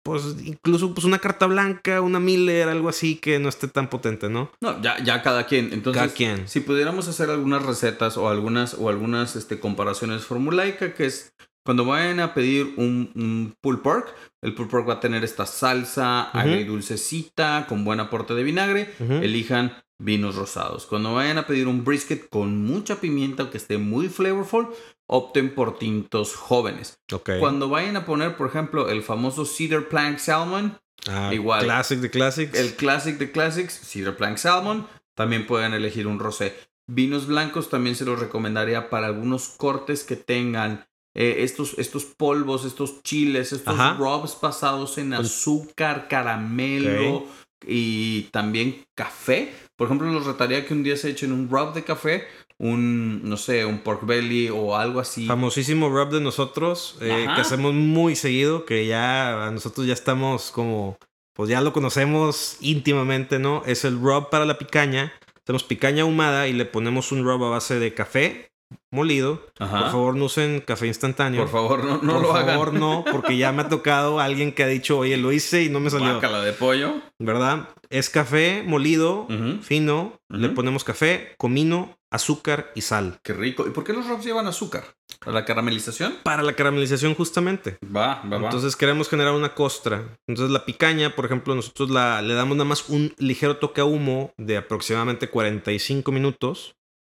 pues 0.05 0.37
incluso 0.45 0.95
pues 0.95 1.05
una 1.05 1.19
carta 1.19 1.45
blanca, 1.47 2.01
una 2.01 2.19
Miller, 2.19 2.69
algo 2.69 2.89
así 2.89 3.17
que 3.17 3.39
no 3.39 3.49
esté 3.51 3.69
tan 3.69 3.91
potente, 3.91 4.31
¿no? 4.31 4.51
No, 4.63 4.81
ya, 4.81 5.03
ya 5.05 5.23
cada 5.23 5.45
quien. 5.47 5.71
Entonces, 5.73 6.01
Cada 6.03 6.15
quien. 6.15 6.49
si 6.49 6.61
pudiéramos 6.61 7.09
hacer 7.09 7.29
algunas 7.29 7.63
recetas 7.67 8.17
o 8.17 8.29
algunas, 8.31 8.73
o 8.75 8.89
algunas 8.89 9.37
este, 9.37 9.61
comparaciones 9.61 10.25
formulaica, 10.25 10.95
que 10.95 11.05
es 11.07 11.35
cuando 11.69 11.85
vayan 11.85 12.19
a 12.19 12.33
pedir 12.33 12.73
un, 12.79 13.13
un 13.15 13.55
pulled 13.61 13.81
pork, 13.83 14.15
el 14.41 14.55
pulled 14.55 14.71
pork 14.71 14.89
va 14.89 14.95
a 14.95 15.01
tener 15.01 15.23
esta 15.23 15.45
salsa 15.45 16.31
Ujú. 16.33 16.39
agridulcecita 16.39 17.67
con 17.69 17.85
buen 17.85 18.01
aporte 18.01 18.33
de 18.33 18.43
vinagre. 18.43 18.95
Ujú. 18.99 19.13
Elijan 19.17 19.77
vinos 19.99 20.37
rosados. 20.37 20.87
Cuando 20.87 21.13
vayan 21.13 21.37
a 21.37 21.47
pedir 21.47 21.69
un 21.69 21.85
brisket 21.85 22.31
con 22.31 22.65
mucha 22.65 23.03
pimienta 23.03 23.43
o 23.43 23.51
que 23.51 23.59
esté 23.59 23.77
muy 23.77 24.09
flavorful, 24.09 24.69
opten 25.07 25.55
por 25.55 25.79
tintos 25.79 26.35
jóvenes. 26.37 27.01
Ok. 27.13 27.33
Cuando 27.39 27.69
vayan 27.69 27.99
a 27.99 28.07
poner, 28.07 28.35
por 28.39 28.49
ejemplo, 28.49 28.89
el 28.89 29.03
famoso 29.03 29.45
Cedar 29.45 29.89
Plank 29.91 30.17
Salmon, 30.19 30.79
Ah, 31.07 31.35
igual. 31.35 31.65
Classic 31.65 31.99
de 32.01 32.09
Classics. 32.11 32.59
el 32.59 32.77
Classic 32.77 33.19
de 33.19 33.31
Classics, 33.31 33.79
Cedar 33.85 34.17
Plank 34.17 34.39
Salmon, 34.39 34.87
también 35.15 35.47
pueden 35.47 35.75
elegir 35.75 36.07
un 36.07 36.19
rosé. 36.19 36.55
Vinos 36.87 37.27
blancos 37.27 37.69
también 37.69 37.95
se 37.95 38.07
los 38.07 38.19
recomendaría 38.19 38.89
para 38.89 39.07
algunos 39.09 39.49
cortes 39.51 40.03
que 40.03 40.17
tengan 40.17 40.87
eh, 41.21 41.43
estos, 41.43 41.75
estos 41.79 42.05
polvos, 42.05 42.65
estos 42.65 43.03
chiles, 43.03 43.53
estos 43.53 43.75
Ajá. 43.75 43.95
rubs 43.99 44.37
pasados 44.37 44.99
en 44.99 45.11
Con- 45.11 45.25
azúcar, 45.25 46.07
caramelo 46.09 47.27
y 47.67 48.23
también 48.31 48.85
café. 48.95 49.53
Por 49.77 49.87
ejemplo, 49.89 50.09
los 50.13 50.27
retaría 50.27 50.65
que 50.65 50.75
un 50.75 50.85
día 50.85 50.97
se 50.97 51.11
echen 51.11 51.33
un 51.33 51.49
rub 51.51 51.75
de 51.75 51.83
café, 51.83 52.25
un, 52.59 53.21
no 53.29 53.37
sé, 53.37 53.65
un 53.65 53.79
pork 53.81 54.07
belly 54.07 54.49
o 54.49 54.77
algo 54.77 55.01
así. 55.01 55.27
famosísimo 55.27 55.89
rub 55.89 56.11
de 56.11 56.21
nosotros, 56.21 56.97
eh, 57.01 57.27
que 57.35 57.41
hacemos 57.41 57.75
muy 57.75 58.15
seguido, 58.15 58.65
que 58.65 58.87
ya 58.87 59.49
a 59.49 59.51
nosotros 59.51 59.89
ya 59.89 59.95
estamos 59.95 60.53
como, 60.53 60.99
pues 61.35 61.51
ya 61.51 61.61
lo 61.61 61.73
conocemos 61.73 62.59
íntimamente, 62.61 63.41
¿no? 63.41 63.65
Es 63.67 63.85
el 63.85 63.99
rub 63.99 64.31
para 64.31 64.45
la 64.45 64.57
picaña. 64.57 65.13
Tenemos 65.43 65.65
picaña 65.65 66.03
ahumada 66.03 66.47
y 66.47 66.53
le 66.53 66.65
ponemos 66.65 67.11
un 67.11 67.25
rub 67.25 67.43
a 67.45 67.49
base 67.51 67.81
de 67.81 67.93
café 67.95 68.48
molido. 68.91 69.47
Ajá. 69.59 69.83
Por 69.83 69.91
favor, 69.91 70.17
no 70.17 70.25
usen 70.27 70.61
café 70.61 70.87
instantáneo. 70.87 71.43
Por 71.43 71.51
favor, 71.51 71.85
no, 71.85 71.99
no 72.03 72.13
Por 72.15 72.23
lo 72.23 72.33
favor, 72.33 72.69
hagan. 72.69 72.81
no, 72.81 73.05
porque 73.11 73.37
ya 73.37 73.53
me 73.53 73.63
ha 73.63 73.69
tocado 73.69 74.21
alguien 74.21 74.53
que 74.53 74.63
ha 74.63 74.67
dicho, 74.67 74.99
oye, 74.99 75.17
lo 75.17 75.33
hice 75.33 75.63
y 75.65 75.69
no 75.69 75.81
me 75.81 75.91
salió. 75.91 76.13
Guácala 76.13 76.43
de 76.43 76.53
pollo. 76.53 76.95
¿Verdad? 77.19 77.69
Es 77.91 78.11
café 78.11 78.63
molido, 78.67 79.27
fino. 79.63 80.19
Le 80.29 80.49
ponemos 80.51 80.85
café, 80.85 81.35
comino, 81.39 81.97
azúcar 82.11 82.71
y 82.75 82.83
sal. 82.83 83.19
Qué 83.23 83.33
rico. 83.33 83.67
¿Y 83.67 83.71
por 83.71 83.85
qué 83.85 83.93
los 83.95 84.07
rubs 84.07 84.25
llevan 84.25 84.47
azúcar? 84.47 84.85
¿Para 85.21 85.33
la 85.33 85.45
caramelización? 85.47 86.17
Para 86.23 86.43
la 86.43 86.53
caramelización, 86.53 87.15
justamente. 87.15 87.79
Va, 87.85 88.23
va, 88.31 88.37
va. 88.39 88.45
Entonces 88.45 88.77
queremos 88.77 89.09
generar 89.09 89.33
una 89.33 89.55
costra. 89.55 90.17
Entonces 90.27 90.53
la 90.53 90.65
picaña, 90.67 91.17
por 91.17 91.25
ejemplo, 91.25 91.55
nosotros 91.55 91.91
la, 91.91 92.21
le 92.23 92.35
damos 92.35 92.57
nada 92.57 92.69
más 92.69 92.89
un 92.91 93.15
ligero 93.19 93.57
toque 93.57 93.81
a 93.81 93.85
humo 93.87 94.33
de 94.37 94.59
aproximadamente 94.59 95.29
45 95.29 96.13
minutos. 96.13 96.75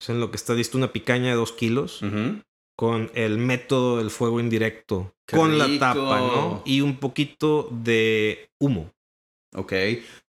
En 0.08 0.20
lo 0.20 0.30
que 0.30 0.36
está 0.36 0.54
listo 0.54 0.78
una 0.78 0.92
picaña 0.92 1.30
de 1.30 1.36
2 1.36 1.52
kilos. 1.52 2.00
Con 2.76 3.10
el 3.14 3.38
método 3.38 3.98
del 3.98 4.10
fuego 4.10 4.40
indirecto. 4.40 5.14
Qué 5.26 5.36
con 5.36 5.58
la 5.58 5.66
tapa, 5.78 6.20
¿no? 6.20 6.62
Y 6.64 6.80
un 6.80 6.96
poquito 6.96 7.68
de 7.70 8.50
humo. 8.58 8.90
Ok. 9.54 9.72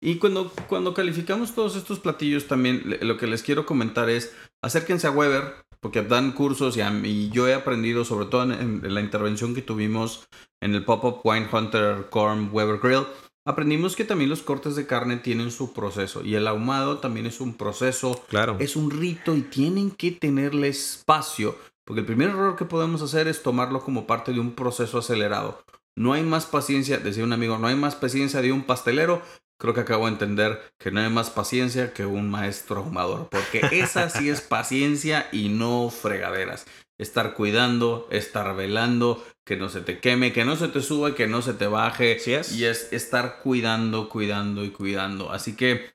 Y 0.00 0.16
cuando, 0.16 0.52
cuando 0.68 0.94
calificamos 0.94 1.54
todos 1.54 1.76
estos 1.76 2.00
platillos 2.00 2.48
también, 2.48 2.98
lo 3.00 3.16
que 3.16 3.28
les 3.28 3.42
quiero 3.42 3.64
comentar 3.64 4.10
es, 4.10 4.34
acérquense 4.60 5.06
a 5.06 5.12
Weber, 5.12 5.54
porque 5.80 6.02
dan 6.02 6.32
cursos 6.32 6.76
y, 6.76 6.80
a 6.80 6.92
yo 7.30 7.46
he 7.46 7.54
aprendido, 7.54 8.04
sobre 8.04 8.26
todo 8.26 8.42
en, 8.42 8.84
en 8.84 8.94
la 8.94 9.00
intervención 9.00 9.54
que 9.54 9.62
tuvimos 9.62 10.26
en 10.60 10.74
el 10.74 10.84
Pop-Up 10.84 11.20
Wine 11.24 11.48
Hunter 11.52 12.08
Corn 12.10 12.50
Weber 12.52 12.78
Grill, 12.78 13.06
aprendimos 13.44 13.96
que 13.96 14.04
también 14.04 14.30
los 14.30 14.42
cortes 14.42 14.76
de 14.76 14.86
carne 14.86 15.16
tienen 15.16 15.50
su 15.50 15.72
proceso 15.72 16.22
y 16.24 16.34
el 16.34 16.46
ahumado 16.46 16.98
también 16.98 17.26
es 17.26 17.40
un 17.40 17.54
proceso 17.54 18.22
Claro. 18.28 18.56
es 18.60 18.76
un 18.76 18.90
rito 18.90 19.34
y 19.36 19.42
tienen 19.42 19.90
que 19.90 20.12
tenerle 20.12 20.68
espacio. 20.68 21.56
Porque 21.84 22.00
el 22.00 22.06
primer 22.06 22.30
error 22.30 22.54
que 22.56 22.64
podemos 22.64 23.02
hacer 23.02 23.26
es 23.26 23.42
tomarlo 23.42 23.80
como 23.80 24.06
parte 24.06 24.32
de 24.32 24.38
un 24.38 24.52
proceso 24.52 24.98
acelerado. 24.98 25.64
No 25.96 26.12
hay 26.12 26.22
más 26.22 26.46
paciencia, 26.46 26.98
decía 26.98 27.24
un 27.24 27.32
amigo, 27.32 27.58
no 27.58 27.66
hay 27.66 27.74
más 27.74 27.96
paciencia 27.96 28.40
de 28.40 28.52
un 28.52 28.62
pastelero. 28.62 29.20
Creo 29.58 29.74
que 29.74 29.80
acabo 29.80 30.06
de 30.06 30.12
entender 30.12 30.60
que 30.78 30.90
no 30.90 31.00
hay 31.00 31.10
más 31.10 31.30
paciencia 31.30 31.92
que 31.92 32.06
un 32.06 32.30
maestro 32.30 32.78
ahumador, 32.80 33.28
porque 33.30 33.60
esa 33.72 34.08
sí 34.10 34.28
es 34.30 34.40
paciencia 34.40 35.28
y 35.32 35.48
no 35.48 35.90
fregaderas. 35.90 36.66
Estar 37.02 37.34
cuidando, 37.34 38.06
estar 38.10 38.54
velando, 38.54 39.22
que 39.44 39.56
no 39.56 39.68
se 39.68 39.80
te 39.80 39.98
queme, 39.98 40.32
que 40.32 40.44
no 40.44 40.56
se 40.56 40.68
te 40.68 40.80
suba, 40.80 41.14
que 41.14 41.26
no 41.26 41.42
se 41.42 41.52
te 41.52 41.66
baje. 41.66 42.18
Sí 42.18 42.32
es. 42.32 42.52
Y 42.56 42.64
es 42.64 42.92
estar 42.92 43.40
cuidando, 43.42 44.08
cuidando 44.08 44.64
y 44.64 44.70
cuidando. 44.70 45.32
Así 45.32 45.56
que 45.56 45.92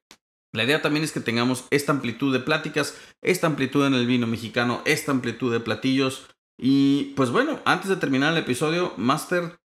la 0.54 0.64
idea 0.64 0.82
también 0.82 1.04
es 1.04 1.12
que 1.12 1.20
tengamos 1.20 1.66
esta 1.70 1.92
amplitud 1.92 2.34
de 2.34 2.40
pláticas, 2.40 2.98
esta 3.22 3.48
amplitud 3.48 3.86
en 3.86 3.94
el 3.94 4.08
vino 4.08 4.28
mexicano, 4.28 4.82
esta 4.86 5.12
amplitud 5.12 5.52
de 5.52 5.60
platillos. 5.60 6.28
Y 6.60 7.14
pues 7.16 7.30
bueno, 7.30 7.60
antes 7.66 7.90
de 7.90 7.98
terminar 7.98 8.34
el 8.34 8.40
episodio, 8.40 8.94
Master, 8.98 9.60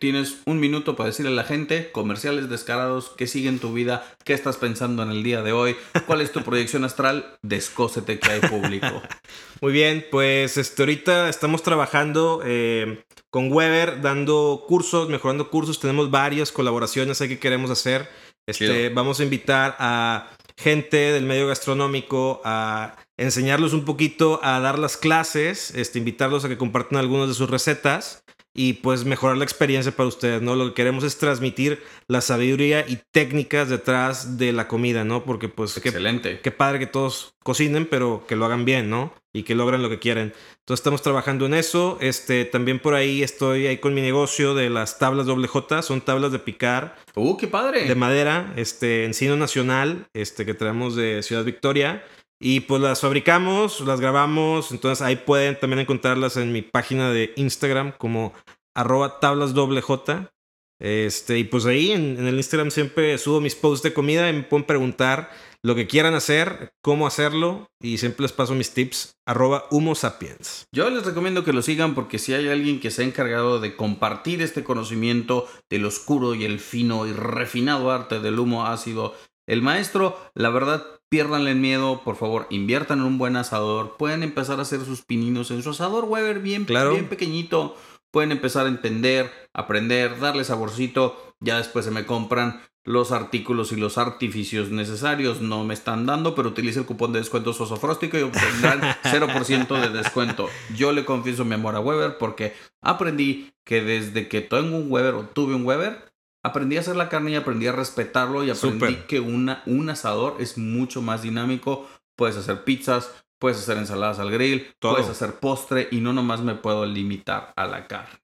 tienes 0.00 0.38
un 0.46 0.58
minuto 0.58 0.96
para 0.96 1.08
decirle 1.08 1.30
a 1.30 1.34
la 1.34 1.44
gente 1.44 1.92
comerciales 1.92 2.48
descarados 2.48 3.10
que 3.10 3.26
siguen 3.26 3.58
tu 3.58 3.72
vida, 3.72 4.04
qué 4.24 4.32
estás 4.32 4.56
pensando 4.56 5.02
en 5.02 5.10
el 5.10 5.22
día 5.22 5.42
de 5.42 5.52
hoy, 5.52 5.76
cuál 6.06 6.22
es 6.22 6.32
tu 6.32 6.42
proyección 6.42 6.84
astral, 6.84 7.36
descósete 7.42 8.18
que 8.18 8.30
hay 8.30 8.40
público. 8.40 9.02
Muy 9.60 9.72
bien, 9.72 10.06
pues 10.10 10.56
este, 10.56 10.82
ahorita 10.82 11.28
estamos 11.28 11.62
trabajando 11.62 12.40
eh, 12.44 13.04
con 13.28 13.52
Weber, 13.52 14.00
dando 14.00 14.64
cursos, 14.66 15.10
mejorando 15.10 15.50
cursos. 15.50 15.78
Tenemos 15.78 16.10
varias 16.10 16.50
colaboraciones 16.50 17.20
ahí 17.20 17.28
que 17.28 17.38
queremos 17.38 17.70
hacer. 17.70 18.08
Este, 18.46 18.88
vamos 18.88 19.20
a 19.20 19.22
invitar 19.22 19.76
a 19.78 20.30
gente 20.56 20.96
del 20.96 21.26
medio 21.26 21.46
gastronómico 21.46 22.40
a 22.42 22.96
enseñarlos 23.18 23.74
un 23.74 23.84
poquito 23.84 24.40
a 24.42 24.60
dar 24.60 24.78
las 24.78 24.96
clases, 24.96 25.72
este, 25.74 25.98
invitarlos 25.98 26.44
a 26.44 26.48
que 26.48 26.56
compartan 26.56 26.98
algunas 26.98 27.28
de 27.28 27.34
sus 27.34 27.50
recetas 27.50 28.24
y 28.54 28.74
pues 28.74 29.04
mejorar 29.04 29.36
la 29.36 29.44
experiencia 29.44 29.92
para 29.92 30.08
ustedes, 30.08 30.42
¿no? 30.42 30.56
Lo 30.56 30.68
que 30.68 30.74
queremos 30.74 31.04
es 31.04 31.18
transmitir 31.18 31.82
la 32.08 32.20
sabiduría 32.20 32.84
y 32.86 32.98
técnicas 33.12 33.68
detrás 33.68 34.38
de 34.38 34.52
la 34.52 34.66
comida, 34.66 35.04
¿no? 35.04 35.24
Porque 35.24 35.48
pues 35.48 35.76
Excelente. 35.76 36.36
Qué, 36.36 36.40
qué 36.40 36.50
padre 36.50 36.80
que 36.80 36.86
todos 36.86 37.34
cocinen, 37.44 37.86
pero 37.86 38.24
que 38.26 38.36
lo 38.36 38.44
hagan 38.44 38.64
bien, 38.64 38.90
¿no? 38.90 39.14
Y 39.32 39.44
que 39.44 39.54
logren 39.54 39.82
lo 39.82 39.88
que 39.88 40.00
quieren. 40.00 40.32
Entonces 40.58 40.80
estamos 40.80 41.02
trabajando 41.02 41.46
en 41.46 41.54
eso. 41.54 41.98
Este, 42.00 42.44
también 42.44 42.80
por 42.80 42.94
ahí 42.94 43.22
estoy 43.22 43.68
ahí 43.68 43.78
con 43.78 43.94
mi 43.94 44.00
negocio 44.00 44.54
de 44.54 44.68
las 44.68 44.98
tablas 44.98 45.26
doble 45.26 45.46
J, 45.46 45.82
son 45.82 46.00
tablas 46.00 46.32
de 46.32 46.40
picar 46.40 46.96
¡Uh, 47.14 47.36
qué 47.36 47.46
padre! 47.46 47.84
de 47.86 47.94
madera, 47.94 48.52
este, 48.56 49.04
encino 49.04 49.36
nacional, 49.36 50.08
este, 50.12 50.44
que 50.44 50.54
traemos 50.54 50.96
de 50.96 51.22
Ciudad 51.22 51.44
Victoria. 51.44 52.04
Y 52.42 52.60
pues 52.60 52.80
las 52.80 53.02
fabricamos, 53.02 53.80
las 53.80 54.00
grabamos, 54.00 54.72
entonces 54.72 55.02
ahí 55.02 55.16
pueden 55.16 55.60
también 55.60 55.80
encontrarlas 55.80 56.38
en 56.38 56.52
mi 56.52 56.62
página 56.62 57.10
de 57.10 57.34
Instagram 57.36 57.92
como 57.98 58.32
arroba 58.74 59.20
tablas 59.20 59.52
J. 59.52 60.32
Este, 60.80 61.38
y 61.38 61.44
pues 61.44 61.66
ahí 61.66 61.92
en, 61.92 62.26
el 62.26 62.36
Instagram 62.36 62.70
siempre 62.70 63.18
subo 63.18 63.42
mis 63.42 63.54
posts 63.54 63.82
de 63.82 63.92
comida 63.92 64.30
y 64.30 64.32
me 64.32 64.42
pueden 64.42 64.66
preguntar 64.66 65.30
lo 65.62 65.74
que 65.74 65.86
quieran 65.86 66.14
hacer, 66.14 66.72
cómo 66.80 67.06
hacerlo 67.06 67.68
y 67.82 67.98
siempre 67.98 68.22
les 68.22 68.32
paso 68.32 68.54
mis 68.54 68.72
tips 68.72 69.12
arroba 69.26 69.66
humo 69.70 69.94
sapiens. 69.94 70.64
Yo 70.74 70.88
les 70.88 71.04
recomiendo 71.04 71.44
que 71.44 71.52
lo 71.52 71.60
sigan 71.60 71.94
porque 71.94 72.18
si 72.18 72.32
hay 72.32 72.48
alguien 72.48 72.80
que 72.80 72.90
se 72.90 73.02
ha 73.02 73.04
encargado 73.04 73.60
de 73.60 73.76
compartir 73.76 74.40
este 74.40 74.64
conocimiento 74.64 75.46
del 75.68 75.84
oscuro 75.84 76.34
y 76.34 76.46
el 76.46 76.58
fino 76.60 77.06
y 77.06 77.12
refinado 77.12 77.90
arte 77.90 78.20
del 78.20 78.38
humo 78.38 78.66
ha 78.66 78.78
sido 78.78 79.14
el 79.50 79.62
maestro. 79.62 80.16
La 80.34 80.50
verdad, 80.50 80.84
piérdanle 81.08 81.50
el 81.50 81.58
miedo, 81.58 82.02
por 82.04 82.16
favor, 82.16 82.46
inviertan 82.50 83.00
en 83.00 83.04
un 83.06 83.18
buen 83.18 83.36
asador. 83.36 83.96
Pueden 83.98 84.22
empezar 84.22 84.58
a 84.58 84.62
hacer 84.62 84.80
sus 84.84 85.02
pininos 85.02 85.50
en 85.50 85.62
su 85.62 85.70
asador 85.70 86.04
Weber 86.04 86.38
bien, 86.40 86.64
Claro. 86.64 86.92
bien 86.92 87.08
pequeñito. 87.08 87.76
Pueden 88.10 88.32
empezar 88.32 88.66
a 88.66 88.68
entender, 88.70 89.30
aprender, 89.52 90.18
darle 90.20 90.44
saborcito. 90.44 91.34
Ya 91.40 91.58
después 91.58 91.84
se 91.84 91.90
me 91.90 92.06
compran 92.06 92.60
los 92.84 93.12
artículos 93.12 93.72
y 93.72 93.76
los 93.76 93.98
artificios 93.98 94.70
necesarios. 94.70 95.40
No 95.40 95.64
me 95.64 95.74
están 95.74 96.06
dando, 96.06 96.34
pero 96.34 96.48
utilice 96.48 96.80
el 96.80 96.86
cupón 96.86 97.12
de 97.12 97.18
descuento 97.20 97.52
Sosofróstico 97.52 98.18
y 98.18 98.22
obtendrán 98.22 98.80
0% 99.04 99.80
de 99.80 99.88
descuento. 99.90 100.48
Yo 100.76 100.92
le 100.92 101.04
confieso 101.04 101.44
mi 101.44 101.54
amor 101.54 101.74
a 101.76 101.80
Weber 101.80 102.18
porque 102.18 102.52
aprendí 102.82 103.52
que 103.64 103.82
desde 103.82 104.28
que 104.28 104.40
tengo 104.40 104.76
un 104.76 104.90
Weber 104.90 105.14
o 105.14 105.22
tuve 105.24 105.54
un 105.54 105.64
Weber, 105.64 106.09
aprendí 106.42 106.76
a 106.76 106.80
hacer 106.80 106.96
la 106.96 107.08
carne 107.08 107.32
y 107.32 107.34
aprendí 107.36 107.66
a 107.66 107.72
respetarlo 107.72 108.44
y 108.44 108.50
aprendí 108.50 108.96
que 109.08 109.20
una, 109.20 109.62
un 109.66 109.90
asador 109.90 110.36
es 110.40 110.58
mucho 110.58 111.02
más 111.02 111.22
dinámico. 111.22 111.88
Puedes 112.16 112.36
hacer 112.36 112.64
pizzas, 112.64 113.10
puedes 113.38 113.58
hacer 113.58 113.78
ensaladas 113.78 114.18
al 114.18 114.30
grill, 114.30 114.74
Todo. 114.78 114.92
puedes 114.92 115.08
hacer 115.08 115.34
postre 115.34 115.88
y 115.90 116.00
no 116.00 116.12
nomás 116.12 116.40
me 116.42 116.54
puedo 116.54 116.86
limitar 116.86 117.52
a 117.56 117.66
la 117.66 117.86
carne. 117.86 118.18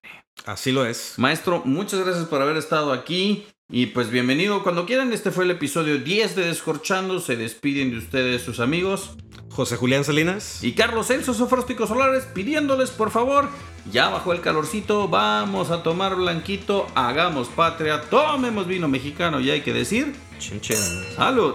Así 0.45 0.71
lo 0.71 0.85
es. 0.85 1.15
Maestro, 1.17 1.63
muchas 1.65 2.05
gracias 2.05 2.27
por 2.27 2.43
haber 2.43 2.57
estado 2.57 2.93
aquí 2.93 3.47
y 3.69 3.87
pues 3.87 4.11
bienvenido 4.11 4.63
cuando 4.63 4.87
quieran. 4.87 5.13
Este 5.13 5.31
fue 5.31 5.45
el 5.45 5.51
episodio 5.51 5.99
10 5.99 6.37
de 6.37 6.47
Descorchando. 6.47 7.21
Se 7.21 7.37
despiden 7.37 7.91
de 7.91 7.99
ustedes 7.99 8.43
sus 8.43 8.61
amigos 8.61 9.17
José 9.51 9.77
Julián 9.77 10.05
Salinas. 10.05 10.63
y 10.63 10.73
Carlos 10.73 11.09
Celso 11.09 11.35
Sofrósticos 11.35 11.89
Solares 11.89 12.25
pidiéndoles 12.27 12.91
por 12.91 13.11
favor, 13.11 13.49
ya 13.91 14.09
bajó 14.11 14.33
el 14.33 14.41
calorcito, 14.41 15.09
vamos 15.09 15.71
a 15.71 15.83
tomar 15.83 16.15
blanquito, 16.15 16.87
hagamos 16.95 17.49
patria, 17.49 18.03
tomemos 18.03 18.67
vino 18.67 18.87
mexicano 18.87 19.41
y 19.41 19.51
hay 19.51 19.63
que 19.63 19.73
decir, 19.73 20.15
Chin, 20.39 20.61
chin. 20.61 20.77
salud. 21.17 21.55